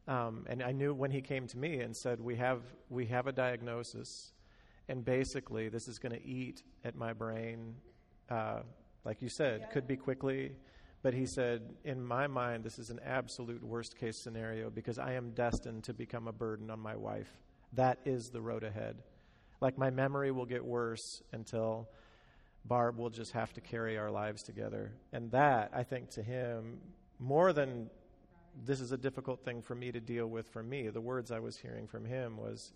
um, 0.07 0.45
and 0.47 0.63
I 0.63 0.71
knew 0.71 0.93
when 0.93 1.11
he 1.11 1.21
came 1.21 1.47
to 1.47 1.57
me 1.57 1.79
and 1.81 1.95
said, 1.95 2.21
"We 2.21 2.35
have 2.37 2.61
we 2.89 3.07
have 3.07 3.27
a 3.27 3.31
diagnosis, 3.31 4.31
and 4.87 5.03
basically 5.05 5.69
this 5.69 5.87
is 5.87 5.99
going 5.99 6.13
to 6.13 6.25
eat 6.25 6.63
at 6.83 6.95
my 6.95 7.13
brain." 7.13 7.75
Uh, 8.29 8.61
like 9.03 9.21
you 9.21 9.29
said, 9.29 9.61
Yeah. 9.61 9.67
could 9.67 9.87
be 9.87 9.97
quickly. 9.97 10.55
But 11.03 11.15
he 11.15 11.25
said, 11.25 11.75
in 11.83 12.03
my 12.05 12.27
mind, 12.27 12.63
this 12.63 12.77
is 12.77 12.91
an 12.91 12.99
absolute 13.03 13.63
worst 13.63 13.97
case 13.97 14.21
scenario 14.21 14.69
because 14.69 14.99
I 14.99 15.13
am 15.13 15.31
destined 15.31 15.83
to 15.85 15.93
become 15.93 16.27
a 16.27 16.31
burden 16.31 16.69
on 16.69 16.79
my 16.79 16.95
wife. 16.95 17.31
That 17.73 17.97
is 18.05 18.29
the 18.29 18.41
road 18.41 18.63
ahead. 18.63 19.01
Like 19.61 19.79
my 19.79 19.89
memory 19.89 20.31
will 20.31 20.45
get 20.45 20.63
worse 20.63 21.23
until 21.31 21.89
Barb 22.65 22.99
will 22.99 23.09
just 23.09 23.31
have 23.31 23.51
to 23.53 23.61
carry 23.61 23.97
our 23.97 24.11
lives 24.11 24.43
together. 24.43 24.93
And 25.11 25.31
that, 25.31 25.71
I 25.73 25.81
think, 25.83 26.11
to 26.11 26.21
him, 26.21 26.79
more 27.17 27.51
than 27.51 27.89
this 28.63 28.79
is 28.79 28.91
a 28.91 28.97
difficult 28.97 29.43
thing 29.43 29.63
for 29.63 29.73
me 29.73 29.91
to 29.91 29.99
deal 29.99 30.27
with 30.27 30.47
for 30.49 30.61
me, 30.61 30.89
the 30.89 31.01
words 31.01 31.31
I 31.31 31.39
was 31.39 31.57
hearing 31.57 31.87
from 31.87 32.05
him 32.05 32.37
was, 32.37 32.73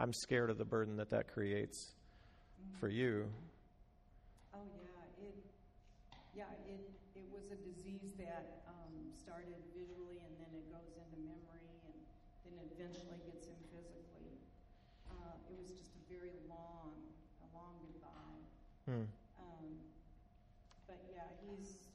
I'm 0.00 0.16
scared 0.16 0.48
of 0.48 0.56
the 0.56 0.64
burden 0.64 0.96
that 0.96 1.10
that 1.12 1.28
creates 1.28 1.92
for 2.80 2.88
you. 2.88 3.28
Oh 4.56 4.64
yeah, 4.80 5.28
it 5.28 5.36
yeah 6.32 6.48
it 6.64 6.80
it 7.12 7.28
was 7.28 7.52
a 7.52 7.60
disease 7.60 8.16
that 8.16 8.64
um, 8.64 9.12
started 9.12 9.60
visually 9.76 10.24
and 10.24 10.32
then 10.40 10.48
it 10.56 10.64
goes 10.72 10.88
into 10.96 11.20
memory 11.20 11.68
and 11.68 12.00
then 12.48 12.56
it 12.64 12.72
eventually 12.80 13.20
gets 13.28 13.44
in 13.52 13.60
physically. 13.68 14.40
Uh, 15.12 15.36
it 15.52 15.60
was 15.60 15.68
just 15.76 15.92
a 15.92 16.02
very 16.08 16.32
long, 16.48 16.96
a 17.44 17.48
long 17.52 17.76
goodbye. 17.84 18.40
Hmm. 18.88 19.04
Um, 19.36 19.68
but 20.88 21.04
yeah, 21.12 21.28
he's 21.44 21.92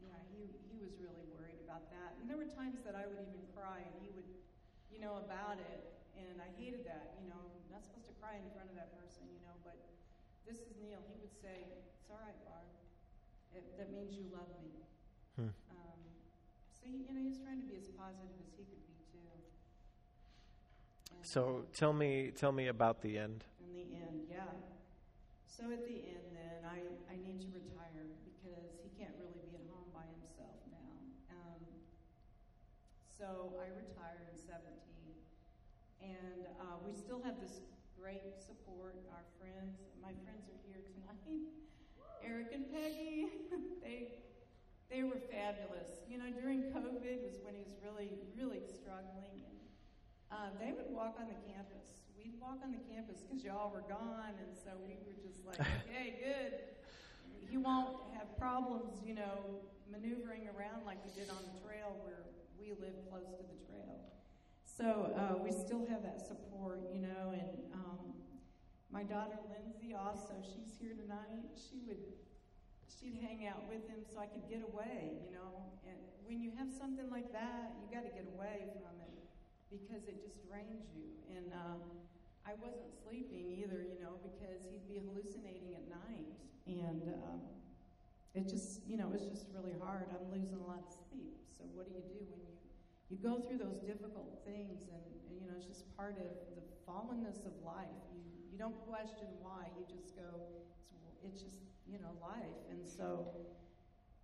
yeah 0.00 0.16
he 0.32 0.48
he 0.72 0.80
was 0.80 0.96
really 0.96 1.28
worried 1.28 1.60
about 1.68 1.92
that. 1.92 2.16
And 2.16 2.24
there 2.24 2.40
were 2.40 2.48
times 2.48 2.80
that 2.88 2.96
I 2.96 3.04
would 3.04 3.20
even 3.20 3.44
cry 3.52 3.84
and 3.84 3.92
he 4.00 4.08
would, 4.16 4.32
you 4.88 4.96
know, 4.96 5.20
about 5.20 5.60
it. 5.60 5.97
And 6.18 6.42
I 6.42 6.50
hated 6.58 6.82
that. 6.90 7.14
You 7.22 7.30
know, 7.30 7.38
I'm 7.38 7.70
not 7.70 7.82
supposed 7.86 8.10
to 8.10 8.16
cry 8.18 8.36
in 8.42 8.46
front 8.50 8.68
of 8.70 8.76
that 8.76 8.90
person. 8.98 9.24
You 9.30 9.40
know, 9.46 9.54
but 9.62 9.78
this 10.42 10.58
is 10.58 10.74
Neil. 10.82 10.98
He 11.06 11.14
would 11.22 11.34
say, 11.38 11.70
"It's 11.94 12.10
all 12.10 12.18
right, 12.18 12.38
Barb. 12.42 12.66
It, 13.54 13.64
that 13.78 13.88
means 13.94 14.12
you 14.18 14.26
love 14.34 14.50
me." 14.60 14.82
Hmm. 15.38 15.54
Um, 15.70 16.00
so 16.74 16.82
he, 16.90 17.06
you 17.06 17.14
know, 17.14 17.22
he 17.22 17.30
was 17.30 17.38
trying 17.38 17.62
to 17.62 17.68
be 17.70 17.78
as 17.78 17.86
positive 17.94 18.34
as 18.42 18.50
he 18.58 18.66
could 18.66 18.82
be 18.90 18.98
too. 19.14 19.22
And, 21.14 21.22
So 21.22 21.64
tell 21.72 21.92
me, 21.94 22.32
tell 22.34 22.50
me 22.52 22.66
about 22.66 23.02
the 23.02 23.18
end. 23.18 23.46
in 23.62 23.70
the 23.74 23.86
end, 23.94 24.26
yeah. 24.26 24.50
So 25.46 25.70
at 25.74 25.82
the 25.86 25.98
end, 26.06 26.26
then 26.38 26.62
I, 26.66 26.78
I 27.10 27.14
need 27.18 27.42
to 27.42 27.50
retire 27.50 28.06
because 28.22 28.78
he 28.82 28.90
can't 28.94 29.14
really 29.18 29.42
be 29.42 29.58
at 29.58 29.66
home 29.70 29.90
by 29.90 30.06
himself 30.06 30.54
now. 30.70 30.94
Um, 31.34 31.62
so 33.10 33.58
I 33.58 33.66
retired 33.74 34.22
in 34.30 34.38
17, 34.38 34.77
and 36.02 36.46
uh, 36.60 36.78
we 36.84 36.92
still 36.94 37.22
have 37.22 37.40
this 37.40 37.60
great 37.98 38.38
support. 38.38 38.96
Our 39.10 39.26
friends, 39.38 39.78
my 39.98 40.14
friends 40.24 40.46
are 40.48 40.60
here 40.66 40.80
tonight. 40.82 41.50
Eric 42.24 42.50
and 42.54 42.66
Peggy, 42.70 43.26
they 43.84 44.18
they 44.90 45.04
were 45.04 45.20
fabulous. 45.28 46.02
You 46.08 46.18
know, 46.18 46.30
during 46.32 46.72
COVID 46.72 47.22
was 47.22 47.38
when 47.44 47.54
he 47.54 47.62
was 47.66 47.76
really 47.82 48.10
really 48.36 48.62
struggling, 48.64 49.44
and 49.44 49.58
uh, 50.30 50.50
they 50.58 50.72
would 50.72 50.90
walk 50.90 51.18
on 51.20 51.28
the 51.28 51.38
campus. 51.46 52.08
We'd 52.16 52.38
walk 52.40 52.60
on 52.64 52.72
the 52.72 52.82
campus 52.90 53.22
because 53.22 53.44
y'all 53.44 53.70
were 53.70 53.86
gone, 53.86 54.34
and 54.38 54.52
so 54.52 54.74
we 54.82 54.98
were 55.06 55.16
just 55.22 55.46
like, 55.46 55.60
okay, 55.86 56.18
good. 56.20 56.52
He 57.48 57.56
won't 57.56 58.12
have 58.12 58.28
problems, 58.36 59.00
you 59.04 59.14
know, 59.14 59.64
maneuvering 59.90 60.44
around 60.52 60.84
like 60.84 61.00
he 61.00 61.10
did 61.18 61.30
on 61.30 61.40
the 61.48 61.56
trail 61.64 61.96
where 62.04 62.28
we 62.60 62.76
live 62.76 62.92
close 63.08 63.32
to 63.32 63.44
the 63.48 63.60
trail. 63.64 64.17
So 64.78 65.10
uh, 65.18 65.34
we 65.42 65.50
still 65.50 65.82
have 65.90 66.06
that 66.06 66.22
support, 66.22 66.86
you 66.94 67.02
know, 67.02 67.34
and 67.34 67.50
um, 67.74 68.14
my 68.94 69.02
daughter 69.02 69.34
Lindsay 69.50 69.90
also, 69.90 70.38
she's 70.38 70.70
here 70.78 70.94
tonight. 70.94 71.50
She 71.58 71.82
would, 71.82 71.98
she'd 72.86 73.18
hang 73.18 73.42
out 73.50 73.66
with 73.66 73.82
him 73.90 74.06
so 74.06 74.22
I 74.22 74.30
could 74.30 74.46
get 74.46 74.62
away, 74.62 75.18
you 75.26 75.34
know. 75.34 75.66
And 75.82 75.98
when 76.22 76.38
you 76.38 76.54
have 76.54 76.70
something 76.70 77.10
like 77.10 77.34
that, 77.34 77.74
you 77.82 77.90
got 77.90 78.06
to 78.06 78.14
get 78.14 78.30
away 78.38 78.70
from 78.78 78.94
it 79.02 79.18
because 79.66 80.06
it 80.06 80.22
just 80.22 80.46
drains 80.46 80.86
you. 80.94 81.10
And 81.26 81.50
um, 81.58 81.82
I 82.46 82.54
wasn't 82.62 82.94
sleeping 83.02 83.50
either, 83.58 83.82
you 83.82 83.98
know, 83.98 84.22
because 84.22 84.62
he'd 84.62 84.86
be 84.86 85.02
hallucinating 85.02 85.74
at 85.74 85.90
night, 85.90 86.30
and 86.70 87.02
um, 87.26 87.42
it 88.38 88.46
just, 88.46 88.86
you 88.86 88.94
know, 88.94 89.10
it 89.10 89.18
was 89.18 89.26
just 89.26 89.50
really 89.50 89.74
hard. 89.82 90.06
I'm 90.14 90.30
losing 90.30 90.62
a 90.62 90.68
lot 90.70 90.86
of 90.86 90.94
sleep. 91.10 91.34
So 91.50 91.66
what 91.74 91.90
do 91.90 91.98
you 91.98 92.06
do 92.06 92.22
when 92.30 92.38
you 92.46 92.54
you 93.08 93.16
go 93.16 93.40
through 93.40 93.58
those 93.58 93.80
difficult 93.80 94.44
things, 94.44 94.84
and, 94.92 95.04
and 95.28 95.34
you 95.40 95.48
know, 95.48 95.56
it's 95.56 95.66
just 95.66 95.88
part 95.96 96.16
of 96.20 96.28
the 96.52 96.62
fallenness 96.84 97.44
of 97.48 97.56
life. 97.64 97.88
You 98.12 98.20
you 98.52 98.58
don't 98.58 98.76
question 98.84 99.28
why. 99.40 99.68
You 99.76 99.84
just 99.88 100.16
go. 100.16 100.28
It's, 101.06 101.16
it's 101.24 101.42
just 101.42 101.64
you 101.88 101.98
know 101.98 102.12
life, 102.20 102.60
and 102.68 102.84
so 102.84 103.32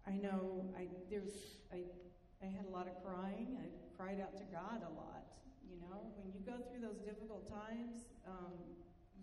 I 0.06 0.16
know 0.20 0.68
I 0.76 0.88
there's 1.08 1.64
I 1.72 1.88
I 2.44 2.52
had 2.52 2.68
a 2.68 2.72
lot 2.72 2.86
of 2.88 3.00
crying. 3.00 3.56
I 3.56 3.72
cried 3.96 4.20
out 4.20 4.36
to 4.36 4.44
God 4.52 4.84
a 4.84 4.92
lot. 4.92 5.24
You 5.64 5.80
know, 5.80 6.12
when 6.20 6.28
you 6.36 6.44
go 6.44 6.60
through 6.68 6.84
those 6.84 7.00
difficult 7.00 7.48
times, 7.48 8.04
um, 8.28 8.52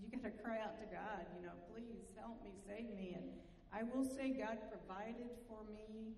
you 0.01 0.09
got 0.09 0.25
to 0.25 0.33
cry 0.41 0.57
out 0.57 0.81
to 0.81 0.87
God. 0.89 1.29
You 1.37 1.45
know, 1.45 1.53
please 1.69 2.09
help 2.17 2.41
me, 2.41 2.49
save 2.65 2.89
me. 2.97 3.13
And 3.13 3.29
I 3.69 3.85
will 3.85 4.03
say, 4.03 4.33
God 4.33 4.57
provided 4.73 5.29
for 5.45 5.61
me 5.69 6.17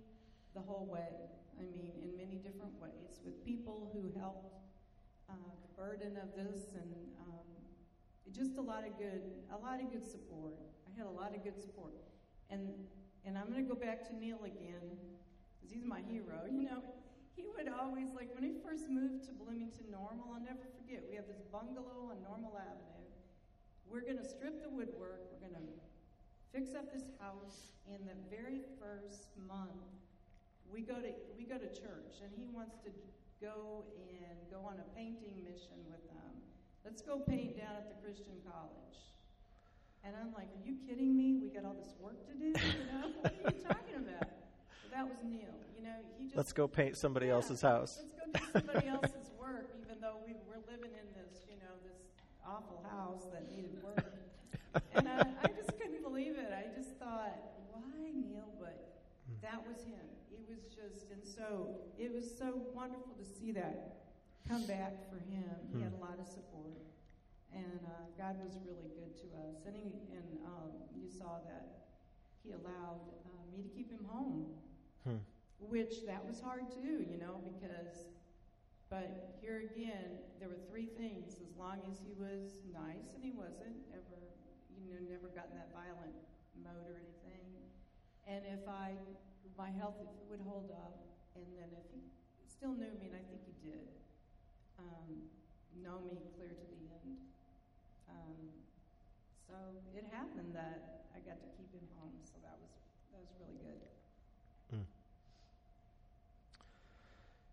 the 0.53 0.61
whole 0.61 0.85
way. 0.85 1.29
I 1.59 1.63
mean, 1.63 1.91
in 2.01 2.17
many 2.17 2.37
different 2.37 2.73
ways 2.81 3.21
with 3.25 3.43
people 3.45 3.89
who 3.93 4.11
helped 4.19 4.53
uh, 5.29 5.33
the 5.61 5.81
burden 5.81 6.17
of 6.17 6.33
this, 6.35 6.73
and 6.73 6.93
um, 7.21 7.45
just 8.31 8.57
a 8.57 8.61
lot 8.61 8.85
of 8.85 8.97
good, 8.97 9.21
a 9.53 9.57
lot 9.57 9.81
of 9.81 9.91
good 9.91 10.05
support. 10.05 10.57
I 10.87 10.97
had 10.97 11.05
a 11.05 11.15
lot 11.15 11.35
of 11.35 11.43
good 11.43 11.59
support, 11.59 11.93
and 12.49 12.69
and 13.25 13.37
I'm 13.37 13.49
going 13.49 13.63
to 13.63 13.69
go 13.69 13.79
back 13.79 14.03
to 14.09 14.15
Neil 14.15 14.43
again, 14.43 14.97
because 15.55 15.71
he's 15.71 15.85
my 15.85 16.01
hero. 16.09 16.43
You 16.51 16.63
know, 16.63 16.81
he 17.35 17.45
would 17.55 17.69
always 17.71 18.11
like 18.13 18.33
when 18.35 18.43
he 18.43 18.53
first 18.65 18.89
moved 18.89 19.23
to 19.25 19.31
Bloomington 19.31 19.89
Normal. 19.89 20.35
I'll 20.35 20.43
never 20.43 20.67
forget. 20.75 21.03
We 21.07 21.15
have 21.15 21.27
this 21.27 21.41
bungalow 21.51 22.11
on 22.11 22.21
Normal 22.21 22.57
Avenue. 22.59 23.07
We're 23.89 24.01
going 24.01 24.17
to 24.17 24.27
strip 24.27 24.61
the 24.61 24.69
woodwork. 24.69 25.21
We're 25.31 25.47
going 25.47 25.55
to 25.55 25.67
fix 26.51 26.75
up 26.75 26.91
this 26.91 27.05
house. 27.19 27.71
In 27.87 28.05
the 28.05 28.15
very 28.29 28.61
first 28.79 29.29
month, 29.47 29.87
we 30.71 30.81
go 30.81 30.95
to 30.95 31.11
we 31.37 31.43
go 31.43 31.57
to 31.57 31.67
church, 31.67 32.21
and 32.23 32.31
he 32.35 32.47
wants 32.53 32.77
to 32.83 32.89
go 33.41 33.83
and 33.99 34.37
go 34.51 34.63
on 34.63 34.79
a 34.79 34.87
painting 34.95 35.43
mission 35.43 35.83
with 35.89 36.03
them. 36.07 36.31
Let's 36.85 37.01
go 37.01 37.19
paint 37.19 37.57
down 37.57 37.75
at 37.75 37.87
the 37.87 37.97
Christian 38.03 38.39
college. 38.43 38.83
And 40.03 40.15
I'm 40.19 40.33
like, 40.35 40.51
are 40.51 40.63
you 40.67 40.75
kidding 40.87 41.15
me? 41.15 41.39
We 41.39 41.47
got 41.47 41.63
all 41.63 41.75
this 41.79 41.95
work 41.99 42.19
to 42.27 42.33
do. 42.35 42.51
You 42.51 42.85
know, 42.91 43.07
what 43.21 43.31
are 43.31 43.51
you 43.55 43.63
talking 43.67 44.03
about? 44.03 44.27
That 44.91 45.07
was 45.07 45.17
Neil. 45.23 45.55
You 45.77 45.83
know, 45.83 45.95
he 46.19 46.25
just 46.25 46.35
Let's 46.35 46.51
go 46.51 46.67
paint 46.67 46.97
somebody 46.97 47.27
yeah, 47.27 47.39
else's 47.39 47.61
house. 47.61 48.03
Let's 48.03 48.11
go 48.19 48.25
do 48.27 48.59
somebody 48.59 48.87
else's 48.95 49.31
work, 49.39 49.71
even 49.79 49.99
though 50.01 50.19
we 50.27 50.35
were 50.47 50.59
living 50.67 50.91
in 50.91 51.07
this, 51.15 51.47
you 51.47 51.55
know, 51.63 51.71
this 51.87 52.03
awful 52.45 52.83
house 52.91 53.23
that 53.31 53.49
needed 53.49 53.79
work. 53.81 54.11
and 54.95 55.07
I, 55.07 55.23
I 55.43 55.47
just 55.55 55.71
couldn't 55.79 56.03
believe 56.03 56.35
it. 56.37 56.51
I 56.51 56.67
just 56.75 56.99
thought, 56.99 57.39
why 57.71 58.11
Neil? 58.11 58.51
But 58.59 58.99
hmm. 59.27 59.39
that 59.41 59.63
was 59.65 59.83
him. 59.87 60.03
It 60.43 60.51
was 60.51 60.67
just, 60.67 61.07
and 61.11 61.23
so 61.23 61.79
it 61.97 62.11
was 62.11 62.27
so 62.27 62.59
wonderful 62.75 63.15
to 63.15 63.23
see 63.23 63.55
that 63.55 64.03
come 64.43 64.67
back 64.67 65.07
for 65.07 65.15
him. 65.31 65.47
He 65.71 65.79
had 65.79 65.93
a 65.95 66.01
lot 66.03 66.19
of 66.19 66.27
support, 66.27 66.83
and 67.55 67.79
uh, 67.87 68.11
God 68.19 68.35
was 68.43 68.59
really 68.67 68.91
good 68.91 69.15
to 69.23 69.27
us. 69.47 69.63
And 69.63 69.71
he, 69.71 69.87
and 70.11 70.27
um, 70.43 70.71
you 70.99 71.07
saw 71.07 71.39
that 71.47 71.87
he 72.43 72.51
allowed 72.51 73.07
uh, 73.23 73.43
me 73.55 73.63
to 73.63 73.69
keep 73.71 73.89
him 73.89 74.03
home, 74.11 74.51
Hmm. 75.07 75.19
which 75.59 76.03
that 76.07 76.23
was 76.27 76.39
hard 76.39 76.67
too, 76.71 77.03
you 77.07 77.17
know, 77.17 77.39
because. 77.47 78.11
But 78.91 79.39
here 79.41 79.65
again, 79.73 80.21
there 80.37 80.47
were 80.47 80.61
three 80.69 80.85
things. 80.85 81.41
As 81.41 81.49
long 81.57 81.81
as 81.89 81.97
he 81.97 82.13
was 82.13 82.61
nice, 82.69 83.09
and 83.15 83.23
he 83.25 83.31
wasn't 83.33 83.73
ever, 83.89 84.21
you 84.77 84.93
know, 84.93 85.01
never 85.09 85.33
got 85.33 85.49
in 85.49 85.57
that 85.57 85.73
violent 85.73 86.13
mode 86.61 86.85
or 86.85 87.01
anything. 87.01 87.41
And 88.29 88.45
if 88.45 88.69
I, 88.69 88.93
my 89.57 89.69
health, 89.75 89.99
if 90.01 90.09
it 90.09 90.25
would 90.29 90.41
hold 90.47 90.71
up, 90.71 90.97
and 91.35 91.45
then 91.57 91.69
if 91.75 91.85
he 91.93 92.01
still 92.47 92.73
knew 92.73 92.91
me, 92.97 93.11
and 93.11 93.15
I 93.15 93.23
think 93.27 93.41
he 93.45 93.55
did, 93.63 93.87
um, 94.79 95.29
know 95.83 95.99
me 96.07 96.17
clear 96.35 96.51
to 96.53 96.65
the 96.71 96.81
end. 96.89 97.17
Um, 98.09 98.39
so 99.47 99.55
it 99.93 100.05
happened 100.11 100.55
that 100.55 101.09
I 101.13 101.19
got 101.21 101.37
to 101.41 101.49
keep 101.57 101.69
him 101.73 101.85
home, 101.99 102.15
so 102.23 102.39
that 102.41 102.57
was 102.61 102.73
that 103.11 103.19
was 103.21 103.31
really 103.39 103.59
good. 103.61 103.79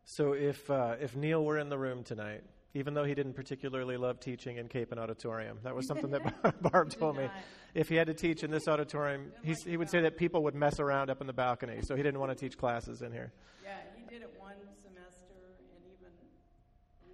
So 0.04 0.32
if 0.32 0.68
uh, 0.68 0.96
if 1.00 1.14
Neil 1.14 1.44
were 1.44 1.58
in 1.58 1.68
the 1.68 1.78
room 1.78 2.02
tonight, 2.02 2.42
even 2.74 2.94
though 2.94 3.04
he 3.04 3.14
didn't 3.14 3.34
particularly 3.34 3.96
love 3.96 4.20
teaching 4.20 4.58
in 4.58 4.68
Capen 4.68 4.98
Auditorium, 4.98 5.58
that 5.64 5.74
was 5.74 5.86
something 5.86 6.10
that 6.10 6.62
Barb 6.62 6.90
told 6.90 7.16
me. 7.16 7.28
If 7.74 7.88
he 7.88 7.96
had 7.96 8.06
to 8.06 8.14
teach 8.14 8.44
in 8.44 8.50
this 8.50 8.68
auditorium, 8.68 9.32
he, 9.42 9.54
he 9.54 9.76
would 9.76 9.90
say 9.90 10.00
that 10.02 10.16
people 10.16 10.42
would 10.44 10.54
mess 10.54 10.78
around 10.80 11.10
up 11.10 11.20
in 11.20 11.26
the 11.26 11.32
balcony, 11.32 11.80
so 11.82 11.96
he 11.96 12.02
didn't 12.02 12.20
want 12.20 12.30
to 12.30 12.36
teach 12.36 12.56
classes 12.56 13.02
in 13.02 13.12
here. 13.12 13.32
Yeah, 13.62 13.70
he 13.96 14.04
did 14.04 14.22
it 14.22 14.32
one 14.38 14.54
semester, 14.82 15.56
and 15.72 15.82
even 15.92 16.12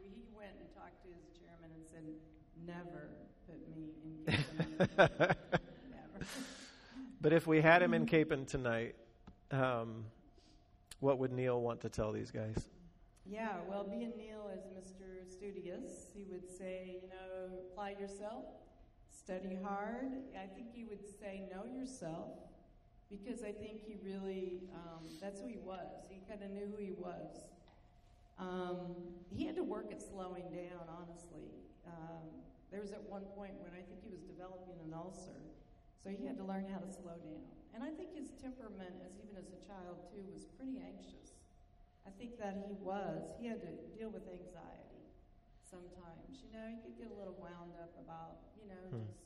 he 0.03 0.25
went 0.37 0.53
and 0.61 0.69
talked 0.75 1.03
to 1.03 1.09
his 1.09 1.39
chairman 1.39 1.71
and 1.75 1.87
said, 1.87 2.05
"Never 2.67 3.09
put 3.47 3.61
me 3.69 3.93
in 4.05 4.35
Cape 4.35 4.47
and 4.79 5.19
Never." 5.91 6.27
But 7.21 7.33
if 7.33 7.47
we 7.47 7.61
had 7.61 7.83
him 7.83 7.95
in 7.95 8.07
Capen 8.07 8.47
tonight, 8.47 8.95
um, 9.51 10.05
what 11.01 11.19
would 11.19 11.33
Neil 11.33 11.61
want 11.61 11.81
to 11.81 11.89
tell 11.89 12.13
these 12.13 12.31
guys? 12.31 12.69
Yeah, 13.29 13.59
well, 13.69 13.83
being 13.83 14.13
Neil 14.17 14.47
as 14.55 14.63
Mr. 14.71 15.27
Studious, 15.27 16.15
he 16.15 16.23
would 16.31 16.47
say, 16.49 17.03
you 17.03 17.09
know, 17.09 17.59
apply 17.67 17.97
yourself, 17.99 18.45
study 19.11 19.59
hard. 19.61 20.23
I 20.39 20.47
think 20.47 20.71
he 20.73 20.85
would 20.85 21.03
say, 21.03 21.43
know 21.51 21.67
yourself, 21.67 22.39
because 23.11 23.43
I 23.43 23.51
think 23.51 23.83
he 23.83 23.99
really, 24.05 24.63
um, 24.73 25.11
that's 25.21 25.41
who 25.41 25.49
he 25.49 25.59
was. 25.59 26.07
He 26.09 26.23
kind 26.31 26.41
of 26.43 26.51
knew 26.51 26.71
who 26.71 26.79
he 26.79 26.93
was. 26.93 27.51
Um, 28.39 28.95
he 29.35 29.45
had 29.45 29.57
to 29.57 29.65
work 29.65 29.91
at 29.91 30.01
slowing 30.01 30.47
down, 30.55 30.87
honestly. 30.87 31.51
Um, 31.83 32.31
there 32.71 32.81
was 32.81 32.93
at 32.93 33.03
one 33.11 33.27
point 33.35 33.59
when 33.59 33.75
I 33.75 33.83
think 33.83 34.07
he 34.07 34.11
was 34.11 34.23
developing 34.23 34.79
an 34.87 34.95
ulcer, 34.95 35.43
so 35.99 36.11
he 36.15 36.27
had 36.27 36.39
to 36.39 36.45
learn 36.45 36.67
how 36.71 36.79
to 36.79 36.87
slow 36.87 37.19
down. 37.19 37.43
And 37.75 37.83
I 37.83 37.91
think 37.91 38.15
his 38.15 38.31
temperament, 38.39 39.03
as 39.03 39.19
even 39.19 39.35
as 39.35 39.51
a 39.51 39.59
child 39.67 39.99
too, 40.15 40.23
was 40.31 40.47
pretty 40.55 40.79
anxious. 40.79 41.36
I 42.07 42.11
think 42.19 42.39
that 42.39 42.55
he 42.67 42.73
was. 42.81 43.35
He 43.41 43.47
had 43.51 43.61
to 43.61 43.73
deal 43.99 44.09
with 44.09 44.23
anxiety 44.31 45.11
sometimes. 45.61 46.39
You 46.47 46.55
know, 46.55 46.65
he 46.71 46.79
could 46.79 46.97
get 46.97 47.11
a 47.11 47.17
little 47.19 47.35
wound 47.37 47.75
up 47.83 47.91
about, 47.99 48.55
you 48.55 48.69
know, 48.71 48.85
Hmm. 48.91 49.03
just 49.03 49.19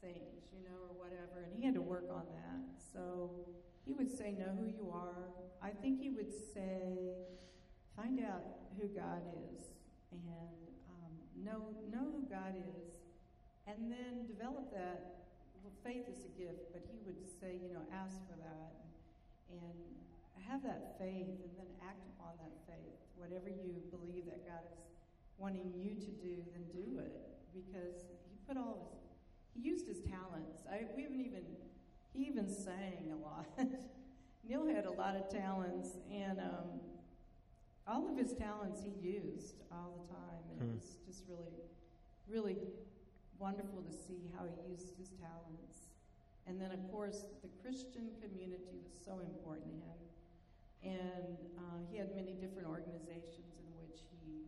things, 0.00 0.52
you 0.52 0.60
know, 0.68 0.76
or 0.84 0.94
whatever. 1.00 1.40
And 1.48 1.56
he 1.56 1.64
had 1.64 1.74
to 1.74 1.82
work 1.82 2.04
on 2.12 2.26
that. 2.28 2.60
So 2.92 3.30
he 3.84 3.92
would 3.94 4.10
say, 4.10 4.32
know 4.32 4.52
who 4.52 4.66
you 4.66 4.90
are. 4.92 5.32
I 5.62 5.70
think 5.70 5.98
he 5.98 6.10
would 6.10 6.32
say, 6.32 7.16
find 7.96 8.20
out 8.20 8.44
who 8.76 8.88
God 8.88 9.22
is 9.48 9.72
and 10.12 10.20
um, 10.92 11.12
know, 11.42 11.72
know 11.90 12.04
who 12.12 12.22
God 12.28 12.54
is. 12.56 13.00
And 13.66 13.90
then 13.90 14.26
develop 14.26 14.70
that. 14.72 15.24
Well, 15.62 15.72
faith 15.82 16.04
is 16.06 16.26
a 16.26 16.32
gift, 16.38 16.68
but 16.72 16.84
he 16.84 16.98
would 17.06 17.24
say, 17.40 17.56
you 17.56 17.72
know, 17.72 17.80
ask 17.90 18.20
for 18.28 18.36
that 18.36 18.76
and 19.48 19.72
have 20.48 20.62
that 20.62 20.96
faith 20.98 21.28
and 21.42 21.52
then 21.56 21.70
act 21.82 22.02
upon 22.16 22.34
that 22.42 22.54
faith. 22.66 22.98
Whatever 23.16 23.48
you 23.48 23.80
believe 23.90 24.26
that 24.26 24.46
God 24.46 24.62
is 24.72 24.78
wanting 25.38 25.72
you 25.74 25.94
to 25.94 26.10
do, 26.22 26.42
then 26.52 26.64
do 26.72 26.98
it. 26.98 27.14
Because 27.54 28.06
he 28.28 28.36
put 28.46 28.56
all 28.56 28.90
his, 28.90 29.00
he 29.54 29.60
used 29.68 29.86
his 29.86 30.00
talents. 30.02 30.62
I, 30.70 30.86
we 30.96 31.02
haven't 31.02 31.20
even, 31.20 31.44
he 32.12 32.26
even 32.26 32.48
sang 32.48 33.12
a 33.12 33.18
lot. 33.22 33.46
Neil 34.46 34.66
had 34.66 34.84
a 34.84 34.90
lot 34.92 35.16
of 35.16 35.30
talents, 35.30 35.96
and 36.12 36.38
um, 36.38 36.82
all 37.86 38.10
of 38.10 38.18
his 38.18 38.34
talents 38.34 38.82
he 38.82 38.90
used 39.00 39.62
all 39.72 40.04
the 40.04 40.12
time. 40.12 40.42
And 40.50 40.58
Hmm. 40.60 40.68
it 40.70 40.74
was 40.74 40.98
just 41.06 41.22
really, 41.28 41.64
really 42.28 42.58
wonderful 43.38 43.82
to 43.82 43.92
see 43.92 44.30
how 44.36 44.44
he 44.44 44.70
used 44.70 44.94
his 44.98 45.10
talents. 45.18 45.90
And 46.46 46.60
then, 46.60 46.70
of 46.72 46.82
course, 46.90 47.24
the 47.42 47.48
Christian 47.62 48.10
community 48.20 48.76
was 48.84 48.92
so 49.04 49.18
important 49.20 49.72
to 49.80 49.86
him. 49.88 49.98
And 50.84 51.40
uh, 51.56 51.80
he 51.90 51.96
had 51.96 52.14
many 52.14 52.36
different 52.36 52.68
organizations 52.68 53.56
in 53.56 53.68
which 53.80 54.04
he 54.12 54.44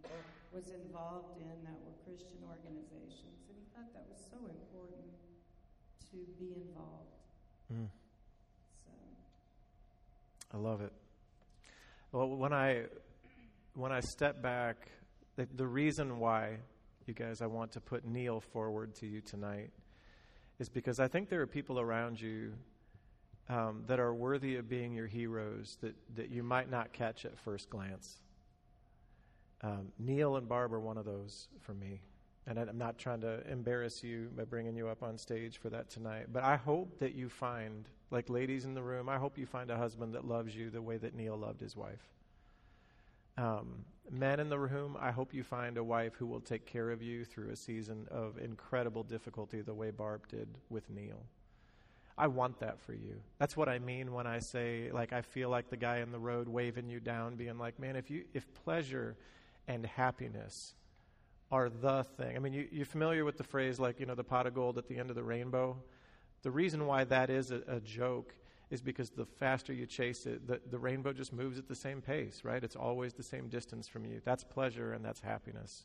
was 0.53 0.69
involved 0.69 1.41
in 1.41 1.57
that 1.65 1.81
were 1.81 1.97
Christian 2.05 2.45
organizations. 2.45 3.41
And 3.49 3.57
he 3.57 3.65
thought 3.73 3.89
that 3.97 4.05
was 4.09 4.21
so 4.21 4.37
important 4.45 5.17
to 6.13 6.17
be 6.39 6.53
involved. 6.61 7.17
Mm. 7.73 7.89
So, 8.85 8.93
I 10.53 10.57
love 10.59 10.83
it. 10.83 10.93
Well, 12.13 12.29
when 12.29 12.53
I 12.53 12.85
when 13.75 13.93
I 13.93 14.01
step 14.01 14.43
back, 14.43 14.89
the, 15.37 15.47
the 15.55 15.67
reason 15.67 16.19
why 16.19 16.57
you 17.07 17.15
guys 17.15 17.43
I 17.43 17.47
want 17.47 17.73
to 17.73 17.81
put 17.81 18.05
Neil 18.05 18.41
forward 18.41 18.95
to 18.97 19.07
you 19.07 19.21
tonight 19.21 19.71
is 20.59 20.69
because 20.69 20.99
I 20.99 21.09
think 21.09 21.29
there 21.29 21.41
are 21.43 21.47
people 21.47 21.79
around 21.79 22.21
you 22.21 22.53
um, 23.49 23.85
that 23.87 24.01
are 24.01 24.15
worthy 24.15 24.57
of 24.57 24.69
being 24.69 24.93
your 24.93 25.07
heroes 25.07 25.79
that, 25.81 25.95
that 26.17 26.31
you 26.31 26.43
might 26.43 26.71
not 26.71 26.93
catch 26.93 27.25
at 27.25 27.39
first 27.39 27.71
glance. 27.71 28.19
Um, 29.63 29.93
Neil 29.99 30.37
and 30.37 30.49
Barb 30.49 30.73
are 30.75 30.81
one 30.81 30.99
of 30.99 31.05
those 31.05 31.49
for 31.61 31.75
me. 31.75 32.01
And 32.49 32.59
I'm 32.59 32.79
not 32.79 32.99
trying 32.99 33.21
to 33.23 33.45
embarrass 33.51 34.05
you 34.05 34.31
by 34.37 34.45
bringing 34.45 34.77
you 34.77 34.89
up 34.89 35.03
on 35.03 35.19
stage 35.19 35.59
for 35.59 35.69
that 35.71 35.91
tonight. 35.91 36.27
But 36.33 36.45
I 36.45 36.57
hope 36.57 37.01
that 37.01 37.15
you 37.15 37.29
find, 37.29 37.89
like 38.13 38.31
ladies 38.31 38.65
in 38.65 38.75
the 38.75 38.83
room, 38.83 39.09
I 39.09 39.19
hope 39.19 39.37
you 39.37 39.47
find 39.47 39.69
a 39.71 39.77
husband 39.77 40.15
that 40.15 40.25
loves 40.25 40.55
you 40.55 40.71
the 40.71 40.83
way 40.83 40.97
that 40.99 41.15
Neil 41.15 41.37
loved 41.37 41.61
his 41.61 41.75
wife. 41.75 42.07
Um, 43.37 43.85
men 44.11 44.39
in 44.39 44.49
the 44.49 44.59
room, 44.59 44.97
I 45.01 45.11
hope 45.11 45.35
you 45.35 45.43
find 45.43 45.77
a 45.77 45.85
wife 45.85 46.15
who 46.15 46.27
will 46.27 46.41
take 46.41 46.67
care 46.67 46.91
of 46.91 47.03
you 47.03 47.25
through 47.25 47.51
a 47.51 47.57
season 47.57 48.07
of 48.13 48.39
incredible 48.39 49.03
difficulty 49.03 49.61
the 49.61 49.75
way 49.75 49.91
Barb 49.91 50.29
did 50.29 50.49
with 50.71 50.89
Neil. 50.89 51.27
I 52.19 52.29
want 52.29 52.61
that 52.61 52.81
for 52.81 52.95
you. 52.95 53.21
That's 53.39 53.57
what 53.57 53.69
I 53.69 53.79
mean 53.79 54.13
when 54.13 54.27
I 54.27 54.39
say, 54.39 54.91
like, 54.91 55.13
I 55.13 55.21
feel 55.21 55.51
like 55.51 55.69
the 55.69 55.77
guy 55.77 55.99
in 55.99 56.13
the 56.13 56.19
road 56.19 56.49
waving 56.49 56.89
you 56.89 56.99
down, 56.99 57.37
being 57.37 57.59
like, 57.59 57.79
man, 57.79 57.95
if 57.95 58.11
you, 58.11 58.25
if 58.33 58.47
pleasure 58.65 59.17
and 59.69 59.85
happiness 59.85 60.75
are 61.51 61.69
the 61.69 62.05
thing. 62.17 62.35
I 62.35 62.39
mean, 62.39 62.53
you, 62.53 62.69
you're 62.73 62.87
familiar 62.87 63.25
with 63.25 63.37
the 63.37 63.45
phrase, 63.45 63.79
like, 63.79 64.01
you 64.01 64.07
know, 64.07 64.15
the 64.15 64.25
pot 64.25 64.47
of 64.47 64.55
gold 64.55 64.79
at 64.79 64.89
the 64.89 64.97
end 64.99 65.11
of 65.11 65.17
the 65.17 65.23
rainbow? 65.23 65.77
The 66.43 66.51
reason 66.51 66.87
why 66.87 67.05
that 67.05 67.31
is 67.31 67.51
a, 67.51 67.63
a 67.69 67.81
joke 67.81 68.35
is 68.71 68.81
because 68.81 69.11
the 69.11 69.27
faster 69.27 69.73
you 69.73 69.87
chase 69.87 70.27
it, 70.27 70.47
the, 70.47 70.61
the 70.71 70.79
rainbow 70.79 71.13
just 71.13 71.33
moves 71.33 71.59
at 71.59 71.69
the 71.69 71.75
same 71.75 72.01
pace, 72.01 72.41
right? 72.43 72.65
It's 72.65 72.75
always 72.75 73.13
the 73.13 73.23
same 73.23 73.49
distance 73.49 73.87
from 73.87 74.05
you. 74.05 74.21
That's 74.25 74.43
pleasure 74.43 74.93
and 74.93 75.05
that's 75.05 75.21
happiness. 75.21 75.85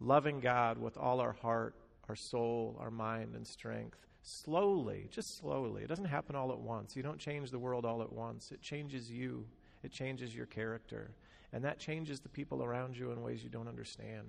Loving 0.00 0.40
God 0.40 0.78
with 0.78 0.96
all 0.96 1.20
our 1.20 1.32
heart, 1.32 1.74
our 2.08 2.16
soul, 2.16 2.76
our 2.80 2.90
mind, 2.90 3.34
and 3.34 3.46
strength, 3.46 4.06
slowly, 4.22 5.08
just 5.10 5.38
slowly. 5.38 5.82
It 5.82 5.88
doesn't 5.88 6.06
happen 6.06 6.36
all 6.36 6.52
at 6.52 6.58
once. 6.58 6.96
You 6.96 7.02
don't 7.02 7.18
change 7.18 7.50
the 7.50 7.58
world 7.58 7.84
all 7.84 8.02
at 8.02 8.12
once. 8.12 8.50
It 8.52 8.62
changes 8.62 9.10
you, 9.10 9.46
it 9.82 9.92
changes 9.92 10.34
your 10.34 10.46
character, 10.46 11.10
and 11.52 11.64
that 11.64 11.78
changes 11.78 12.20
the 12.20 12.28
people 12.28 12.62
around 12.62 12.96
you 12.96 13.12
in 13.12 13.22
ways 13.22 13.42
you 13.42 13.50
don't 13.50 13.68
understand. 13.68 14.28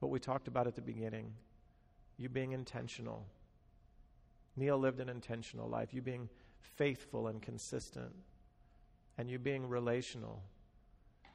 What 0.00 0.10
we 0.10 0.18
talked 0.18 0.48
about 0.48 0.66
at 0.66 0.74
the 0.74 0.82
beginning 0.82 1.32
you 2.16 2.28
being 2.28 2.52
intentional. 2.52 3.26
Neil 4.54 4.76
lived 4.76 5.00
an 5.00 5.08
intentional 5.08 5.68
life, 5.68 5.94
you 5.94 6.02
being 6.02 6.28
faithful 6.60 7.28
and 7.28 7.40
consistent, 7.40 8.12
and 9.16 9.30
you 9.30 9.38
being 9.38 9.66
relational. 9.66 10.42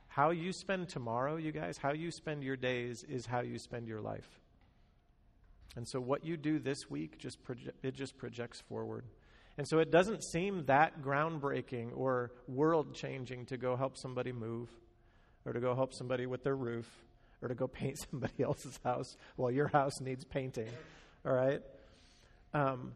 How 0.08 0.30
you 0.30 0.54
spend 0.54 0.88
tomorrow, 0.88 1.38
you 1.38 1.52
guys, 1.52 1.78
how 1.78 1.92
you 1.92 2.12
spend 2.12 2.44
your 2.44 2.56
days 2.56 3.04
is 3.04 3.26
how 3.26 3.42
you 3.42 3.58
spend 3.58 3.88
your 3.88 4.00
life. 4.00 4.40
And 5.76 5.88
so 5.88 6.00
what 6.00 6.26
you 6.26 6.38
do 6.38 6.60
this 6.60 6.90
week 6.90 7.18
just 7.18 7.44
proje- 7.44 7.72
it 7.84 7.96
just 7.96 8.18
projects 8.18 8.62
forward. 8.62 9.06
And 9.58 9.68
so 9.68 9.80
it 9.80 9.92
doesn't 9.92 10.24
seem 10.24 10.66
that 10.66 11.02
groundbreaking 11.02 11.92
or 11.96 12.32
world 12.48 12.94
changing 12.94 13.46
to 13.48 13.58
go 13.58 13.76
help 13.76 13.98
somebody 13.98 14.32
move 14.32 14.70
or 15.46 15.54
to 15.54 15.60
go 15.60 15.76
help 15.76 15.94
somebody 15.94 16.26
with 16.26 16.44
their 16.44 16.56
roof 16.56 16.90
or 17.42 17.48
to 17.48 17.56
go 17.56 17.68
paint 17.82 17.98
somebody 17.98 18.44
else's 18.44 18.80
house 18.84 19.16
while 19.36 19.52
your 19.52 19.68
house 19.68 20.02
needs 20.02 20.26
painting. 20.26 20.70
All 21.26 21.34
right? 21.34 21.62
Um, 22.54 22.94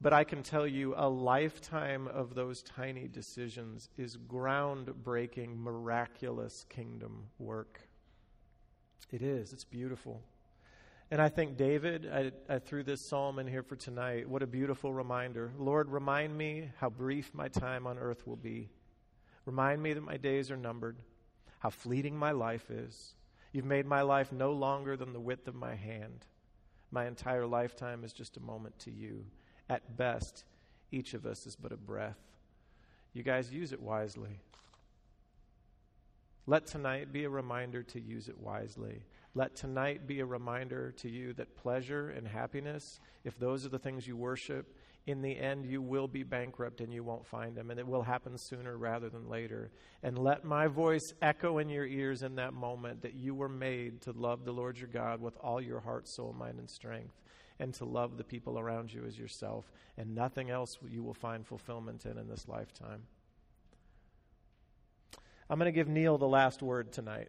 but 0.00 0.12
I 0.12 0.24
can 0.24 0.42
tell 0.42 0.66
you 0.66 0.94
a 0.96 1.08
lifetime 1.08 2.06
of 2.08 2.34
those 2.34 2.62
tiny 2.62 3.08
decisions 3.08 3.88
is 3.96 4.16
groundbreaking, 4.16 5.58
miraculous 5.58 6.64
kingdom 6.68 7.28
work. 7.38 7.80
It 9.10 9.22
is. 9.22 9.52
It's 9.52 9.64
beautiful. 9.64 10.22
And 11.10 11.22
I 11.22 11.28
think 11.28 11.56
David, 11.56 12.10
I, 12.12 12.32
I, 12.52 12.58
threw 12.58 12.82
this 12.82 13.00
psalm 13.00 13.38
in 13.38 13.46
here 13.46 13.62
for 13.62 13.76
tonight. 13.76 14.28
What 14.28 14.42
a 14.42 14.46
beautiful 14.46 14.92
reminder. 14.92 15.52
Lord, 15.56 15.88
remind 15.88 16.36
me 16.36 16.70
how 16.80 16.90
brief 16.90 17.32
my 17.32 17.46
time 17.46 17.86
on 17.86 17.96
earth 17.96 18.26
will 18.26 18.36
be. 18.36 18.70
Remind 19.44 19.80
me 19.80 19.92
that 19.92 20.02
my 20.02 20.16
days 20.16 20.50
are 20.50 20.56
numbered, 20.56 20.96
how 21.60 21.70
fleeting 21.70 22.16
my 22.16 22.32
life 22.32 22.72
is. 22.72 23.14
You've 23.52 23.64
made 23.64 23.86
my 23.86 24.02
life 24.02 24.32
no 24.32 24.50
longer 24.50 24.96
than 24.96 25.12
the 25.12 25.20
width 25.20 25.46
of 25.46 25.54
my 25.54 25.76
hand. 25.76 26.26
My 26.90 27.06
entire 27.06 27.46
lifetime 27.46 28.02
is 28.02 28.12
just 28.12 28.36
a 28.36 28.42
moment 28.42 28.76
to 28.80 28.90
you. 28.90 29.24
At 29.70 29.96
best, 29.96 30.44
each 30.90 31.14
of 31.14 31.24
us 31.24 31.46
is 31.46 31.54
but 31.54 31.70
a 31.70 31.76
breath. 31.76 32.18
You 33.12 33.22
guys 33.22 33.52
use 33.52 33.72
it 33.72 33.80
wisely. 33.80 34.40
Let 36.48 36.66
tonight 36.66 37.12
be 37.12 37.24
a 37.24 37.30
reminder 37.30 37.82
to 37.82 38.00
use 38.00 38.28
it 38.28 38.38
wisely. 38.38 39.02
Let 39.34 39.56
tonight 39.56 40.06
be 40.06 40.20
a 40.20 40.24
reminder 40.24 40.92
to 40.98 41.10
you 41.10 41.32
that 41.34 41.56
pleasure 41.56 42.10
and 42.10 42.26
happiness, 42.26 43.00
if 43.24 43.36
those 43.36 43.66
are 43.66 43.68
the 43.68 43.80
things 43.80 44.06
you 44.06 44.16
worship, 44.16 44.76
in 45.08 45.22
the 45.22 45.36
end 45.36 45.66
you 45.66 45.82
will 45.82 46.06
be 46.06 46.22
bankrupt 46.22 46.80
and 46.80 46.92
you 46.92 47.02
won't 47.02 47.26
find 47.26 47.56
them, 47.56 47.72
and 47.72 47.80
it 47.80 47.86
will 47.86 48.02
happen 48.02 48.38
sooner 48.38 48.76
rather 48.76 49.08
than 49.08 49.28
later. 49.28 49.72
And 50.04 50.16
let 50.16 50.44
my 50.44 50.68
voice 50.68 51.12
echo 51.20 51.58
in 51.58 51.68
your 51.68 51.84
ears 51.84 52.22
in 52.22 52.36
that 52.36 52.54
moment 52.54 53.02
that 53.02 53.14
you 53.14 53.34
were 53.34 53.48
made 53.48 54.00
to 54.02 54.12
love 54.12 54.44
the 54.44 54.52
Lord 54.52 54.78
your 54.78 54.88
God 54.88 55.20
with 55.20 55.36
all 55.38 55.60
your 55.60 55.80
heart, 55.80 56.06
soul, 56.06 56.32
mind, 56.32 56.60
and 56.60 56.70
strength, 56.70 57.20
and 57.58 57.74
to 57.74 57.84
love 57.84 58.16
the 58.16 58.24
people 58.24 58.56
around 58.56 58.92
you 58.92 59.04
as 59.04 59.18
yourself, 59.18 59.72
and 59.98 60.14
nothing 60.14 60.50
else 60.50 60.78
you 60.88 61.02
will 61.02 61.14
find 61.14 61.44
fulfillment 61.44 62.06
in 62.06 62.18
in 62.18 62.28
this 62.28 62.46
lifetime. 62.46 63.02
I'm 65.48 65.58
going 65.58 65.72
to 65.72 65.76
give 65.76 65.88
Neil 65.88 66.18
the 66.18 66.26
last 66.26 66.62
word 66.62 66.92
tonight 66.92 67.28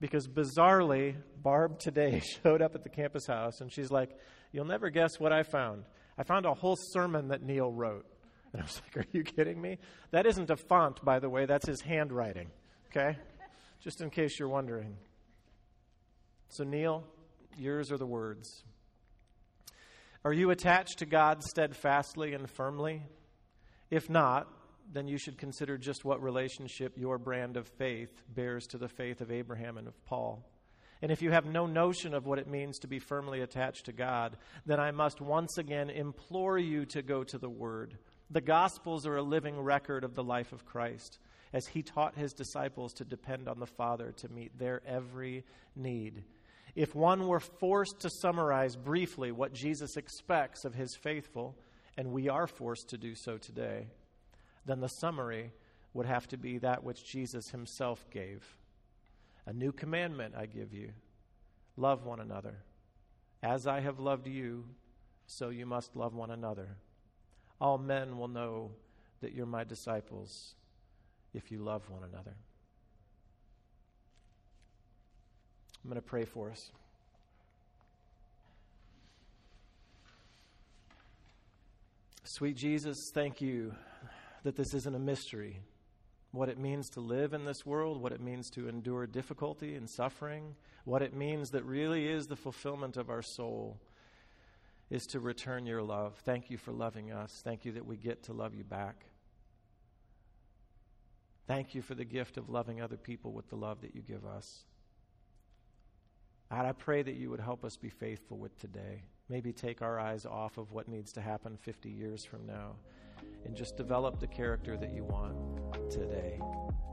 because 0.00 0.26
bizarrely, 0.26 1.14
Barb 1.42 1.78
today 1.78 2.20
showed 2.42 2.62
up 2.62 2.74
at 2.74 2.82
the 2.82 2.88
campus 2.88 3.26
house 3.26 3.60
and 3.60 3.72
she's 3.72 3.90
like, 3.90 4.10
You'll 4.52 4.64
never 4.64 4.90
guess 4.90 5.18
what 5.18 5.32
I 5.32 5.42
found. 5.42 5.84
I 6.16 6.22
found 6.22 6.46
a 6.46 6.54
whole 6.54 6.76
sermon 6.92 7.28
that 7.28 7.42
Neil 7.42 7.70
wrote. 7.72 8.06
And 8.52 8.62
I 8.62 8.64
was 8.64 8.80
like, 8.84 9.04
Are 9.04 9.08
you 9.12 9.22
kidding 9.22 9.60
me? 9.60 9.78
That 10.12 10.24
isn't 10.24 10.50
a 10.50 10.56
font, 10.56 11.04
by 11.04 11.18
the 11.18 11.28
way, 11.28 11.46
that's 11.46 11.66
his 11.66 11.80
handwriting, 11.82 12.48
okay? 12.88 13.18
Just 13.80 14.00
in 14.00 14.08
case 14.08 14.38
you're 14.38 14.48
wondering. 14.48 14.96
So, 16.48 16.64
Neil, 16.64 17.04
yours 17.58 17.90
are 17.92 17.98
the 17.98 18.06
words. 18.06 18.62
Are 20.24 20.32
you 20.32 20.50
attached 20.50 21.00
to 21.00 21.06
God 21.06 21.42
steadfastly 21.42 22.32
and 22.32 22.48
firmly? 22.48 23.02
If 23.90 24.08
not, 24.08 24.48
then 24.92 25.08
you 25.08 25.18
should 25.18 25.38
consider 25.38 25.76
just 25.78 26.04
what 26.04 26.22
relationship 26.22 26.96
your 26.96 27.18
brand 27.18 27.56
of 27.56 27.66
faith 27.66 28.22
bears 28.34 28.66
to 28.68 28.78
the 28.78 28.88
faith 28.88 29.20
of 29.20 29.30
Abraham 29.30 29.78
and 29.78 29.88
of 29.88 30.04
Paul. 30.04 30.44
And 31.02 31.12
if 31.12 31.20
you 31.20 31.30
have 31.30 31.44
no 31.44 31.66
notion 31.66 32.14
of 32.14 32.26
what 32.26 32.38
it 32.38 32.48
means 32.48 32.78
to 32.78 32.86
be 32.86 32.98
firmly 32.98 33.42
attached 33.42 33.86
to 33.86 33.92
God, 33.92 34.36
then 34.64 34.80
I 34.80 34.92
must 34.92 35.20
once 35.20 35.58
again 35.58 35.90
implore 35.90 36.58
you 36.58 36.86
to 36.86 37.02
go 37.02 37.22
to 37.24 37.38
the 37.38 37.50
Word. 37.50 37.98
The 38.30 38.40
Gospels 38.40 39.06
are 39.06 39.16
a 39.16 39.22
living 39.22 39.60
record 39.60 40.04
of 40.04 40.14
the 40.14 40.24
life 40.24 40.52
of 40.52 40.64
Christ, 40.64 41.18
as 41.52 41.66
he 41.66 41.82
taught 41.82 42.16
his 42.16 42.32
disciples 42.32 42.92
to 42.94 43.04
depend 43.04 43.46
on 43.46 43.60
the 43.60 43.66
Father 43.66 44.12
to 44.18 44.28
meet 44.28 44.58
their 44.58 44.82
every 44.86 45.44
need. 45.74 46.24
If 46.74 46.94
one 46.94 47.26
were 47.26 47.40
forced 47.40 48.00
to 48.00 48.10
summarize 48.10 48.74
briefly 48.76 49.32
what 49.32 49.52
Jesus 49.52 49.96
expects 49.96 50.64
of 50.64 50.74
his 50.74 50.96
faithful, 50.96 51.56
and 51.96 52.12
we 52.12 52.28
are 52.28 52.46
forced 52.46 52.88
to 52.90 52.98
do 52.98 53.14
so 53.14 53.38
today, 53.38 53.86
then 54.66 54.80
the 54.80 54.88
summary 54.88 55.52
would 55.94 56.06
have 56.06 56.28
to 56.28 56.36
be 56.36 56.58
that 56.58 56.84
which 56.84 57.04
Jesus 57.04 57.50
himself 57.50 58.04
gave. 58.10 58.44
A 59.46 59.52
new 59.52 59.72
commandment 59.72 60.34
I 60.36 60.46
give 60.46 60.74
you 60.74 60.90
love 61.76 62.04
one 62.04 62.20
another. 62.20 62.56
As 63.42 63.66
I 63.66 63.80
have 63.80 64.00
loved 64.00 64.26
you, 64.26 64.64
so 65.26 65.50
you 65.50 65.66
must 65.66 65.94
love 65.94 66.14
one 66.14 66.30
another. 66.30 66.76
All 67.60 67.78
men 67.78 68.18
will 68.18 68.28
know 68.28 68.72
that 69.20 69.32
you're 69.32 69.46
my 69.46 69.64
disciples 69.64 70.54
if 71.32 71.50
you 71.50 71.58
love 71.58 71.88
one 71.88 72.02
another. 72.02 72.34
I'm 75.84 75.90
going 75.90 75.96
to 75.96 76.02
pray 76.02 76.24
for 76.24 76.50
us. 76.50 76.70
Sweet 82.24 82.56
Jesus, 82.56 82.96
thank 83.14 83.40
you 83.40 83.72
that 84.46 84.56
this 84.56 84.74
isn't 84.74 84.94
a 84.94 85.00
mystery. 85.00 85.60
What 86.30 86.48
it 86.48 86.58
means 86.58 86.88
to 86.90 87.00
live 87.00 87.32
in 87.32 87.44
this 87.44 87.66
world, 87.66 88.00
what 88.00 88.12
it 88.12 88.20
means 88.20 88.48
to 88.50 88.68
endure 88.68 89.06
difficulty 89.06 89.74
and 89.74 89.90
suffering, 89.90 90.54
what 90.84 91.02
it 91.02 91.14
means 91.14 91.50
that 91.50 91.64
really 91.64 92.06
is 92.06 92.26
the 92.26 92.36
fulfillment 92.36 92.96
of 92.96 93.10
our 93.10 93.22
soul 93.22 93.80
is 94.88 95.04
to 95.06 95.18
return 95.18 95.66
your 95.66 95.82
love. 95.82 96.14
Thank 96.24 96.48
you 96.48 96.58
for 96.58 96.70
loving 96.70 97.10
us. 97.10 97.40
Thank 97.42 97.64
you 97.64 97.72
that 97.72 97.86
we 97.86 97.96
get 97.96 98.22
to 98.24 98.32
love 98.32 98.54
you 98.54 98.62
back. 98.62 99.06
Thank 101.48 101.74
you 101.74 101.82
for 101.82 101.96
the 101.96 102.04
gift 102.04 102.36
of 102.36 102.48
loving 102.48 102.80
other 102.80 102.96
people 102.96 103.32
with 103.32 103.48
the 103.48 103.56
love 103.56 103.80
that 103.80 103.96
you 103.96 104.02
give 104.02 104.24
us. 104.24 104.64
God, 106.50 106.66
I 106.66 106.72
pray 106.72 107.02
that 107.02 107.16
you 107.16 107.30
would 107.30 107.40
help 107.40 107.64
us 107.64 107.76
be 107.76 107.88
faithful 107.88 108.38
with 108.38 108.56
today. 108.60 109.02
Maybe 109.28 109.52
take 109.52 109.82
our 109.82 109.98
eyes 109.98 110.24
off 110.24 110.56
of 110.56 110.70
what 110.70 110.86
needs 110.86 111.12
to 111.14 111.20
happen 111.20 111.56
50 111.56 111.88
years 111.88 112.24
from 112.24 112.46
now 112.46 112.76
and 113.46 113.54
just 113.54 113.76
develop 113.76 114.18
the 114.18 114.26
character 114.26 114.76
that 114.76 114.92
you 114.92 115.04
want 115.04 115.36
today 115.90 116.40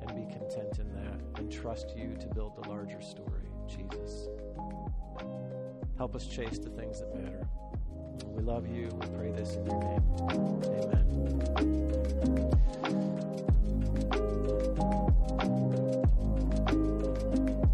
and 0.01 0.15
be 0.15 0.31
content 0.31 0.77
in 0.79 0.93
that 0.93 1.19
and 1.39 1.51
trust 1.51 1.97
you 1.97 2.15
to 2.19 2.27
build 2.27 2.55
the 2.61 2.69
larger 2.69 3.01
story, 3.01 3.49
Jesus. 3.67 4.27
Help 5.97 6.15
us 6.15 6.27
chase 6.27 6.59
the 6.59 6.69
things 6.69 6.99
that 6.99 7.15
matter. 7.15 7.47
We 8.27 8.43
love 8.43 8.67
you. 8.67 8.89
We 8.93 9.07
pray 9.17 9.31
this 9.31 9.55
in 9.55 9.65
your 9.65 9.79
name. 9.79 10.03
Amen. 10.63 11.09